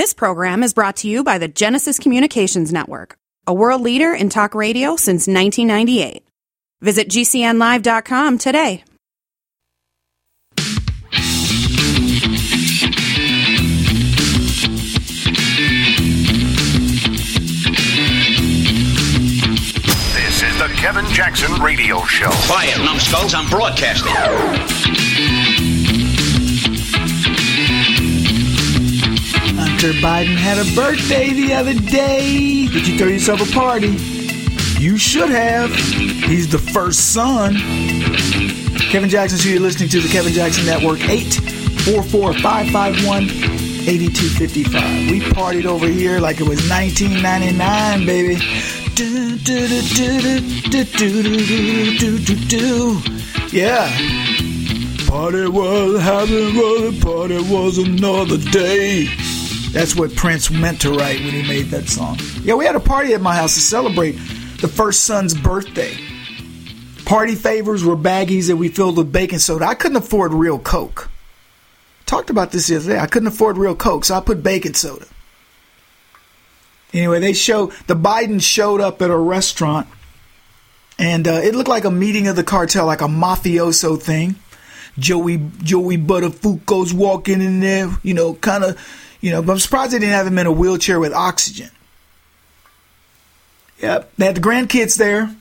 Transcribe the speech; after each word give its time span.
This 0.00 0.14
program 0.14 0.62
is 0.62 0.72
brought 0.72 0.96
to 0.96 1.08
you 1.08 1.22
by 1.22 1.36
the 1.36 1.46
Genesis 1.46 1.98
Communications 1.98 2.72
Network, 2.72 3.18
a 3.46 3.52
world 3.52 3.82
leader 3.82 4.14
in 4.14 4.30
talk 4.30 4.54
radio 4.54 4.96
since 4.96 5.28
1998. 5.28 6.26
Visit 6.80 7.10
GCNlive.com 7.10 8.38
today. 8.38 8.82
This 20.14 20.42
is 20.42 20.58
the 20.58 20.72
Kevin 20.78 21.04
Jackson 21.12 21.52
Radio 21.60 22.02
Show. 22.06 22.30
Quiet, 22.46 22.78
numbskulls, 22.78 23.34
I'm 23.34 23.50
broadcasting. 23.50 24.14
Hunter 29.80 29.98
Biden 30.00 30.36
had 30.36 30.58
a 30.58 30.74
birthday 30.76 31.32
the 31.32 31.54
other 31.54 31.72
day. 31.72 32.66
Did 32.66 32.86
you 32.86 32.98
throw 32.98 33.08
yourself 33.08 33.40
a 33.40 33.50
party? 33.50 33.96
You 34.78 34.98
should 34.98 35.30
have. 35.30 35.74
He's 35.74 36.50
the 36.52 36.58
first 36.58 37.14
son. 37.14 37.54
Kevin 38.90 39.08
Jackson, 39.08 39.38
so 39.38 39.48
you're 39.48 39.58
listening 39.58 39.88
to 39.88 40.00
the 40.02 40.08
Kevin 40.10 40.34
Jackson 40.34 40.66
Network, 40.66 41.00
844 41.00 42.34
551 42.34 43.22
8255. 43.88 45.10
We 45.10 45.20
partied 45.20 45.64
over 45.64 45.86
here 45.86 46.20
like 46.20 46.42
it 46.42 46.46
was 46.46 46.60
1999, 46.68 48.04
baby. 48.04 48.36
Do, 48.94 49.38
do, 49.38 49.66
do, 49.66 49.80
do, 49.80 50.40
do, 50.68 50.84
do, 50.84 51.22
do, 51.22 51.96
do, 51.96 52.18
do, 52.18 52.36
do. 52.36 53.00
Yeah. 53.50 53.88
Party 55.08 55.48
was 55.48 56.02
having 56.02 56.54
a 56.54 57.00
party 57.02 57.40
was 57.50 57.78
another 57.78 58.36
day. 58.36 59.08
That's 59.72 59.94
what 59.94 60.14
Prince 60.16 60.50
meant 60.50 60.80
to 60.80 60.90
write 60.90 61.20
when 61.20 61.30
he 61.30 61.46
made 61.46 61.66
that 61.66 61.88
song. 61.88 62.18
Yeah, 62.42 62.54
we 62.54 62.64
had 62.64 62.74
a 62.74 62.80
party 62.80 63.14
at 63.14 63.20
my 63.20 63.36
house 63.36 63.54
to 63.54 63.60
celebrate 63.60 64.12
the 64.60 64.68
first 64.68 65.04
son's 65.04 65.32
birthday. 65.32 65.96
Party 67.04 67.34
favors 67.34 67.84
were 67.84 67.96
baggies 67.96 68.48
that 68.48 68.56
we 68.56 68.68
filled 68.68 68.96
with 68.96 69.12
baking 69.12 69.38
soda. 69.38 69.66
I 69.66 69.74
couldn't 69.74 69.96
afford 69.96 70.32
real 70.32 70.58
Coke. 70.58 71.08
Talked 72.06 72.30
about 72.30 72.50
this 72.50 72.66
the 72.66 72.76
other 72.76 72.88
day. 72.94 72.98
I 72.98 73.06
couldn't 73.06 73.28
afford 73.28 73.56
real 73.56 73.76
Coke, 73.76 74.04
so 74.04 74.16
I 74.16 74.20
put 74.20 74.42
baking 74.42 74.74
soda. 74.74 75.06
Anyway, 76.92 77.20
they 77.20 77.32
show 77.32 77.66
the 77.86 77.94
Biden 77.94 78.42
showed 78.42 78.80
up 78.80 79.00
at 79.00 79.10
a 79.10 79.16
restaurant, 79.16 79.86
and 80.98 81.28
uh, 81.28 81.40
it 81.42 81.54
looked 81.54 81.68
like 81.68 81.84
a 81.84 81.90
meeting 81.90 82.26
of 82.26 82.34
the 82.34 82.42
cartel, 82.42 82.86
like 82.86 83.00
a 83.00 83.06
mafioso 83.06 84.00
thing. 84.00 84.34
Joey 84.98 85.40
Joey 85.62 85.96
Buttafuoco's 85.96 86.92
walking 86.92 87.40
in 87.40 87.60
there, 87.60 87.96
you 88.02 88.12
know, 88.12 88.34
kind 88.34 88.64
of, 88.64 88.78
you 89.20 89.30
know. 89.30 89.42
But 89.42 89.52
I'm 89.52 89.58
surprised 89.58 89.92
they 89.92 89.98
didn't 89.98 90.14
have 90.14 90.26
him 90.26 90.38
in 90.38 90.46
a 90.46 90.52
wheelchair 90.52 91.00
with 91.00 91.12
oxygen. 91.12 91.70
Yep, 93.80 94.12
they 94.16 94.26
had 94.26 94.36
the 94.36 94.40
grandkids 94.40 94.96
there. 94.96 95.34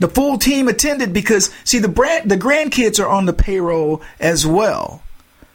The 0.00 0.08
full 0.08 0.38
team 0.38 0.68
attended 0.68 1.12
because 1.12 1.50
see 1.64 1.78
the 1.78 1.88
brand, 1.88 2.30
the 2.30 2.36
grandkids 2.36 3.02
are 3.02 3.08
on 3.08 3.26
the 3.26 3.32
payroll 3.32 4.02
as 4.20 4.46
well. 4.46 5.02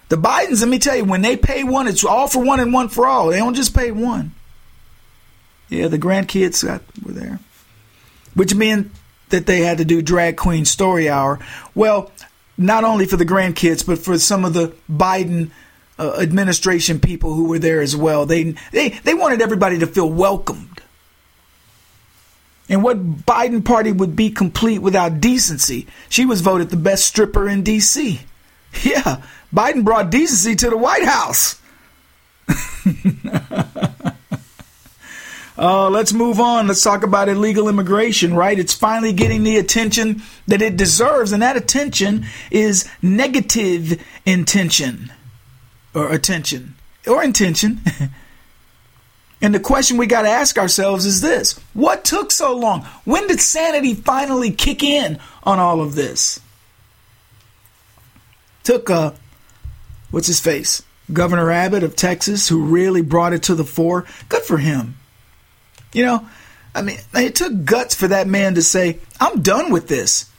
The 0.10 0.18
Bidens, 0.18 0.60
let 0.60 0.70
me 0.70 0.80
tell 0.80 0.96
you, 0.96 1.06
when 1.06 1.22
they 1.22 1.38
pay 1.38 1.64
one, 1.64 1.88
it's 1.88 2.04
all 2.04 2.28
for 2.28 2.44
one 2.44 2.60
and 2.60 2.74
one 2.74 2.90
for 2.90 3.08
all. 3.08 3.30
They 3.30 3.38
don't 3.38 3.56
just 3.56 3.74
pay 3.74 3.92
one. 3.92 4.34
Yeah, 5.70 5.88
the 5.88 5.98
grandkids 5.98 6.64
got, 6.64 6.82
were 7.04 7.14
there, 7.14 7.40
which 8.36 8.54
meant 8.54 8.92
that 9.30 9.48
they 9.48 9.62
had 9.62 9.80
to 9.80 9.86
do 9.86 10.02
drag 10.02 10.38
queen 10.38 10.66
story 10.66 11.10
hour. 11.10 11.40
Well, 11.74 12.12
not 12.58 12.84
only 12.84 13.08
for 13.08 13.18
the 13.18 13.26
grandkids, 13.26 13.86
but 13.86 13.98
for 13.98 14.20
some 14.20 14.46
of 14.46 14.54
the 14.54 14.76
Biden 14.92 15.50
uh, 16.00 16.18
administration 16.20 17.00
people 17.00 17.34
who 17.34 17.46
were 17.46 17.60
there 17.60 17.82
as 17.82 17.96
well. 17.96 18.26
They 18.26 18.56
they 18.72 18.90
they 18.90 19.14
wanted 19.14 19.42
everybody 19.42 19.80
to 19.80 19.88
feel 19.88 20.10
welcomed. 20.10 20.82
And 22.70 22.82
what 22.84 23.26
Biden 23.26 23.64
party 23.64 23.92
would 23.92 24.16
be 24.16 24.30
complete 24.30 24.80
without 24.80 25.20
decency? 25.20 25.86
She 26.10 26.26
was 26.26 26.42
voted 26.42 26.70
the 26.70 26.78
best 26.78 27.06
stripper 27.06 27.48
in 27.48 27.64
D.C. 27.64 28.22
Yeah, 28.84 29.22
Biden 29.54 29.84
brought 29.84 30.10
decency 30.10 30.56
to 30.56 30.70
the 30.72 30.78
White 30.78 31.04
House. 31.04 31.62
Uh, 35.56 35.90
let's 35.92 36.12
move 36.12 36.40
on. 36.40 36.66
Let's 36.66 36.82
talk 36.82 37.04
about 37.04 37.30
illegal 37.30 37.70
immigration, 37.70 38.34
right? 38.34 38.58
It's 38.58 38.74
finally 38.74 39.14
getting 39.14 39.44
the 39.44 39.58
attention 39.58 40.24
that 40.48 40.64
it 40.64 40.76
deserves, 40.76 41.34
and 41.34 41.44
that 41.44 41.56
attention 41.56 42.26
is 42.50 42.90
negative 43.04 44.04
intention 44.26 45.12
or 45.94 46.12
attention 46.12 46.76
or 47.08 47.24
intention. 47.24 47.82
and 49.42 49.54
the 49.54 49.60
question 49.60 49.98
we 49.98 50.08
got 50.08 50.24
to 50.24 50.30
ask 50.30 50.58
ourselves 50.58 51.06
is 51.06 51.22
this 51.22 51.60
What 51.74 52.04
took 52.04 52.32
so 52.32 52.56
long? 52.56 52.82
When 53.06 53.28
did 53.28 53.40
sanity 53.40 53.94
finally 53.94 54.52
kick 54.52 54.84
in 54.84 55.20
on 55.44 55.60
all 55.60 55.82
of 55.82 55.96
this? 55.96 56.40
Took, 58.64 58.90
uh, 58.90 59.12
what's 60.12 60.28
his 60.28 60.40
face? 60.40 60.84
Governor 61.12 61.52
Abbott 61.52 61.84
of 61.84 61.98
Texas, 61.98 62.48
who 62.48 62.64
really 62.64 63.02
brought 63.02 63.34
it 63.34 63.44
to 63.44 63.56
the 63.56 63.66
fore. 63.66 64.06
Good 64.30 64.44
for 64.44 64.58
him. 64.58 64.96
You 65.92 66.06
know, 66.06 66.28
I 66.74 66.82
mean, 66.82 66.98
it 67.14 67.36
took 67.36 67.66
guts 67.66 67.94
for 67.94 68.08
that 68.08 68.28
man 68.28 68.56
to 68.56 68.62
say, 68.62 69.00
I'm 69.20 69.42
done 69.42 69.72
with 69.72 69.88
this. 69.90 70.30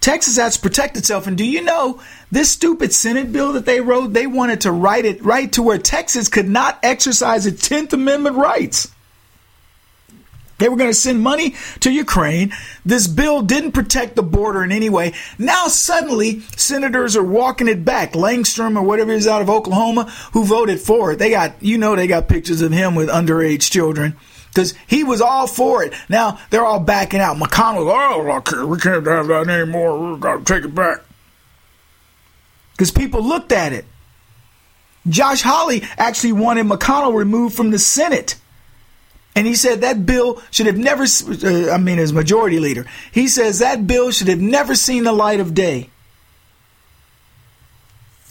Texas 0.00 0.36
has 0.36 0.56
to 0.56 0.62
protect 0.62 0.96
itself. 0.96 1.26
And 1.26 1.36
do 1.36 1.44
you 1.44 1.62
know 1.62 2.00
this 2.30 2.50
stupid 2.50 2.92
Senate 2.92 3.32
bill 3.32 3.52
that 3.54 3.66
they 3.66 3.80
wrote? 3.80 4.12
They 4.12 4.26
wanted 4.26 4.62
to 4.62 4.72
write 4.72 5.04
it 5.04 5.24
right 5.24 5.50
to 5.52 5.62
where 5.62 5.78
Texas 5.78 6.28
could 6.28 6.48
not 6.48 6.78
exercise 6.82 7.46
its 7.46 7.68
10th 7.68 7.92
Amendment 7.92 8.36
rights. 8.36 8.90
They 10.58 10.68
were 10.68 10.76
going 10.76 10.90
to 10.90 10.94
send 10.94 11.22
money 11.22 11.54
to 11.80 11.90
Ukraine. 11.90 12.52
This 12.84 13.06
bill 13.06 13.42
didn't 13.42 13.72
protect 13.72 14.16
the 14.16 14.24
border 14.24 14.64
in 14.64 14.72
any 14.72 14.90
way. 14.90 15.14
Now 15.38 15.68
suddenly 15.68 16.40
senators 16.56 17.16
are 17.16 17.22
walking 17.22 17.68
it 17.68 17.84
back. 17.84 18.12
Langstrom 18.12 18.76
or 18.76 18.82
whatever 18.82 19.12
is 19.12 19.28
out 19.28 19.40
of 19.40 19.48
Oklahoma 19.48 20.10
who 20.32 20.44
voted 20.44 20.80
for 20.80 21.12
it. 21.12 21.20
They 21.20 21.30
got, 21.30 21.62
you 21.62 21.78
know, 21.78 21.94
they 21.94 22.08
got 22.08 22.28
pictures 22.28 22.60
of 22.60 22.72
him 22.72 22.96
with 22.96 23.08
underage 23.08 23.70
children 23.70 24.16
because 24.58 24.74
he 24.88 25.04
was 25.04 25.20
all 25.20 25.46
for 25.46 25.84
it. 25.84 25.92
Now 26.08 26.40
they're 26.50 26.66
all 26.66 26.80
backing 26.80 27.20
out. 27.20 27.36
McConnell, 27.36 27.86
oh, 27.88 28.66
we 28.66 28.76
can't 28.80 29.06
have 29.06 29.28
that 29.28 29.48
anymore. 29.48 30.10
We've 30.10 30.20
got 30.20 30.44
to 30.44 30.54
take 30.54 30.64
it 30.64 30.74
back 30.74 30.98
because 32.72 32.90
people 32.90 33.22
looked 33.22 33.52
at 33.52 33.72
it. 33.72 33.84
Josh 35.08 35.42
Hawley 35.42 35.84
actually 35.96 36.32
wanted 36.32 36.66
McConnell 36.66 37.14
removed 37.14 37.54
from 37.54 37.70
the 37.70 37.78
Senate. 37.78 38.34
And 39.36 39.46
he 39.46 39.54
said 39.54 39.82
that 39.82 40.04
bill 40.04 40.42
should 40.50 40.66
have 40.66 40.76
never, 40.76 41.04
uh, 41.04 41.70
I 41.70 41.78
mean, 41.78 42.00
as 42.00 42.12
majority 42.12 42.58
leader, 42.58 42.84
he 43.12 43.28
says 43.28 43.60
that 43.60 43.86
bill 43.86 44.10
should 44.10 44.26
have 44.26 44.40
never 44.40 44.74
seen 44.74 45.04
the 45.04 45.12
light 45.12 45.38
of 45.38 45.54
day. 45.54 45.88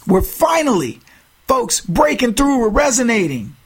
We're 0.06 0.20
finally, 0.20 1.00
folks, 1.46 1.80
breaking 1.80 2.34
through, 2.34 2.58
we're 2.58 2.68
resonating. 2.68 3.56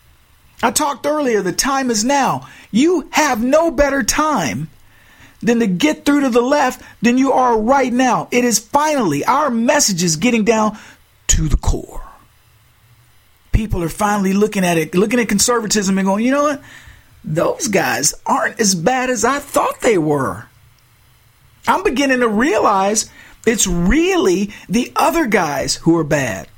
I 0.63 0.71
talked 0.71 1.07
earlier, 1.07 1.43
the 1.43 1.53
time 1.53 1.91
is 1.91 2.05
now. 2.05 2.49
You 2.71 3.09
have 3.13 3.43
no 3.43 3.71
better 3.71 4.03
time 4.03 4.71
than 5.43 5.59
to 5.59 5.67
get 5.67 6.05
through 6.05 6.21
to 6.21 6.31
the 6.31 6.41
left 6.41 6.83
than 7.03 7.19
you 7.19 7.33
are 7.33 7.59
right 7.59 7.93
now. 7.93 8.29
It 8.31 8.45
is 8.45 8.59
finally, 8.59 9.25
our 9.25 9.51
message 9.51 10.03
is 10.03 10.17
getting 10.17 10.45
down 10.45 10.79
to 11.29 11.49
the 11.49 11.57
core. 11.57 12.03
People 13.51 13.83
are 13.83 13.89
finally 13.89 14.33
looking 14.33 14.65
at 14.65 14.79
it, 14.79 14.95
looking 14.95 15.21
at 15.21 15.29
conservatism 15.29 15.99
and 15.99 16.07
going, 16.07 16.25
you 16.25 16.31
know 16.31 16.45
what? 16.45 16.63
Those 17.25 17.69
guys 17.69 18.15
aren't 18.25 18.61
as 18.61 18.75
bad 18.75 19.11
as 19.11 19.25
I 19.25 19.41
thought 19.41 19.81
they 19.81 19.99
were. 19.99 20.47
I'm 21.67 21.85
beginning 21.85 22.21
to 22.21 22.29
realize 22.29 23.11
it's 23.47 23.67
really 23.67 24.53
the 24.69 24.93
other 24.97 25.27
guys 25.27 25.77
who 25.77 25.97
are 25.99 26.05
bad. 26.05 26.49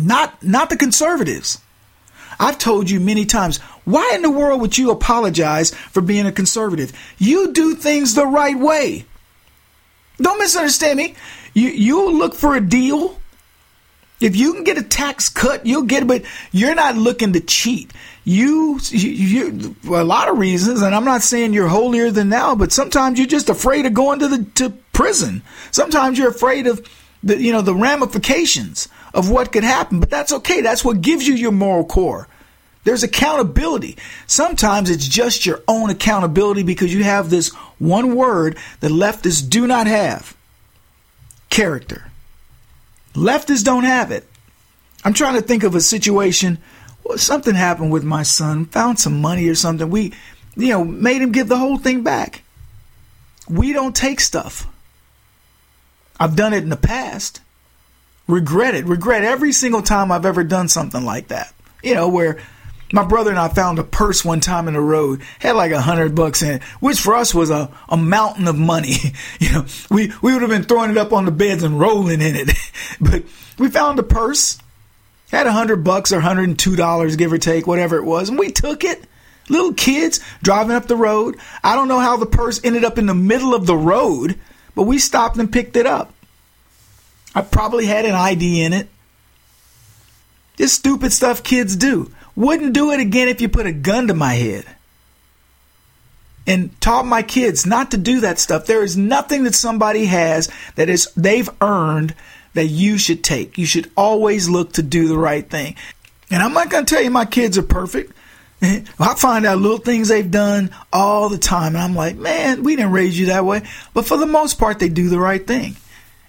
Not 0.00 0.42
not 0.42 0.70
the 0.70 0.76
conservatives. 0.76 1.60
I've 2.38 2.58
told 2.58 2.90
you 2.90 3.00
many 3.00 3.24
times, 3.24 3.58
why 3.84 4.12
in 4.14 4.22
the 4.22 4.30
world 4.30 4.60
would 4.60 4.78
you 4.78 4.90
apologize 4.90 5.72
for 5.74 6.00
being 6.00 6.26
a 6.26 6.32
conservative? 6.32 6.92
You 7.18 7.52
do 7.52 7.74
things 7.74 8.14
the 8.14 8.26
right 8.26 8.58
way. 8.58 9.04
Don't 10.18 10.38
misunderstand 10.38 10.98
me. 10.98 11.14
You 11.54 11.68
you 11.68 12.10
look 12.10 12.34
for 12.34 12.54
a 12.54 12.60
deal. 12.60 13.18
If 14.20 14.36
you 14.36 14.54
can 14.54 14.62
get 14.62 14.78
a 14.78 14.82
tax 14.82 15.28
cut, 15.28 15.66
you'll 15.66 15.82
get 15.82 16.04
it, 16.04 16.06
but 16.06 16.22
you're 16.52 16.76
not 16.76 16.96
looking 16.96 17.32
to 17.32 17.40
cheat. 17.40 17.90
You, 18.24 18.78
you, 18.90 19.10
you 19.10 19.96
a 19.96 20.04
lot 20.04 20.28
of 20.28 20.38
reasons, 20.38 20.80
and 20.80 20.94
I'm 20.94 21.04
not 21.04 21.22
saying 21.22 21.52
you're 21.52 21.66
holier 21.66 22.12
than 22.12 22.28
thou, 22.28 22.54
but 22.54 22.70
sometimes 22.70 23.18
you're 23.18 23.26
just 23.26 23.48
afraid 23.48 23.84
of 23.84 23.94
going 23.94 24.20
to 24.20 24.28
the 24.28 24.44
to 24.54 24.70
prison. 24.92 25.42
Sometimes 25.72 26.18
you're 26.18 26.30
afraid 26.30 26.68
of 26.68 26.86
the 27.24 27.42
you 27.42 27.52
know 27.52 27.62
the 27.62 27.74
ramifications 27.74 28.88
of 29.12 29.28
what 29.28 29.50
could 29.50 29.64
happen, 29.64 29.98
but 29.98 30.10
that's 30.10 30.32
okay. 30.32 30.60
That's 30.60 30.84
what 30.84 31.00
gives 31.00 31.26
you 31.26 31.34
your 31.34 31.52
moral 31.52 31.84
core. 31.84 32.28
There's 32.84 33.02
accountability. 33.02 33.96
Sometimes 34.26 34.90
it's 34.90 35.06
just 35.06 35.46
your 35.46 35.62
own 35.68 35.90
accountability 35.90 36.62
because 36.62 36.92
you 36.92 37.04
have 37.04 37.30
this 37.30 37.50
one 37.78 38.16
word 38.16 38.58
that 38.80 38.90
leftists 38.90 39.48
do 39.48 39.66
not 39.66 39.86
have 39.86 40.36
character. 41.48 42.10
Leftists 43.14 43.64
don't 43.64 43.84
have 43.84 44.10
it. 44.10 44.26
I'm 45.04 45.14
trying 45.14 45.34
to 45.34 45.42
think 45.42 45.62
of 45.62 45.74
a 45.74 45.80
situation 45.80 46.58
well, 47.04 47.18
something 47.18 47.54
happened 47.54 47.90
with 47.90 48.04
my 48.04 48.22
son, 48.22 48.66
found 48.66 48.98
some 48.98 49.20
money 49.20 49.48
or 49.48 49.54
something. 49.54 49.90
We, 49.90 50.12
you 50.56 50.68
know, 50.68 50.84
made 50.84 51.20
him 51.20 51.32
give 51.32 51.48
the 51.48 51.58
whole 51.58 51.78
thing 51.78 52.02
back. 52.02 52.42
We 53.48 53.72
don't 53.72 53.96
take 53.96 54.20
stuff. 54.20 54.66
I've 56.20 56.36
done 56.36 56.52
it 56.52 56.62
in 56.62 56.68
the 56.68 56.76
past. 56.76 57.40
Regret 58.28 58.74
it. 58.74 58.84
Regret 58.84 59.24
every 59.24 59.52
single 59.52 59.82
time 59.82 60.12
I've 60.12 60.26
ever 60.26 60.44
done 60.44 60.68
something 60.68 61.04
like 61.04 61.28
that. 61.28 61.52
You 61.82 61.94
know, 61.94 62.08
where 62.08 62.38
my 62.92 63.04
brother 63.04 63.30
and 63.30 63.38
I 63.38 63.48
found 63.48 63.78
a 63.78 63.84
purse 63.84 64.24
one 64.24 64.40
time 64.40 64.68
in 64.68 64.74
the 64.74 64.80
road, 64.80 65.22
had 65.38 65.56
like 65.56 65.72
a 65.72 65.80
hundred 65.80 66.14
bucks 66.14 66.42
in 66.42 66.50
it, 66.50 66.62
which 66.80 67.00
for 67.00 67.14
us 67.14 67.34
was 67.34 67.50
a, 67.50 67.70
a 67.88 67.96
mountain 67.96 68.46
of 68.46 68.58
money. 68.58 68.96
you 69.40 69.50
know, 69.52 69.66
we, 69.90 70.12
we 70.20 70.32
would 70.32 70.42
have 70.42 70.50
been 70.50 70.64
throwing 70.64 70.90
it 70.90 70.98
up 70.98 71.12
on 71.12 71.24
the 71.24 71.30
beds 71.30 71.62
and 71.62 71.80
rolling 71.80 72.20
in 72.20 72.36
it. 72.36 72.50
but 73.00 73.24
we 73.58 73.68
found 73.70 73.98
a 73.98 74.02
purse, 74.02 74.58
had 75.30 75.46
a 75.46 75.52
hundred 75.52 75.84
bucks 75.84 76.12
or 76.12 76.20
hundred 76.20 76.48
and 76.48 76.58
two 76.58 76.76
dollars, 76.76 77.16
give 77.16 77.32
or 77.32 77.38
take, 77.38 77.66
whatever 77.66 77.96
it 77.96 78.04
was, 78.04 78.28
and 78.28 78.38
we 78.38 78.52
took 78.52 78.84
it. 78.84 79.04
Little 79.48 79.72
kids 79.72 80.20
driving 80.42 80.76
up 80.76 80.86
the 80.86 80.96
road. 80.96 81.36
I 81.64 81.74
don't 81.74 81.88
know 81.88 81.98
how 81.98 82.16
the 82.16 82.26
purse 82.26 82.60
ended 82.62 82.84
up 82.84 82.96
in 82.96 83.06
the 83.06 83.14
middle 83.14 83.54
of 83.54 83.66
the 83.66 83.76
road, 83.76 84.38
but 84.74 84.84
we 84.84 84.98
stopped 84.98 85.36
and 85.36 85.52
picked 85.52 85.76
it 85.76 85.86
up. 85.86 86.14
I 87.34 87.42
probably 87.42 87.86
had 87.86 88.04
an 88.04 88.14
ID 88.14 88.62
in 88.62 88.72
it. 88.72 88.88
This 90.56 90.74
stupid 90.74 91.12
stuff 91.12 91.42
kids 91.42 91.76
do. 91.76 92.10
Wouldn't 92.34 92.72
do 92.72 92.90
it 92.92 93.00
again 93.00 93.28
if 93.28 93.40
you 93.40 93.48
put 93.48 93.66
a 93.66 93.72
gun 93.72 94.08
to 94.08 94.14
my 94.14 94.34
head. 94.34 94.64
And 96.46 96.78
taught 96.80 97.06
my 97.06 97.22
kids 97.22 97.66
not 97.66 97.92
to 97.92 97.96
do 97.96 98.20
that 98.20 98.38
stuff. 98.38 98.66
There 98.66 98.82
is 98.82 98.96
nothing 98.96 99.44
that 99.44 99.54
somebody 99.54 100.06
has 100.06 100.50
that 100.74 100.88
is 100.88 101.12
they've 101.16 101.48
earned 101.60 102.14
that 102.54 102.66
you 102.66 102.98
should 102.98 103.22
take. 103.22 103.58
You 103.58 103.66
should 103.66 103.90
always 103.96 104.48
look 104.48 104.72
to 104.72 104.82
do 104.82 105.08
the 105.08 105.18
right 105.18 105.48
thing. 105.48 105.76
And 106.30 106.42
I'm 106.42 106.52
not 106.52 106.70
going 106.70 106.84
to 106.84 106.94
tell 106.94 107.02
you 107.02 107.10
my 107.10 107.26
kids 107.26 107.58
are 107.58 107.62
perfect. 107.62 108.12
I 108.62 109.14
find 109.16 109.44
out 109.44 109.58
little 109.58 109.78
things 109.78 110.08
they've 110.08 110.30
done 110.30 110.70
all 110.92 111.28
the 111.28 111.38
time. 111.38 111.74
And 111.74 111.84
I'm 111.84 111.94
like, 111.94 112.16
man, 112.16 112.62
we 112.62 112.76
didn't 112.76 112.92
raise 112.92 113.18
you 113.18 113.26
that 113.26 113.44
way. 113.44 113.62
But 113.92 114.06
for 114.06 114.16
the 114.16 114.26
most 114.26 114.58
part, 114.58 114.78
they 114.78 114.88
do 114.88 115.08
the 115.08 115.20
right 115.20 115.44
thing. 115.46 115.76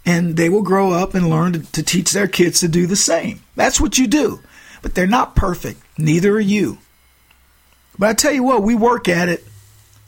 And 0.06 0.36
they 0.36 0.50
will 0.50 0.64
grow 0.64 0.92
up 0.92 1.14
and 1.14 1.30
learn 1.30 1.54
to, 1.54 1.72
to 1.72 1.84
teach 1.84 2.12
their 2.12 2.28
kids 2.28 2.60
to 2.60 2.68
do 2.68 2.88
the 2.88 2.96
same. 2.96 3.42
That's 3.56 3.80
what 3.80 3.98
you 3.98 4.08
do. 4.08 4.42
But 4.84 4.94
they're 4.94 5.08
not 5.08 5.36
perfect. 5.36 5.82
Neither 5.98 6.36
are 6.36 6.40
you. 6.40 6.78
But 7.98 8.10
I 8.10 8.14
tell 8.14 8.34
you 8.34 8.44
what, 8.44 8.62
we 8.62 8.76
work 8.76 9.08
at 9.10 9.30
it. 9.30 9.44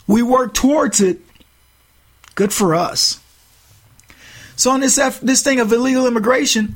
We 0.05 0.21
work 0.21 0.53
towards 0.53 1.01
it. 1.01 1.21
Good 2.35 2.53
for 2.53 2.75
us. 2.75 3.19
So 4.55 4.71
on 4.71 4.81
this 4.81 4.95
this 5.21 5.41
thing 5.41 5.59
of 5.59 5.71
illegal 5.71 6.05
immigration, 6.05 6.75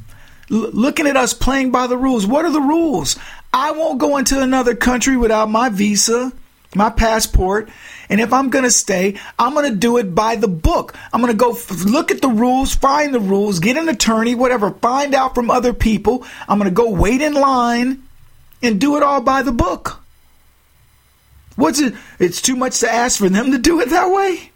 l- 0.50 0.72
looking 0.72 1.08
at 1.08 1.18
us 1.18 1.34
playing 1.34 1.72
by 1.72 1.88
the 1.88 1.98
rules. 1.98 2.26
What 2.26 2.46
are 2.46 2.52
the 2.52 2.62
rules? 2.62 3.18
I 3.54 3.72
won't 3.72 4.00
go 4.00 4.18
into 4.18 4.42
another 4.42 4.76
country 4.76 5.18
without 5.18 5.50
my 5.50 5.70
visa, 5.70 6.32
my 6.76 6.90
passport, 6.90 7.70
and 8.10 8.20
if 8.20 8.34
I'm 8.34 8.50
going 8.50 8.66
to 8.66 8.72
stay, 8.72 9.20
I'm 9.38 9.54
going 9.54 9.72
to 9.72 9.78
do 9.78 9.98
it 9.98 10.16
by 10.16 10.36
the 10.36 10.48
book. 10.48 10.96
I'm 11.14 11.22
going 11.22 11.32
to 11.32 11.38
go 11.38 11.52
f- 11.52 11.86
look 11.86 12.10
at 12.10 12.22
the 12.22 12.30
rules, 12.30 12.74
find 12.74 13.14
the 13.14 13.20
rules, 13.20 13.60
get 13.60 13.78
an 13.78 13.88
attorney, 13.88 14.34
whatever, 14.34 14.72
find 14.72 15.14
out 15.14 15.36
from 15.36 15.52
other 15.52 15.74
people. 15.74 16.26
I'm 16.48 16.58
going 16.58 16.70
to 16.70 16.76
go 16.76 16.90
wait 16.90 17.22
in 17.22 17.34
line 17.34 18.04
and 18.64 18.82
do 18.82 18.98
it 18.98 19.04
all 19.04 19.22
by 19.22 19.44
the 19.44 19.52
book. 19.52 20.02
What's 21.56 21.80
it? 21.80 21.94
It's 22.20 22.42
too 22.42 22.56
much 22.56 22.80
to 22.80 22.92
ask 22.92 23.20
for 23.20 23.30
them 23.30 23.52
to 23.52 23.58
do 23.58 23.80
it 23.82 23.90
that 23.90 24.12
way. 24.12 24.52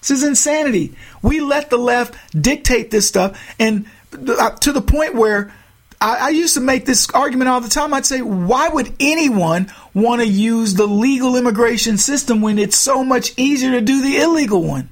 This 0.00 0.10
is 0.10 0.22
insanity. 0.22 0.94
We 1.22 1.40
let 1.40 1.70
the 1.70 1.78
left 1.78 2.16
dictate 2.40 2.90
this 2.90 3.06
stuff, 3.06 3.40
and 3.58 3.86
uh, 4.12 4.50
to 4.50 4.72
the 4.72 4.80
point 4.80 5.14
where 5.14 5.52
I, 6.00 6.26
I, 6.26 6.28
used 6.30 6.54
to 6.54 6.60
make 6.60 6.84
this 6.84 7.08
argument 7.10 7.48
all 7.48 7.60
the 7.60 7.68
time. 7.68 7.94
I'd 7.94 8.04
say, 8.04 8.20
why 8.20 8.68
would 8.68 8.92
anyone 9.00 9.72
want 9.94 10.20
to 10.20 10.28
use 10.28 10.74
the 10.74 10.86
legal 10.86 11.36
immigration 11.36 11.96
system 11.96 12.40
when 12.42 12.58
it's 12.58 12.76
so 12.76 13.02
much 13.02 13.32
easier 13.36 13.72
to 13.72 13.80
do 13.80 14.02
the 14.02 14.18
illegal 14.18 14.62
one? 14.62 14.88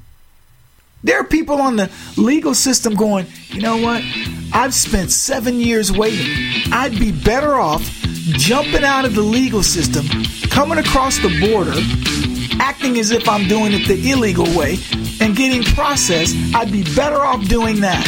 There 1.03 1.21
are 1.21 1.25
people 1.25 1.61
on 1.61 1.77
the 1.77 1.91
legal 2.17 2.55
system 2.55 2.95
going, 2.95 3.27
you 3.49 3.61
know 3.61 3.77
what? 3.77 4.03
I've 4.55 4.73
spent 4.73 5.11
seven 5.11 5.61
years 5.61 5.93
waiting. 5.93 6.73
I'd 6.73 6.99
be 6.99 7.13
better 7.13 7.55
off 7.55 7.83
jumping 7.83 8.85
out 8.85 9.05
of 9.05 9.15
the 9.15 9.21
legal 9.21 9.63
system, 9.63 10.07
coming 10.49 10.79
across 10.79 11.19
the 11.19 11.29
border, 11.47 11.75
acting 12.59 12.99
as 12.99 13.11
if 13.11 13.29
I'm 13.29 13.47
doing 13.49 13.75
it 13.75 13.87
the 13.87 14.11
illegal 14.11 14.47
way, 14.59 14.79
and 15.21 15.37
getting 15.37 15.63
processed. 15.63 16.35
I'd 16.55 16.73
be 16.73 16.85
better 16.95 17.23
off 17.23 17.47
doing 17.49 17.81
that. 17.81 18.07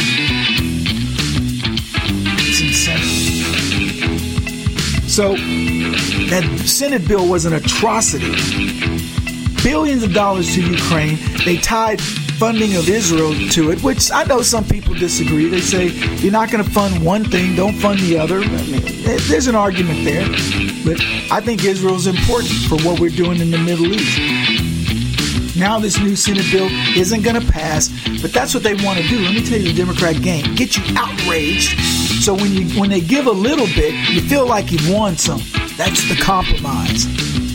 So, 5.17 5.33
that 5.33 6.43
Senate 6.67 7.07
bill 7.07 7.27
was 7.27 7.45
an 7.45 7.53
atrocity. 7.53 8.35
Billions 9.63 10.03
of 10.03 10.13
dollars 10.13 10.53
to 10.53 10.61
Ukraine. 10.61 11.17
They 11.43 11.57
tied 11.57 11.99
funding 12.37 12.75
of 12.75 12.87
Israel 12.87 13.33
to 13.49 13.71
it, 13.71 13.81
which 13.81 14.11
I 14.11 14.25
know 14.25 14.43
some 14.43 14.63
people 14.63 14.93
disagree. 14.93 15.49
They 15.49 15.59
say 15.59 15.87
you're 16.17 16.31
not 16.31 16.51
going 16.51 16.63
to 16.63 16.69
fund 16.69 17.03
one 17.03 17.23
thing, 17.25 17.55
don't 17.55 17.73
fund 17.73 17.99
the 18.01 18.19
other. 18.19 18.41
I 18.41 18.61
mean, 18.67 18.83
there's 19.27 19.47
an 19.47 19.55
argument 19.55 20.05
there, 20.05 20.27
but 20.85 21.01
I 21.31 21.41
think 21.41 21.65
Israel 21.65 21.95
is 21.95 22.05
important 22.05 22.53
for 22.69 22.77
what 22.87 22.99
we're 22.99 23.09
doing 23.09 23.39
in 23.39 23.49
the 23.49 23.57
Middle 23.57 23.87
East. 23.87 25.57
Now 25.57 25.79
this 25.79 25.99
new 25.99 26.15
Senate 26.15 26.45
bill 26.51 26.67
isn't 26.95 27.23
going 27.23 27.41
to 27.41 27.51
pass, 27.51 27.89
but 28.21 28.31
that's 28.31 28.53
what 28.53 28.61
they 28.61 28.75
want 28.85 28.99
to 28.99 29.07
do. 29.07 29.17
Let 29.17 29.33
me 29.33 29.43
tell 29.43 29.57
you 29.57 29.73
the 29.73 29.73
Democrat 29.73 30.21
game: 30.21 30.53
get 30.53 30.77
you 30.77 30.83
outraged, 30.95 31.73
so 32.27 32.35
when 32.35 32.51
you 32.51 32.67
when 32.77 32.89
they 32.89 32.99
give 32.99 33.25
a 33.25 33.31
little 33.31 33.67
bit, 33.67 33.93
you 34.09 34.19
feel 34.19 34.45
like 34.45 34.69
you've 34.69 34.89
won 34.89 35.15
some. 35.15 35.39
That's 35.77 36.09
the 36.09 36.21
compromise. 36.21 37.05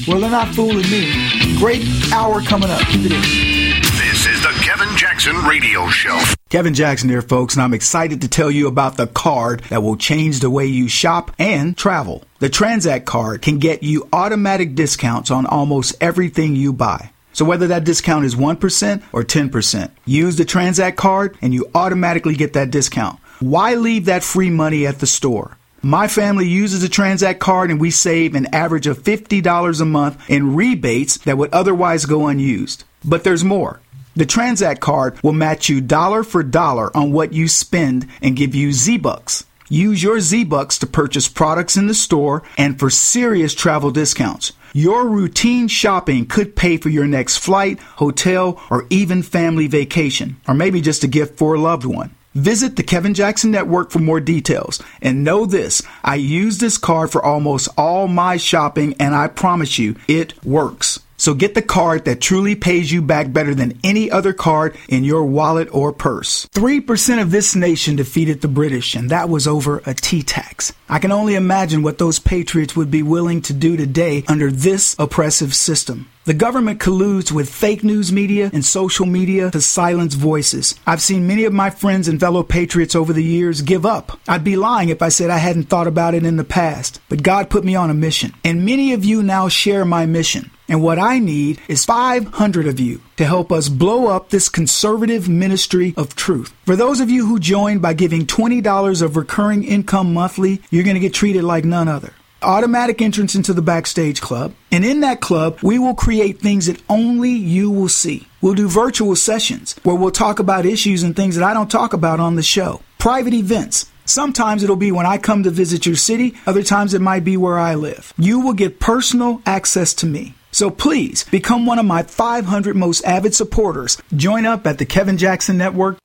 Well, 0.09 0.19
they're 0.19 0.31
not 0.31 0.49
fooling 0.55 0.91
me. 0.91 1.59
Great 1.59 1.85
hour 2.11 2.41
coming 2.41 2.71
up. 2.71 2.81
Keep 2.87 3.05
it 3.05 3.13
in. 3.13 3.21
This 3.21 4.27
is 4.27 4.41
the 4.41 4.49
Kevin 4.63 4.89
Jackson 4.97 5.37
Radio 5.45 5.89
Show. 5.89 6.19
Kevin 6.49 6.73
Jackson 6.73 7.11
here, 7.11 7.21
folks, 7.21 7.53
and 7.53 7.63
I'm 7.63 7.75
excited 7.75 8.23
to 8.23 8.29
tell 8.29 8.51
you 8.51 8.67
about 8.67 8.97
the 8.97 9.09
card 9.09 9.61
that 9.69 9.83
will 9.83 9.97
change 9.97 10.41
the 10.41 10.49
way 10.49 10.65
you 10.65 10.89
shop 10.89 11.33
and 11.39 11.77
travel. 11.77 12.25
The 12.39 12.49
Transact 12.49 13.05
card 13.05 13.43
can 13.43 13.59
get 13.59 13.83
you 13.83 14.09
automatic 14.11 14.75
discounts 14.75 15.31
on 15.31 15.45
almost 15.45 15.97
everything 16.01 16.57
you 16.57 16.73
buy. 16.73 17.11
So 17.35 17.45
whether 17.45 17.67
that 17.67 17.85
discount 17.85 18.25
is 18.25 18.37
1% 18.37 19.03
or 19.13 19.23
10%, 19.23 19.91
use 20.07 20.37
the 20.37 20.47
Transact 20.47 20.97
card 20.97 21.37
and 21.43 21.53
you 21.53 21.71
automatically 21.75 22.37
get 22.37 22.55
that 22.55 22.71
discount. 22.71 23.19
Why 23.43 23.75
leave 23.75 24.05
that 24.05 24.23
free 24.23 24.51
money 24.51 24.87
at 24.87 25.01
the 25.01 25.07
store? 25.07 25.57
My 25.83 26.07
family 26.07 26.47
uses 26.47 26.85
a 26.85 26.89
Transact 26.89 27.41
card 27.41 27.73
and 27.73 27.81
we 27.81 27.91
save 27.91 28.37
an 28.37 28.47
average 28.55 28.87
of 28.87 29.03
$50 29.03 29.81
a 29.81 29.85
month 29.85 30.31
in 30.31 30.55
rebates 30.55 31.17
that 31.19 31.37
would 31.37 31.53
otherwise 31.53 32.07
go 32.07 32.29
unused. 32.29 32.85
But 33.05 33.25
there's 33.25 33.43
more. 33.43 33.81
The 34.15 34.27
Transact 34.27 34.81
card 34.81 35.21
will 35.25 35.33
match 35.33 35.69
you 35.69 35.81
dollar 35.81 36.23
for 36.23 36.45
dollar 36.45 36.97
on 36.97 37.11
what 37.11 37.33
you 37.33 37.49
spend 37.49 38.07
and 38.23 38.37
give 38.37 38.55
you 38.55 38.71
Z-Bucks. 38.71 39.45
Use 39.69 40.05
your 40.05 40.21
Z-Bucks 40.21 40.79
to 40.79 40.87
purchase 40.87 41.27
products 41.27 41.77
in 41.77 41.89
the 41.89 41.95
store 41.95 42.45
and 42.57 42.79
for 42.79 42.91
serious 42.91 43.55
travel 43.55 43.91
discounts. 43.91 44.53
Your 44.73 45.09
routine 45.09 45.67
shopping 45.67 46.27
could 46.27 46.55
pay 46.55 46.77
for 46.77 46.91
your 46.91 47.09
next 47.09 47.39
flight, 47.39 47.81
hotel, 47.97 48.63
or 48.71 48.87
even 48.89 49.21
family 49.25 49.67
vacation, 49.67 50.37
or 50.47 50.55
maybe 50.55 50.81
just 50.81 51.03
a 51.03 51.09
gift 51.09 51.37
for 51.39 51.55
a 51.55 51.61
loved 51.61 51.85
one. 51.85 52.15
Visit 52.35 52.77
the 52.77 52.83
Kevin 52.83 53.15
Jackson 53.15 53.51
Network 53.51 53.91
for 53.91 53.99
more 53.99 54.21
details. 54.21 54.83
And 55.01 55.25
know 55.25 55.47
this 55.47 55.83
I 56.03 56.17
use 56.17 56.59
this 56.59 56.79
card 56.79 57.13
for 57.13 57.23
almost 57.25 57.69
all 57.77 58.09
my 58.09 58.37
shopping, 58.37 58.95
and 58.99 59.15
I 59.15 59.29
promise 59.29 59.79
you, 59.79 59.97
it 60.09 60.43
works. 60.45 60.99
So 61.23 61.35
get 61.35 61.55
the 61.55 61.63
card 61.63 62.05
that 62.07 62.21
truly 62.21 62.57
pays 62.57 62.91
you 62.91 63.01
back 63.01 63.33
better 63.33 63.55
than 63.55 63.79
any 63.85 64.11
other 64.11 64.33
card 64.33 64.77
in 64.89 65.05
your 65.05 65.25
wallet 65.25 65.69
or 65.71 65.93
purse. 65.93 66.49
3% 66.49 67.23
of 67.23 67.31
this 67.31 67.55
nation 67.55 67.95
defeated 67.95 68.41
the 68.41 68.49
British, 68.49 68.97
and 68.97 69.09
that 69.11 69.29
was 69.29 69.47
over 69.47 69.83
a 69.87 69.95
tea 69.95 70.25
tax. 70.25 70.73
I 70.89 70.99
can 70.99 71.13
only 71.13 71.37
imagine 71.37 71.85
what 71.85 71.99
those 71.99 72.19
patriots 72.19 72.75
would 72.75 72.91
be 72.91 73.05
willing 73.05 73.41
to 73.43 73.53
do 73.53 73.77
today 73.77 74.25
under 74.27 74.51
this 74.51 74.97
oppressive 74.99 75.55
system. 75.55 76.09
The 76.25 76.35
government 76.35 76.79
colludes 76.79 77.33
with 77.33 77.53
fake 77.53 77.83
news 77.83 78.13
media 78.13 78.49
and 78.53 78.65
social 78.65 79.07
media 79.07 79.51
to 79.51 79.61
silence 79.61 80.15
voices. 80.15 80.77
I've 80.87 81.03
seen 81.03 81.27
many 81.27 81.47
of 81.47 81.53
my 81.53 81.69
friends 81.69 82.07
and 82.07 82.21
fellow 82.21 82.45
patriots 82.45 82.95
over 82.95 83.13
the 83.13 83.25
years 83.25 83.61
give 83.61 83.85
up. 83.85 84.21
I'd 84.29 84.45
be 84.45 84.55
lying 84.55 84.91
if 84.91 85.03
I 85.03 85.09
said 85.09 85.31
I 85.31 85.39
hadn't 85.39 85.65
thought 85.65 85.89
about 85.89 86.15
it 86.15 86.25
in 86.25 86.37
the 86.37 86.45
past, 86.45 87.01
but 87.09 87.25
God 87.25 87.51
put 87.51 87.65
me 87.65 87.75
on 87.75 87.91
a 87.91 87.95
mission. 87.95 88.35
And 88.45 88.65
many 88.65 88.93
of 88.93 89.05
you 89.05 89.21
now 89.21 89.49
share 89.49 89.85
my 89.85 90.07
mission. 90.07 90.53
And 90.69 90.81
what 90.81 91.01
I 91.01 91.19
need 91.19 91.61
is 91.67 91.85
500 91.85 92.69
of 92.69 92.79
you 92.79 93.01
to 93.17 93.25
help 93.25 93.51
us 93.51 93.69
blow 93.69 94.07
up 94.07 94.31
this 94.31 94.49
conservative 94.49 95.29
ministry 95.29 95.93
of 95.97 96.15
truth. 96.15 96.55
For 96.67 96.77
those 96.77 97.01
of 97.01 97.11
you 97.11 97.27
who 97.27 97.41
join 97.41 97.81
by 97.81 97.95
giving 97.95 98.27
$20 98.27 99.03
of 99.03 99.17
recurring 99.17 99.65
income 99.65 100.15
monthly, 100.15 100.63
you're 100.71 100.85
going 100.85 100.95
to 100.95 101.01
get 101.01 101.15
treated 101.15 101.43
like 101.43 101.65
none 101.65 101.89
other 101.89 102.13
automatic 102.43 103.01
entrance 103.01 103.35
into 103.35 103.53
the 103.53 103.63
backstage 103.63 104.21
club. 104.21 104.55
And 104.71 104.85
in 104.85 105.01
that 105.01 105.21
club, 105.21 105.59
we 105.63 105.79
will 105.79 105.95
create 105.95 106.41
things 106.41 106.67
that 106.67 106.83
only 106.89 107.31
you 107.31 107.71
will 107.71 107.89
see. 107.89 108.27
We'll 108.41 108.55
do 108.55 108.69
virtual 108.69 109.17
sessions 109.17 109.77
where 109.83 109.97
we'll 109.97 110.11
talk 110.11 110.39
about 110.39 110.67
issues 110.67 111.03
and 111.03 111.15
things 111.15 111.37
that 111.37 111.45
I 111.45 111.55
don't 111.55 111.71
talk 111.71 111.93
about 111.93 112.21
on 112.21 112.37
the 112.37 112.43
show. 112.43 112.83
Private 112.99 113.35
events, 113.35 113.87
Sometimes 114.05 114.65
it'll 114.65 114.77
be 114.77 114.93
when 114.93 115.07
I 115.07 115.17
come 115.17 115.45
to 115.45 115.51
visit 115.51 115.87
your 115.87 115.97
city, 115.97 116.35
other 116.47 116.63
times 116.63 116.93
it 116.93 117.01
might 117.01 117.25
be 117.25 117.37
where 117.37 117.59
I 117.59 117.77
live. 117.77 118.13
You 118.19 118.41
will 118.41 118.53
get 118.53 118.81
personal 118.81 119.41
access 119.47 119.95
to 119.95 120.07
me. 120.07 120.35
So 120.51 120.71
please 120.71 121.25
become 121.25 121.65
one 121.65 121.79
of 121.79 121.87
my 121.87 122.03
500 122.03 122.77
most 122.77 123.05
avid 123.05 123.35
supporters. 123.35 124.01
Join 124.15 124.45
up 124.45 124.67
at 124.67 124.79
the 124.79 124.85
Kevin 124.85 125.17
Jackson 125.17 125.57
Network. 125.57 125.99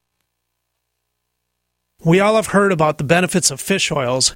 We 2.04 2.20
all 2.20 2.36
have 2.36 2.48
heard 2.48 2.72
about 2.72 3.00
the 3.00 3.04
benefits 3.04 3.52
of 3.52 3.60
fish 3.60 3.92
oils, 3.92 4.36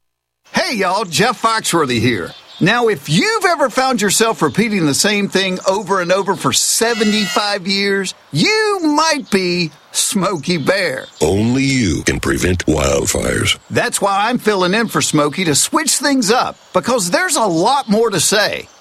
Hey 0.53 0.75
y'all, 0.75 1.05
Jeff 1.05 1.41
Foxworthy 1.41 1.99
here. 1.99 2.31
Now, 2.59 2.89
if 2.89 3.09
you've 3.09 3.45
ever 3.45 3.69
found 3.69 4.01
yourself 4.01 4.41
repeating 4.41 4.85
the 4.85 4.93
same 4.93 5.29
thing 5.29 5.59
over 5.67 6.01
and 6.01 6.11
over 6.11 6.35
for 6.35 6.53
75 6.53 7.65
years, 7.65 8.13
you 8.31 8.79
might 8.83 9.31
be 9.31 9.71
Smokey 9.93 10.57
Bear. 10.57 11.05
Only 11.21 11.63
you 11.63 12.03
can 12.03 12.19
prevent 12.19 12.65
wildfires. 12.65 13.57
That's 13.69 14.01
why 14.01 14.29
I'm 14.29 14.37
filling 14.37 14.73
in 14.73 14.89
for 14.89 15.01
Smokey 15.01 15.45
to 15.45 15.55
switch 15.55 15.97
things 15.97 16.29
up, 16.29 16.57
because 16.73 17.09
there's 17.11 17.37
a 17.37 17.45
lot 17.45 17.89
more 17.89 18.09
to 18.09 18.19
say. 18.19 18.67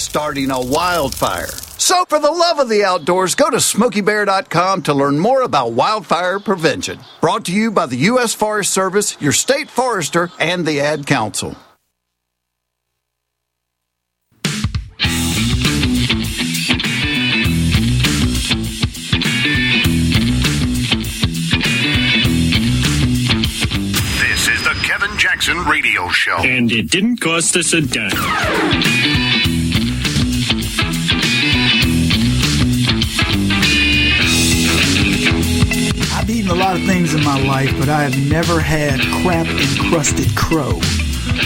starting 0.00 0.50
a 0.50 0.60
wildfire. 0.60 1.46
So, 1.46 2.04
for 2.08 2.18
the 2.18 2.30
love 2.30 2.58
of 2.58 2.68
the 2.68 2.84
outdoors, 2.84 3.34
go 3.34 3.48
to 3.50 3.56
smokeybear.com 3.56 4.82
to 4.82 4.94
learn 4.94 5.18
more 5.18 5.42
about 5.42 5.72
wildfire 5.72 6.38
prevention. 6.38 7.00
Brought 7.20 7.46
to 7.46 7.52
you 7.52 7.70
by 7.70 7.86
the 7.86 7.96
U.S. 7.96 8.34
Forest 8.34 8.72
Service, 8.72 9.16
your 9.20 9.32
state 9.32 9.70
forester, 9.70 10.30
and 10.38 10.66
the 10.66 10.80
Ad 10.80 11.06
Council. 11.06 11.56
This 24.20 24.48
is 24.48 24.62
the 24.62 24.74
Kevin 24.84 25.16
Jackson 25.18 25.58
Radio 25.66 26.08
Show. 26.08 26.36
And 26.38 26.70
it 26.70 26.90
didn't 26.90 27.18
cost 27.18 27.56
us 27.56 27.72
a 27.72 27.80
dime. 27.80 28.10
A 36.50 36.54
lot 36.54 36.74
of 36.74 36.84
things 36.84 37.14
in 37.14 37.22
my 37.22 37.40
life, 37.46 37.72
but 37.78 37.88
I 37.88 38.02
have 38.02 38.28
never 38.28 38.58
had 38.58 38.98
crap 39.22 39.46
encrusted 39.46 40.36
crow. 40.36 40.80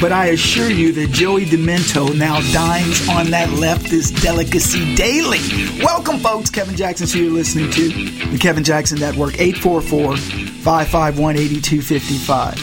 But 0.00 0.12
I 0.12 0.28
assure 0.28 0.70
you 0.70 0.92
that 0.92 1.10
Joey 1.10 1.44
Demento 1.44 2.16
now 2.16 2.40
dines 2.54 3.06
on 3.10 3.30
that 3.30 3.50
leftist 3.50 4.22
delicacy 4.22 4.94
daily. 4.94 5.40
Welcome, 5.84 6.20
folks. 6.20 6.48
Kevin 6.48 6.74
Jackson, 6.74 7.06
so 7.06 7.18
you're 7.18 7.30
listening 7.30 7.70
to 7.72 7.88
the 8.30 8.38
Kevin 8.38 8.64
Jackson 8.64 8.98
Network, 8.98 9.38
844 9.38 10.16
551 10.16 11.36
8255. 11.36 12.54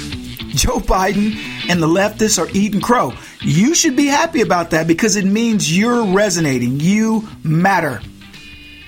Joe 0.55 0.79
Biden 0.79 1.35
and 1.69 1.79
the 1.79 1.87
leftists 1.87 2.39
are 2.39 2.49
eating 2.57 2.81
crow. 2.81 3.13
You 3.41 3.75
should 3.75 3.95
be 3.95 4.07
happy 4.07 4.41
about 4.41 4.71
that 4.71 4.87
because 4.87 5.15
it 5.15 5.25
means 5.25 5.77
you're 5.77 6.05
resonating. 6.07 6.79
You 6.79 7.29
matter. 7.43 8.01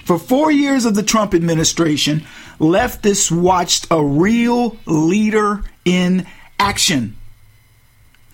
For 0.06 0.18
four 0.18 0.52
years 0.52 0.86
of 0.86 0.96
the 0.96 1.04
Trump 1.04 1.34
administration, 1.34 2.26
leftists 2.64 3.32
watched 3.32 3.88
a 3.92 4.04
real 4.04 4.78
leader 4.86 5.64
in 5.86 6.26
action. 6.60 7.16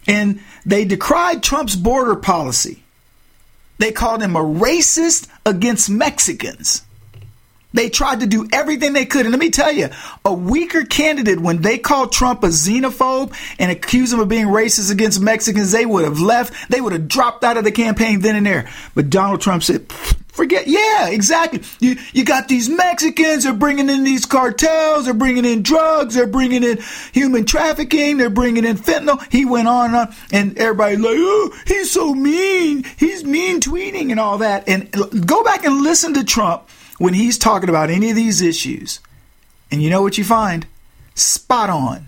And 0.07 0.41
they 0.65 0.86
decried 0.86 1.43
Trump's 1.43 1.75
border 1.75 2.15
policy. 2.15 2.83
They 3.77 3.91
called 3.91 4.21
him 4.21 4.36
a 4.36 4.43
racist 4.43 5.27
against 5.45 5.89
Mexicans. 5.89 6.83
They 7.71 7.89
tried 7.89 8.21
to 8.21 8.27
do 8.27 8.48
everything 8.51 8.93
they 8.93 9.05
could. 9.05 9.25
And 9.25 9.31
let 9.31 9.39
me 9.39 9.51
tell 9.51 9.71
you, 9.71 9.89
a 10.25 10.33
weaker 10.33 10.83
candidate, 10.83 11.39
when 11.39 11.62
they 11.62 11.77
called 11.77 12.12
Trump 12.12 12.43
a 12.43 12.48
xenophobe 12.48 13.33
and 13.59 13.71
accused 13.71 14.12
him 14.12 14.19
of 14.19 14.27
being 14.27 14.48
racist 14.48 14.91
against 14.91 15.21
Mexicans, 15.21 15.71
they 15.71 15.86
would 15.86 16.03
have 16.03 16.19
left. 16.19 16.69
They 16.69 16.81
would 16.81 16.93
have 16.93 17.07
dropped 17.07 17.43
out 17.43 17.57
of 17.57 17.63
the 17.63 17.71
campaign 17.71 18.21
then 18.21 18.36
and 18.36 18.45
there. 18.45 18.69
But 18.95 19.12
Donald 19.12 19.41
Trump 19.41 19.62
said, 19.63 19.86
forget. 20.39 20.67
Yeah, 20.67 21.10
exactly. 21.10 21.62
You, 21.79 21.98
you 22.13 22.24
got 22.24 22.48
these 22.48 22.69
Mexicans, 22.69 23.43
they're 23.43 23.53
bringing 23.53 23.89
in 23.89 24.05
these 24.05 24.25
cartels, 24.25 25.03
they're 25.03 25.13
bringing 25.13 25.43
in 25.43 25.63
drugs, 25.63 26.15
they're 26.15 26.27
bringing 26.27 26.63
in 26.63 26.79
human 27.12 27.46
trafficking, 27.46 28.17
they're 28.17 28.29
bringing 28.29 28.63
in 28.63 28.77
fentanyl. 28.77 29.22
He 29.31 29.43
went 29.43 29.67
on 29.67 29.79
uh, 29.79 29.84
and 29.84 29.96
on, 29.96 30.15
and 30.31 30.58
everybody's 30.58 31.00
like, 31.00 31.15
oh, 31.17 31.60
he's 31.67 31.91
so 31.91 32.13
mean. 32.13 32.86
He's 32.98 33.25
mean 33.25 33.60
tweeting 33.60 34.12
and 34.12 34.19
all 34.19 34.38
that. 34.38 34.67
And 34.69 34.89
go 35.27 35.43
back 35.43 35.65
and 35.65 35.81
listen 35.81 36.13
to 36.13 36.24
Trump 36.24 36.69
when 36.98 37.13
he's 37.13 37.38
talking 37.38 37.69
about 37.69 37.89
any 37.89 38.10
of 38.10 38.15
these 38.15 38.41
issues. 38.41 39.01
And 39.72 39.84
you 39.84 39.89
know 39.89 40.01
what 40.01 40.17
you 40.17 40.24
find? 40.24 40.65
Spot 41.15 41.69
on. 41.69 42.05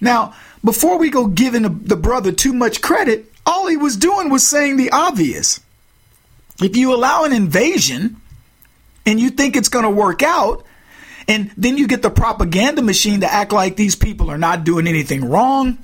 Now, 0.00 0.34
before 0.62 0.98
we 0.98 1.10
go 1.10 1.26
giving 1.26 1.62
the, 1.62 1.68
the 1.68 1.96
brother 1.96 2.30
too 2.30 2.52
much 2.52 2.80
credit, 2.80 3.32
all 3.44 3.66
he 3.66 3.76
was 3.76 3.96
doing 3.96 4.30
was 4.30 4.46
saying 4.46 4.76
the 4.76 4.90
obvious. 4.90 5.60
If 6.60 6.76
you 6.76 6.94
allow 6.94 7.24
an 7.24 7.32
invasion 7.32 8.20
and 9.06 9.18
you 9.18 9.30
think 9.30 9.56
it's 9.56 9.68
going 9.68 9.84
to 9.84 9.90
work 9.90 10.22
out, 10.22 10.64
and 11.26 11.50
then 11.56 11.78
you 11.78 11.86
get 11.86 12.02
the 12.02 12.10
propaganda 12.10 12.82
machine 12.82 13.20
to 13.20 13.32
act 13.32 13.52
like 13.52 13.76
these 13.76 13.96
people 13.96 14.30
are 14.30 14.38
not 14.38 14.64
doing 14.64 14.86
anything 14.86 15.24
wrong. 15.24 15.78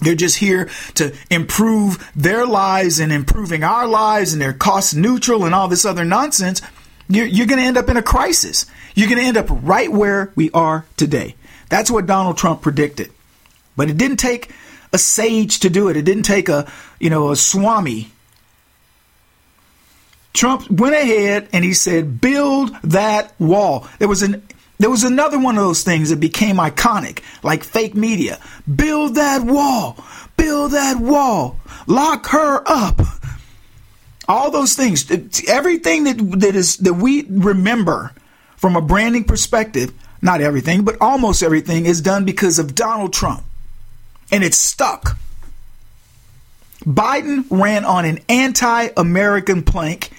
They're 0.00 0.14
just 0.14 0.36
here 0.36 0.68
to 0.96 1.14
improve 1.30 2.10
their 2.14 2.46
lives 2.46 3.00
and 3.00 3.12
improving 3.12 3.64
our 3.64 3.86
lives 3.86 4.32
and 4.32 4.42
they're 4.42 4.52
cost 4.52 4.94
neutral 4.94 5.44
and 5.44 5.54
all 5.54 5.68
this 5.68 5.84
other 5.84 6.04
nonsense. 6.04 6.60
You're, 7.08 7.26
you're 7.26 7.46
going 7.46 7.60
to 7.60 7.66
end 7.66 7.78
up 7.78 7.88
in 7.88 7.96
a 7.96 8.02
crisis. 8.02 8.66
You're 8.94 9.08
going 9.08 9.20
to 9.20 9.26
end 9.26 9.36
up 9.36 9.46
right 9.50 9.90
where 9.90 10.32
we 10.36 10.50
are 10.50 10.84
today. 10.96 11.36
That's 11.68 11.90
what 11.90 12.06
Donald 12.06 12.36
Trump 12.36 12.62
predicted. 12.62 13.10
But 13.76 13.88
it 13.88 13.96
didn't 13.96 14.18
take 14.18 14.50
a 14.92 14.98
sage 14.98 15.60
to 15.60 15.70
do 15.70 15.88
it. 15.88 15.96
It 15.96 16.04
didn't 16.04 16.24
take 16.24 16.48
a, 16.48 16.70
you 17.00 17.10
know, 17.10 17.30
a 17.30 17.36
swami. 17.36 18.10
Trump 20.34 20.68
went 20.68 20.94
ahead 20.94 21.48
and 21.52 21.64
he 21.64 21.72
said, 21.72 22.20
build 22.20 22.76
that 22.82 23.32
wall. 23.40 23.88
There 23.98 24.08
was 24.08 24.22
an 24.22 24.42
there 24.78 24.90
was 24.90 25.04
another 25.04 25.38
one 25.38 25.56
of 25.56 25.62
those 25.62 25.84
things 25.84 26.10
that 26.10 26.18
became 26.18 26.56
iconic, 26.56 27.22
like 27.44 27.62
fake 27.62 27.94
media. 27.94 28.40
Build 28.72 29.14
that 29.14 29.42
wall. 29.42 29.96
Build 30.36 30.72
that 30.72 30.98
wall. 30.98 31.60
Lock 31.86 32.26
her 32.26 32.62
up. 32.66 33.00
All 34.26 34.50
those 34.50 34.74
things, 34.74 35.08
everything 35.48 36.04
that 36.04 36.40
that 36.40 36.56
is 36.56 36.78
that 36.78 36.94
we 36.94 37.24
remember 37.28 38.12
from 38.56 38.74
a 38.74 38.80
branding 38.80 39.24
perspective, 39.24 39.92
not 40.20 40.40
everything, 40.40 40.82
but 40.84 40.96
almost 41.00 41.42
everything 41.42 41.86
is 41.86 42.00
done 42.00 42.24
because 42.24 42.58
of 42.58 42.74
Donald 42.74 43.12
Trump. 43.12 43.44
And 44.32 44.42
it's 44.42 44.58
stuck. 44.58 45.16
Biden 46.84 47.44
ran 47.50 47.84
on 47.84 48.04
an 48.04 48.18
anti-American 48.28 49.62
plank. 49.62 50.10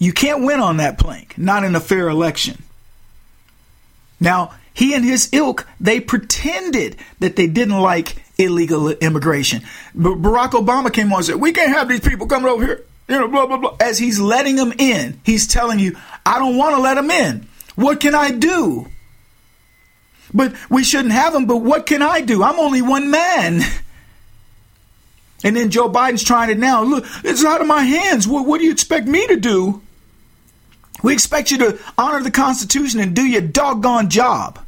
You 0.00 0.14
can't 0.14 0.42
win 0.42 0.60
on 0.60 0.78
that 0.78 0.98
plank, 0.98 1.36
not 1.36 1.62
in 1.62 1.76
a 1.76 1.80
fair 1.80 2.08
election. 2.08 2.62
Now, 4.18 4.54
he 4.72 4.94
and 4.94 5.04
his 5.04 5.28
ilk, 5.32 5.66
they 5.78 6.00
pretended 6.00 6.96
that 7.20 7.36
they 7.36 7.46
didn't 7.46 7.78
like 7.78 8.16
illegal 8.38 8.88
immigration. 8.88 9.62
But 9.94 10.22
Barack 10.22 10.52
Obama 10.52 10.90
came 10.92 11.12
on 11.12 11.18
and 11.18 11.26
said, 11.26 11.36
We 11.36 11.52
can't 11.52 11.68
have 11.74 11.88
these 11.88 12.00
people 12.00 12.26
coming 12.26 12.50
over 12.50 12.64
here. 12.64 12.84
You 13.08 13.18
know, 13.18 13.28
blah, 13.28 13.46
blah, 13.46 13.58
blah. 13.58 13.76
As 13.78 13.98
he's 13.98 14.18
letting 14.18 14.56
them 14.56 14.72
in, 14.78 15.20
he's 15.22 15.46
telling 15.46 15.78
you, 15.78 15.96
I 16.24 16.38
don't 16.38 16.56
want 16.56 16.76
to 16.76 16.80
let 16.80 16.94
them 16.94 17.10
in. 17.10 17.46
What 17.74 18.00
can 18.00 18.14
I 18.14 18.30
do? 18.30 18.86
But 20.32 20.54
we 20.70 20.82
shouldn't 20.82 21.12
have 21.12 21.34
them, 21.34 21.44
but 21.44 21.58
what 21.58 21.84
can 21.84 22.00
I 22.00 22.22
do? 22.22 22.42
I'm 22.42 22.58
only 22.58 22.80
one 22.80 23.10
man. 23.10 23.60
And 25.42 25.56
then 25.56 25.70
Joe 25.70 25.90
Biden's 25.90 26.22
trying 26.22 26.50
it 26.50 26.58
now. 26.58 26.84
Look, 26.84 27.04
it's 27.24 27.44
out 27.44 27.60
of 27.60 27.66
my 27.66 27.82
hands. 27.82 28.28
What, 28.28 28.46
what 28.46 28.58
do 28.58 28.64
you 28.64 28.72
expect 28.72 29.06
me 29.06 29.26
to 29.26 29.36
do? 29.36 29.82
We 31.02 31.12
expect 31.12 31.50
you 31.50 31.58
to 31.58 31.78
honor 31.96 32.22
the 32.22 32.30
Constitution 32.30 33.00
and 33.00 33.14
do 33.14 33.22
your 33.22 33.40
doggone 33.40 34.10
job. 34.10 34.58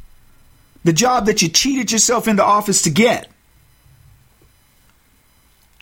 The 0.83 0.93
job 0.93 1.27
that 1.27 1.41
you 1.41 1.49
cheated 1.49 1.91
yourself 1.91 2.27
into 2.27 2.43
office 2.43 2.81
to 2.83 2.89
get. 2.89 3.29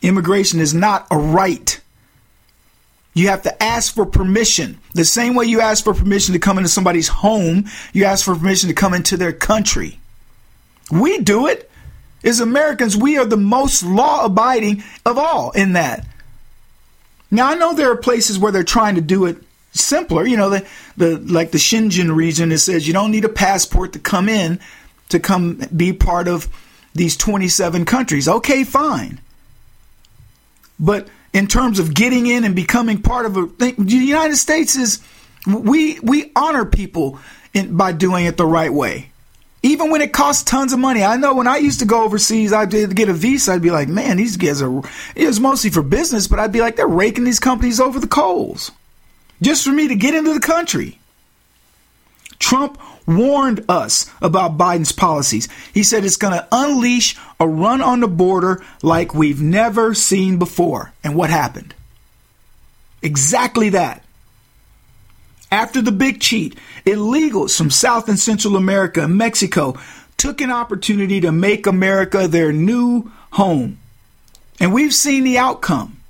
Immigration 0.02 0.60
is 0.60 0.74
not 0.74 1.08
a 1.12 1.18
right. 1.18 1.80
You 3.14 3.28
have 3.28 3.44
to 3.44 3.64
ask 3.64 3.94
for 3.94 4.06
permission. 4.06 4.80
The 4.94 5.06
same 5.06 5.36
way 5.36 5.46
you 5.46 5.62
ask 5.62 5.84
for 5.84 5.94
permission 5.94 6.34
to 6.34 6.40
come 6.40 6.58
into 6.58 6.70
somebody's 6.70 7.08
home, 7.08 7.66
you 7.94 8.06
ask 8.06 8.26
for 8.26 8.36
permission 8.36 8.70
to 8.70 8.76
come 8.76 8.94
into 8.94 9.18
their 9.18 9.34
country. 9.34 10.00
We 10.92 11.20
do 11.20 11.48
it. 11.48 11.70
As 12.24 12.40
Americans, 12.40 12.96
we 12.96 13.18
are 13.18 13.26
the 13.26 13.38
most 13.38 13.84
law 13.84 14.26
abiding 14.26 14.84
of 15.06 15.18
all 15.18 15.52
in 15.52 15.74
that. 15.74 16.06
Now, 17.32 17.50
I 17.50 17.56
know 17.56 17.74
there 17.74 17.92
are 17.92 17.98
places 17.98 18.38
where 18.38 18.52
they're 18.52 18.64
trying 18.64 18.96
to 18.96 19.02
do 19.02 19.26
it 19.26 19.38
simpler. 19.72 20.26
You 20.26 20.38
know, 20.38 20.50
the, 20.50 20.68
the 20.98 21.18
like 21.18 21.52
the 21.52 21.58
Schengen 21.58 22.16
region, 22.16 22.52
it 22.52 22.60
says 22.60 22.88
you 22.88 22.94
don't 22.94 23.12
need 23.12 23.26
a 23.26 23.30
passport 23.30 23.94
to 23.94 24.00
come 24.00 24.30
in 24.30 24.60
to 25.10 25.20
come 25.20 25.62
be 25.76 25.94
part 25.94 26.28
of 26.28 26.48
these 26.94 27.16
27 27.18 27.86
countries. 27.86 28.28
Okay, 28.28 28.64
fine. 28.64 29.20
But 30.80 31.08
in 31.34 31.48
terms 31.48 31.80
of 31.80 31.94
getting 31.94 32.28
in 32.28 32.44
and 32.44 32.56
becoming 32.56 33.02
part 33.02 33.26
of 33.26 33.38
a 33.38 33.48
thing, 33.48 33.76
the 33.78 33.96
United 33.96 34.38
States 34.38 34.76
is 34.76 35.02
we 35.48 36.00
we 36.00 36.32
honor 36.36 36.66
people 36.66 37.20
in, 37.54 37.76
by 37.76 37.92
doing 37.92 38.26
it 38.26 38.38
the 38.38 38.46
right 38.46 38.74
way. 38.74 39.08
Even 39.64 39.92
when 39.92 40.02
it 40.02 40.12
costs 40.12 40.44
tons 40.44 40.74
of 40.74 40.80
money. 40.80 41.04
I 41.04 41.18
know 41.18 41.36
when 41.36 41.46
I 41.46 41.58
used 41.58 41.82
to 41.82 41.86
go 41.86 42.04
overseas, 42.04 42.52
I 42.52 42.66
did 42.66 42.96
get 42.96 43.10
a 43.10 43.14
visa, 43.14 43.54
I'd 43.54 43.62
be 43.62 43.70
like, 43.70 43.88
man, 43.88 44.18
these 44.18 44.36
guys 44.36 44.60
are, 44.60 44.82
it 45.16 45.28
was 45.28 45.40
mostly 45.40 45.70
for 45.70 45.84
business, 45.84 46.28
but 46.28 46.40
I'd 46.40 46.52
be 46.52 46.62
like, 46.62 46.78
they're 46.78 46.88
raking 46.88 47.26
these 47.26 47.40
companies 47.40 47.80
over 47.80 48.00
the 48.00 48.08
coals 48.08 48.72
just 49.42 49.64
for 49.64 49.72
me 49.72 49.88
to 49.88 49.96
get 49.96 50.16
into 50.16 50.34
the 50.34 50.40
country. 50.40 51.00
Trump 52.40 52.80
warned 53.08 53.66
us 53.70 54.10
about 54.22 54.58
Biden's 54.58 54.92
policies. 54.92 55.48
He 55.74 55.84
said 55.84 56.06
it's 56.06 56.18
going 56.18 56.34
to 56.34 56.48
unleash 56.52 57.18
a 57.40 57.48
run 57.48 57.82
on 57.82 58.00
the 58.00 58.08
border 58.08 58.64
like 58.82 59.14
we've 59.14 59.42
never 59.42 59.94
seen 59.94 60.38
before. 60.38 60.94
And 61.04 61.16
what 61.16 61.30
happened? 61.30 61.74
Exactly 63.02 63.70
that. 63.70 64.04
After 65.52 65.82
the 65.82 65.92
big 65.92 66.22
cheat, 66.22 66.58
illegals 66.86 67.58
from 67.58 67.70
South 67.70 68.08
and 68.08 68.18
Central 68.18 68.56
America 68.56 69.04
and 69.04 69.18
Mexico 69.18 69.78
took 70.18 70.40
an 70.40 70.52
opportunity 70.52 71.20
to 71.22 71.32
make 71.32 71.68
America 71.68 72.28
their 72.28 72.54
new 72.54 73.12
home. 73.32 73.80
And 74.60 74.74
we've 74.74 74.94
seen 74.94 75.24
the 75.24 75.40
outcome. 75.40 76.01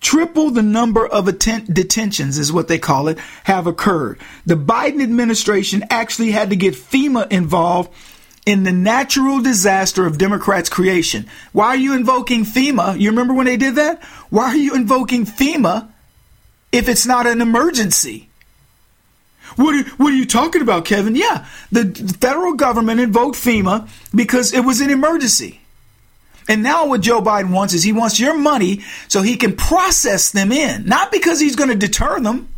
Triple 0.00 0.50
the 0.50 0.62
number 0.62 1.06
of 1.06 1.26
atten- 1.26 1.66
detentions, 1.72 2.38
is 2.38 2.52
what 2.52 2.68
they 2.68 2.78
call 2.78 3.08
it, 3.08 3.18
have 3.44 3.66
occurred. 3.66 4.20
The 4.46 4.54
Biden 4.54 5.02
administration 5.02 5.84
actually 5.90 6.30
had 6.30 6.50
to 6.50 6.56
get 6.56 6.74
FEMA 6.74 7.30
involved 7.32 7.92
in 8.46 8.62
the 8.62 8.72
natural 8.72 9.42
disaster 9.42 10.06
of 10.06 10.16
Democrats' 10.16 10.68
creation. 10.68 11.26
Why 11.52 11.68
are 11.68 11.76
you 11.76 11.94
invoking 11.94 12.44
FEMA? 12.44 12.98
You 12.98 13.10
remember 13.10 13.34
when 13.34 13.46
they 13.46 13.56
did 13.56 13.74
that? 13.74 14.02
Why 14.30 14.46
are 14.46 14.56
you 14.56 14.74
invoking 14.74 15.26
FEMA 15.26 15.90
if 16.72 16.88
it's 16.88 17.04
not 17.04 17.26
an 17.26 17.40
emergency? 17.40 18.28
What 19.56 19.74
are, 19.74 19.88
what 19.96 20.12
are 20.12 20.16
you 20.16 20.26
talking 20.26 20.62
about, 20.62 20.84
Kevin? 20.84 21.16
Yeah, 21.16 21.46
the 21.72 21.92
federal 22.20 22.54
government 22.54 23.00
invoked 23.00 23.36
FEMA 23.36 23.88
because 24.14 24.52
it 24.52 24.64
was 24.64 24.80
an 24.80 24.90
emergency. 24.90 25.60
And 26.48 26.62
now 26.62 26.86
what 26.86 27.02
Joe 27.02 27.20
Biden 27.20 27.52
wants 27.52 27.74
is 27.74 27.82
he 27.82 27.92
wants 27.92 28.18
your 28.18 28.36
money 28.36 28.80
so 29.06 29.20
he 29.20 29.36
can 29.36 29.54
process 29.54 30.32
them 30.32 30.50
in, 30.50 30.86
not 30.86 31.12
because 31.12 31.38
he's 31.38 31.56
going 31.56 31.68
to 31.68 31.76
deter 31.76 32.18
them. 32.20 32.48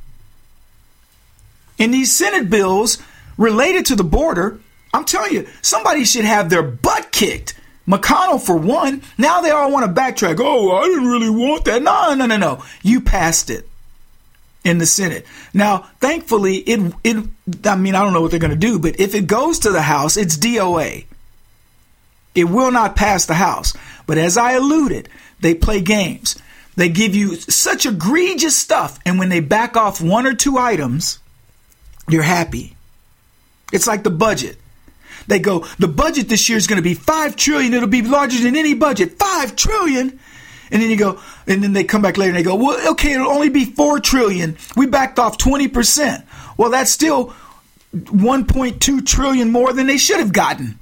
In 1.77 1.91
these 1.91 2.13
Senate 2.13 2.49
bills 2.49 2.99
related 3.37 3.87
to 3.87 3.97
the 3.97 4.05
border, 4.05 4.61
I'm 4.95 5.05
telling 5.05 5.33
you, 5.33 5.49
somebody 5.63 6.05
should 6.05 6.25
have 6.25 6.51
their 6.51 6.63
butt 6.63 7.11
kicked. 7.11 7.55
McConnell, 7.89 8.41
for 8.41 8.57
one, 8.57 9.03
now 9.19 9.41
they 9.41 9.51
all 9.51 9.73
want 9.73 9.85
to 9.85 10.01
backtrack. 10.01 10.39
Oh, 10.39 10.77
I 10.77 10.85
didn't 10.85 11.09
really 11.09 11.31
want 11.31 11.65
that. 11.65 11.83
No, 11.83 12.15
no, 12.15 12.27
no, 12.27 12.37
no. 12.37 12.63
You 12.83 13.01
passed 13.01 13.51
it 13.51 13.69
in 14.65 14.79
the 14.79 14.87
Senate. 14.87 15.27
Now, 15.53 15.89
thankfully, 16.01 16.57
it, 16.59 16.95
it, 17.03 17.25
I 17.65 17.77
mean, 17.77 17.95
I 17.95 18.05
don't 18.05 18.13
know 18.13 18.21
what 18.21 18.31
they're 18.31 18.39
going 18.39 18.51
to 18.53 18.57
do, 18.57 18.79
but 18.79 19.01
if 19.01 19.15
it 19.15 19.27
goes 19.27 19.61
to 19.61 19.71
the 19.71 19.83
House, 19.83 20.17
it's 20.17 20.37
DOA. 20.37 21.07
It 22.35 22.45
will 22.45 22.71
not 22.71 22.97
pass 22.97 23.27
the 23.27 23.35
House. 23.35 23.75
But 24.07 24.19
as 24.19 24.37
I 24.37 24.53
alluded, 24.53 25.09
they 25.41 25.55
play 25.55 25.81
games. 25.81 26.41
They 26.77 26.89
give 26.89 27.15
you 27.15 27.37
such 27.37 27.87
egregious 27.87 28.57
stuff, 28.57 28.99
and 29.05 29.19
when 29.19 29.29
they 29.29 29.41
back 29.41 29.77
off 29.77 30.01
one 30.01 30.27
or 30.27 30.35
two 30.35 30.57
items, 30.57 31.19
you're 32.09 32.23
happy. 32.23 32.77
It's 33.73 33.87
like 33.87 34.03
the 34.03 34.11
budget. 34.11 34.57
They 35.27 35.39
go, 35.39 35.61
the 35.79 35.89
budget 35.89 36.29
this 36.29 36.49
year 36.49 36.59
is 36.59 36.67
going 36.67 36.79
to 36.79 36.83
be 36.83 36.95
five 36.95 37.37
trillion. 37.37 37.75
It'll 37.75 37.89
be 37.89 38.03
larger 38.03 38.43
than 38.43 38.57
any 38.57 38.75
budget. 38.75 39.19
Five 39.19 39.55
trillion. 39.57 40.19
And 40.73 40.83
then 40.83 40.91
you 40.91 40.97
go, 40.97 41.21
and 41.47 41.63
then 41.63 41.73
they 41.73 41.85
come 41.85 42.03
back 42.03 42.17
later 42.17 42.31
and 42.31 42.39
they 42.39 42.43
go, 42.43 42.55
well, 42.55 42.93
okay, 42.93 43.13
it'll 43.13 43.29
only 43.29 43.49
be 43.49 43.65
four 43.65 44.01
trillion. 44.01 44.57
We 44.77 44.87
backed 44.87 45.19
off 45.19 45.37
20%. 45.39 46.25
Well, 46.57 46.71
that's 46.71 46.91
still 46.91 47.35
1.2 47.95 49.07
trillion 49.07 49.51
more 49.51 49.73
than 49.73 49.87
they 49.87 49.99
should 49.99 50.19
have 50.19 50.33
gotten. 50.33 50.79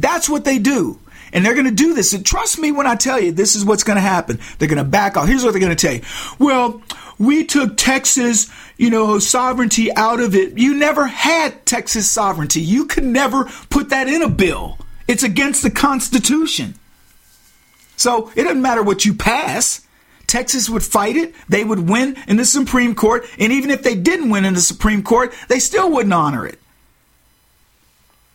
That's 0.00 0.28
what 0.28 0.44
they 0.44 0.58
do. 0.58 0.98
And 1.32 1.44
they're 1.44 1.54
going 1.54 1.66
to 1.66 1.70
do 1.70 1.94
this. 1.94 2.14
And 2.14 2.24
trust 2.24 2.58
me 2.58 2.72
when 2.72 2.86
I 2.86 2.94
tell 2.94 3.20
you, 3.20 3.32
this 3.32 3.54
is 3.54 3.64
what's 3.64 3.84
going 3.84 3.96
to 3.96 4.02
happen. 4.02 4.38
They're 4.58 4.68
going 4.68 4.78
to 4.78 4.84
back 4.84 5.16
off. 5.16 5.28
Here's 5.28 5.44
what 5.44 5.52
they're 5.52 5.60
going 5.60 5.76
to 5.76 5.86
tell 5.86 5.94
you. 5.94 6.02
Well, 6.38 6.82
we 7.18 7.44
took 7.44 7.76
Texas, 7.76 8.48
you 8.76 8.90
know, 8.90 9.18
sovereignty 9.18 9.92
out 9.94 10.20
of 10.20 10.34
it. 10.34 10.56
You 10.56 10.74
never 10.74 11.06
had 11.06 11.66
Texas 11.66 12.08
sovereignty. 12.08 12.60
You 12.60 12.86
could 12.86 13.04
never 13.04 13.44
put 13.68 13.90
that 13.90 14.08
in 14.08 14.22
a 14.22 14.28
bill. 14.28 14.78
It's 15.06 15.22
against 15.22 15.62
the 15.62 15.70
Constitution. 15.70 16.74
So 17.96 18.30
it 18.36 18.44
doesn't 18.44 18.62
matter 18.62 18.82
what 18.82 19.04
you 19.04 19.12
pass. 19.12 19.86
Texas 20.26 20.70
would 20.70 20.84
fight 20.84 21.16
it. 21.16 21.34
They 21.48 21.64
would 21.64 21.88
win 21.88 22.16
in 22.28 22.36
the 22.36 22.44
Supreme 22.44 22.94
Court. 22.94 23.26
And 23.38 23.52
even 23.52 23.70
if 23.70 23.82
they 23.82 23.96
didn't 23.96 24.30
win 24.30 24.44
in 24.44 24.54
the 24.54 24.60
Supreme 24.60 25.02
Court, 25.02 25.34
they 25.48 25.58
still 25.58 25.90
wouldn't 25.90 26.12
honor 26.12 26.46
it. 26.46 26.58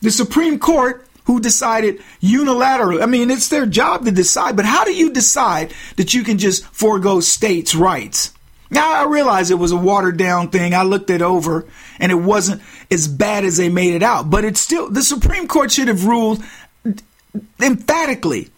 The 0.01 0.11
Supreme 0.11 0.59
Court 0.59 1.07
who 1.25 1.39
decided 1.39 2.01
unilaterally. 2.21 3.01
I 3.01 3.05
mean, 3.05 3.31
it's 3.31 3.47
their 3.47 3.65
job 3.65 4.05
to 4.05 4.11
decide, 4.11 4.55
but 4.55 4.65
how 4.65 4.83
do 4.83 4.93
you 4.93 5.11
decide 5.11 5.73
that 5.95 6.13
you 6.13 6.23
can 6.23 6.37
just 6.37 6.65
forego 6.65 7.19
states' 7.19 7.75
rights? 7.75 8.33
Now, 8.69 8.91
I 8.91 9.05
realize 9.05 9.51
it 9.51 9.59
was 9.59 9.71
a 9.71 9.77
watered 9.77 10.17
down 10.17 10.49
thing. 10.49 10.73
I 10.73 10.81
looked 10.81 11.09
it 11.09 11.21
over 11.21 11.65
and 11.99 12.11
it 12.11 12.15
wasn't 12.15 12.61
as 12.89 13.07
bad 13.07 13.45
as 13.45 13.57
they 13.57 13.69
made 13.69 13.93
it 13.93 14.03
out, 14.03 14.29
but 14.29 14.43
it's 14.45 14.59
still, 14.59 14.89
the 14.89 15.03
Supreme 15.03 15.47
Court 15.47 15.71
should 15.71 15.87
have 15.87 16.05
ruled 16.05 16.43
emphatically 17.61 18.49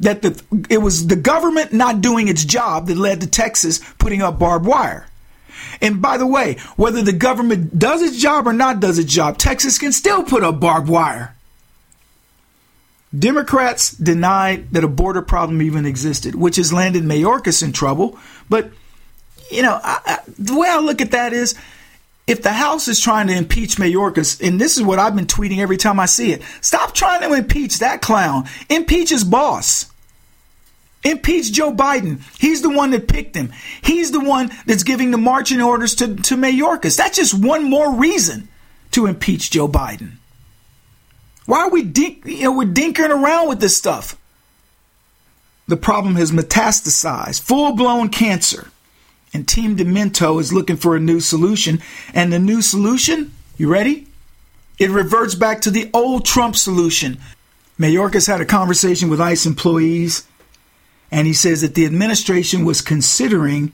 that 0.00 0.22
the, 0.22 0.42
it 0.70 0.78
was 0.78 1.06
the 1.06 1.16
government 1.16 1.72
not 1.72 2.00
doing 2.00 2.28
its 2.28 2.44
job 2.44 2.86
that 2.86 2.96
led 2.96 3.20
to 3.20 3.26
Texas 3.26 3.80
putting 3.98 4.22
up 4.22 4.38
barbed 4.38 4.66
wire. 4.66 5.06
And 5.80 6.00
by 6.00 6.16
the 6.16 6.26
way, 6.26 6.58
whether 6.76 7.02
the 7.02 7.12
government 7.12 7.78
does 7.78 8.02
its 8.02 8.18
job 8.18 8.46
or 8.46 8.52
not 8.52 8.80
does 8.80 8.98
its 8.98 9.12
job, 9.12 9.38
Texas 9.38 9.78
can 9.78 9.92
still 9.92 10.22
put 10.22 10.42
up 10.42 10.60
barbed 10.60 10.88
wire. 10.88 11.35
Democrats 13.16 13.92
denied 13.92 14.70
that 14.72 14.84
a 14.84 14.88
border 14.88 15.22
problem 15.22 15.62
even 15.62 15.86
existed, 15.86 16.34
which 16.34 16.56
has 16.56 16.72
landed 16.72 17.04
Mayorkas 17.04 17.62
in 17.62 17.72
trouble. 17.72 18.18
But, 18.48 18.70
you 19.50 19.62
know, 19.62 19.78
I, 19.82 20.00
I, 20.04 20.18
the 20.38 20.58
way 20.58 20.68
I 20.68 20.80
look 20.80 21.00
at 21.00 21.12
that 21.12 21.32
is 21.32 21.54
if 22.26 22.42
the 22.42 22.52
House 22.52 22.88
is 22.88 23.00
trying 23.00 23.28
to 23.28 23.34
impeach 23.34 23.76
Mayorkas, 23.76 24.46
and 24.46 24.60
this 24.60 24.76
is 24.76 24.82
what 24.82 24.98
I've 24.98 25.14
been 25.14 25.26
tweeting 25.26 25.58
every 25.58 25.76
time 25.76 26.00
I 26.00 26.06
see 26.06 26.32
it, 26.32 26.42
stop 26.60 26.94
trying 26.94 27.20
to 27.20 27.32
impeach 27.32 27.78
that 27.78 28.02
clown. 28.02 28.48
Impeach 28.68 29.10
his 29.10 29.24
boss. 29.24 29.90
Impeach 31.04 31.52
Joe 31.52 31.72
Biden. 31.72 32.20
He's 32.40 32.62
the 32.62 32.70
one 32.70 32.90
that 32.90 33.06
picked 33.06 33.36
him. 33.36 33.52
He's 33.82 34.10
the 34.10 34.18
one 34.20 34.50
that's 34.66 34.82
giving 34.82 35.12
the 35.12 35.18
marching 35.18 35.62
orders 35.62 35.94
to, 35.96 36.16
to 36.16 36.34
Mayorkas. 36.34 36.96
That's 36.96 37.16
just 37.16 37.32
one 37.32 37.62
more 37.62 37.94
reason 37.94 38.48
to 38.90 39.06
impeach 39.06 39.52
Joe 39.52 39.68
Biden. 39.68 40.14
Why 41.46 41.60
are 41.60 41.70
we 41.70 41.82
dink, 41.82 42.26
you 42.26 42.42
know, 42.42 42.52
we're 42.52 42.64
dinkering 42.64 43.10
around 43.10 43.48
with 43.48 43.60
this 43.60 43.76
stuff? 43.76 44.18
The 45.68 45.76
problem 45.76 46.16
has 46.16 46.30
metastasized, 46.30 47.40
full 47.40 47.74
blown 47.74 48.08
cancer. 48.08 48.68
And 49.32 49.46
Team 49.46 49.76
Demento 49.76 50.40
is 50.40 50.52
looking 50.52 50.76
for 50.76 50.96
a 50.96 51.00
new 51.00 51.20
solution. 51.20 51.82
And 52.14 52.32
the 52.32 52.38
new 52.38 52.62
solution, 52.62 53.32
you 53.56 53.68
ready? 53.68 54.06
It 54.78 54.90
reverts 54.90 55.34
back 55.34 55.60
to 55.62 55.70
the 55.70 55.90
old 55.92 56.24
Trump 56.24 56.56
solution. 56.56 57.18
Mayorkas 57.78 58.26
had 58.26 58.40
a 58.40 58.46
conversation 58.46 59.08
with 59.08 59.20
ICE 59.20 59.44
employees, 59.46 60.26
and 61.10 61.26
he 61.26 61.32
says 61.32 61.60
that 61.60 61.74
the 61.74 61.84
administration 61.84 62.64
was 62.64 62.80
considering 62.80 63.72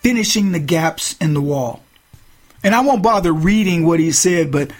finishing 0.00 0.52
the 0.52 0.58
gaps 0.58 1.16
in 1.20 1.34
the 1.34 1.40
wall. 1.40 1.82
And 2.64 2.74
I 2.74 2.80
won't 2.80 3.02
bother 3.02 3.32
reading 3.32 3.86
what 3.86 4.00
he 4.00 4.10
said, 4.12 4.50
but 4.50 4.72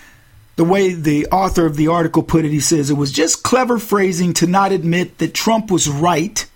the 0.56 0.64
way 0.64 0.94
the 0.94 1.26
author 1.26 1.66
of 1.66 1.76
the 1.76 1.88
article 1.88 2.22
put 2.22 2.44
it, 2.44 2.50
he 2.50 2.60
says 2.60 2.90
it 2.90 2.94
was 2.94 3.12
just 3.12 3.42
clever 3.42 3.78
phrasing 3.78 4.32
to 4.34 4.46
not 4.46 4.72
admit 4.72 5.18
that 5.18 5.34
Trump 5.34 5.70
was 5.70 5.88
right 5.88 6.46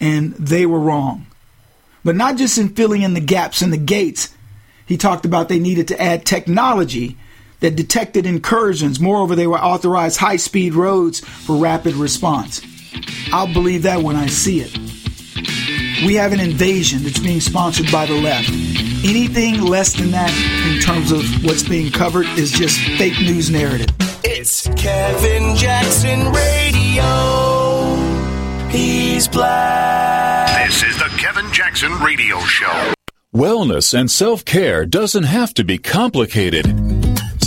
and 0.00 0.32
they 0.34 0.64
were 0.64 0.78
wrong. 0.78 1.26
But 2.04 2.16
not 2.16 2.36
just 2.36 2.56
in 2.56 2.70
filling 2.70 3.02
in 3.02 3.14
the 3.14 3.20
gaps 3.20 3.62
in 3.62 3.70
the 3.70 3.76
gates. 3.76 4.34
He 4.86 4.96
talked 4.96 5.24
about 5.24 5.48
they 5.48 5.58
needed 5.58 5.88
to 5.88 6.00
add 6.00 6.24
technology 6.24 7.16
that 7.60 7.76
detected 7.76 8.26
incursions. 8.26 8.98
Moreover, 8.98 9.36
they 9.36 9.46
were 9.46 9.60
authorized 9.60 10.18
high 10.18 10.36
speed 10.36 10.74
roads 10.74 11.20
for 11.20 11.56
rapid 11.56 11.94
response. 11.94 12.62
I'll 13.32 13.52
believe 13.52 13.82
that 13.82 14.02
when 14.02 14.16
I 14.16 14.26
see 14.26 14.60
it. 14.60 14.99
We 16.04 16.14
have 16.14 16.32
an 16.32 16.40
invasion 16.40 17.02
that's 17.02 17.18
being 17.18 17.40
sponsored 17.40 17.92
by 17.92 18.06
the 18.06 18.14
left. 18.14 18.48
Anything 19.04 19.60
less 19.60 19.92
than 19.92 20.10
that 20.12 20.32
in 20.66 20.80
terms 20.80 21.12
of 21.12 21.22
what's 21.44 21.62
being 21.62 21.92
covered 21.92 22.26
is 22.38 22.50
just 22.50 22.80
fake 22.96 23.18
news 23.20 23.50
narrative. 23.50 23.88
It's 24.24 24.66
Kevin 24.76 25.54
Jackson 25.56 26.32
Radio. 26.32 27.96
He's 28.70 29.28
black. 29.28 30.66
This 30.66 30.82
is 30.84 30.96
the 30.96 31.10
Kevin 31.18 31.52
Jackson 31.52 31.92
Radio 32.00 32.38
Show. 32.40 32.94
Wellness 33.34 33.92
and 33.92 34.10
self 34.10 34.44
care 34.44 34.86
doesn't 34.86 35.24
have 35.24 35.52
to 35.54 35.64
be 35.64 35.76
complicated. 35.76 36.89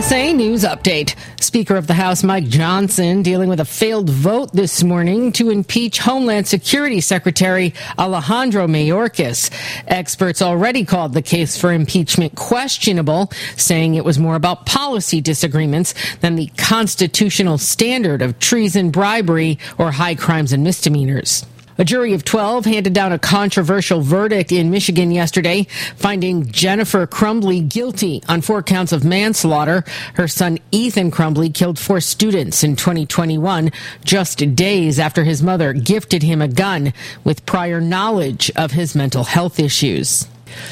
USA 0.00 0.32
News 0.32 0.64
Update. 0.64 1.14
Speaker 1.42 1.76
of 1.76 1.86
the 1.86 1.92
House 1.92 2.24
Mike 2.24 2.46
Johnson 2.48 3.22
dealing 3.22 3.50
with 3.50 3.60
a 3.60 3.66
failed 3.66 4.08
vote 4.08 4.50
this 4.50 4.82
morning 4.82 5.30
to 5.32 5.50
impeach 5.50 5.98
Homeland 5.98 6.48
Security 6.48 7.02
Secretary 7.02 7.74
Alejandro 7.98 8.66
Mayorkas. 8.66 9.50
Experts 9.86 10.40
already 10.40 10.86
called 10.86 11.12
the 11.12 11.20
case 11.20 11.58
for 11.58 11.70
impeachment 11.70 12.34
questionable, 12.34 13.30
saying 13.58 13.94
it 13.94 14.06
was 14.06 14.18
more 14.18 14.36
about 14.36 14.64
policy 14.64 15.20
disagreements 15.20 15.92
than 16.20 16.34
the 16.34 16.46
constitutional 16.56 17.58
standard 17.58 18.22
of 18.22 18.38
treason, 18.38 18.88
bribery, 18.88 19.58
or 19.76 19.92
high 19.92 20.14
crimes 20.14 20.54
and 20.54 20.64
misdemeanors. 20.64 21.44
A 21.80 21.84
jury 21.84 22.12
of 22.12 22.26
12 22.26 22.66
handed 22.66 22.92
down 22.92 23.10
a 23.10 23.18
controversial 23.18 24.02
verdict 24.02 24.52
in 24.52 24.70
Michigan 24.70 25.10
yesterday, 25.10 25.66
finding 25.96 26.44
Jennifer 26.52 27.06
Crumbley 27.06 27.66
guilty 27.66 28.22
on 28.28 28.42
four 28.42 28.62
counts 28.62 28.92
of 28.92 29.02
manslaughter. 29.02 29.82
Her 30.12 30.28
son 30.28 30.58
Ethan 30.72 31.10
Crumbley 31.10 31.54
killed 31.54 31.78
four 31.78 32.02
students 32.02 32.62
in 32.62 32.76
2021, 32.76 33.70
just 34.04 34.54
days 34.54 34.98
after 34.98 35.24
his 35.24 35.42
mother 35.42 35.72
gifted 35.72 36.22
him 36.22 36.42
a 36.42 36.48
gun 36.48 36.92
with 37.24 37.46
prior 37.46 37.80
knowledge 37.80 38.52
of 38.56 38.72
his 38.72 38.94
mental 38.94 39.24
health 39.24 39.58
issues. 39.58 40.26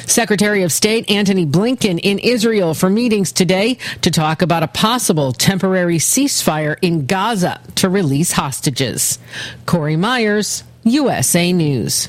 Secretary 0.04 0.62
of 0.62 0.72
State 0.72 1.10
Antony 1.10 1.46
Blinken 1.46 1.98
in 2.02 2.18
Israel 2.18 2.74
for 2.74 2.90
meetings 2.90 3.32
today 3.32 3.78
to 4.02 4.10
talk 4.10 4.42
about 4.42 4.62
a 4.62 4.68
possible 4.68 5.32
temporary 5.32 5.96
ceasefire 5.96 6.76
in 6.82 7.06
Gaza 7.06 7.62
to 7.76 7.88
release 7.88 8.32
hostages. 8.32 9.18
Corey 9.64 9.96
Myers, 9.96 10.64
USA 10.90 11.52
News. 11.52 12.08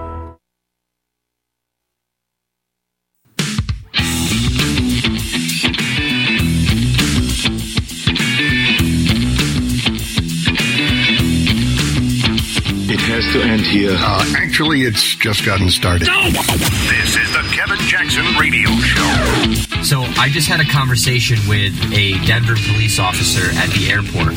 Actually, 14.51 14.81
it's 14.81 15.15
just 15.15 15.45
gotten 15.45 15.69
started. 15.69 16.09
This 16.09 17.15
is 17.15 17.31
the 17.31 17.41
Kevin 17.53 17.77
Jackson 17.87 18.25
Radio 18.37 18.67
Show. 18.81 19.81
So 19.81 20.01
I 20.19 20.27
just 20.27 20.49
had 20.49 20.59
a 20.59 20.65
conversation 20.65 21.37
with 21.47 21.73
a 21.93 22.19
Denver 22.25 22.55
police 22.67 22.99
officer 22.99 23.49
at 23.55 23.69
the 23.69 23.89
airport. 23.89 24.35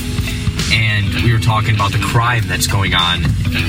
And 1.13 1.25
we 1.25 1.33
were 1.33 1.39
talking 1.39 1.75
about 1.75 1.93
the 1.93 1.99
crime 1.99 2.45
that's 2.47 2.67
going 2.67 2.95
on, 2.95 3.23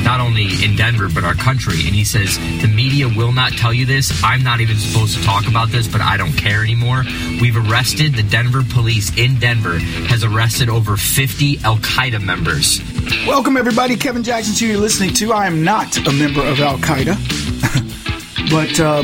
not 0.03 0.19
only 0.19 0.47
in 0.63 0.75
Denver, 0.75 1.09
but 1.13 1.23
our 1.23 1.33
country. 1.33 1.75
And 1.85 1.93
he 1.95 2.03
says, 2.03 2.37
The 2.61 2.67
media 2.67 3.07
will 3.07 3.31
not 3.31 3.51
tell 3.53 3.73
you 3.73 3.85
this. 3.85 4.23
I'm 4.23 4.43
not 4.43 4.61
even 4.61 4.77
supposed 4.77 5.17
to 5.17 5.23
talk 5.23 5.47
about 5.47 5.69
this, 5.69 5.87
but 5.87 6.01
I 6.01 6.17
don't 6.17 6.33
care 6.33 6.63
anymore. 6.63 7.03
We've 7.41 7.57
arrested, 7.57 8.15
the 8.15 8.23
Denver 8.23 8.63
police 8.69 9.15
in 9.17 9.39
Denver 9.39 9.79
has 10.07 10.23
arrested 10.23 10.69
over 10.69 10.97
50 10.97 11.59
Al 11.63 11.77
Qaeda 11.77 12.23
members. 12.23 12.81
Welcome, 13.27 13.57
everybody. 13.57 13.95
Kevin 13.95 14.23
Jackson, 14.23 14.55
who 14.55 14.73
you're 14.73 14.81
listening 14.81 15.13
to. 15.15 15.33
I 15.33 15.47
am 15.47 15.63
not 15.63 15.97
a 15.97 16.11
member 16.11 16.41
of 16.41 16.59
Al 16.59 16.77
Qaeda, 16.77 17.15
but 18.49 18.79
uh, 18.79 19.03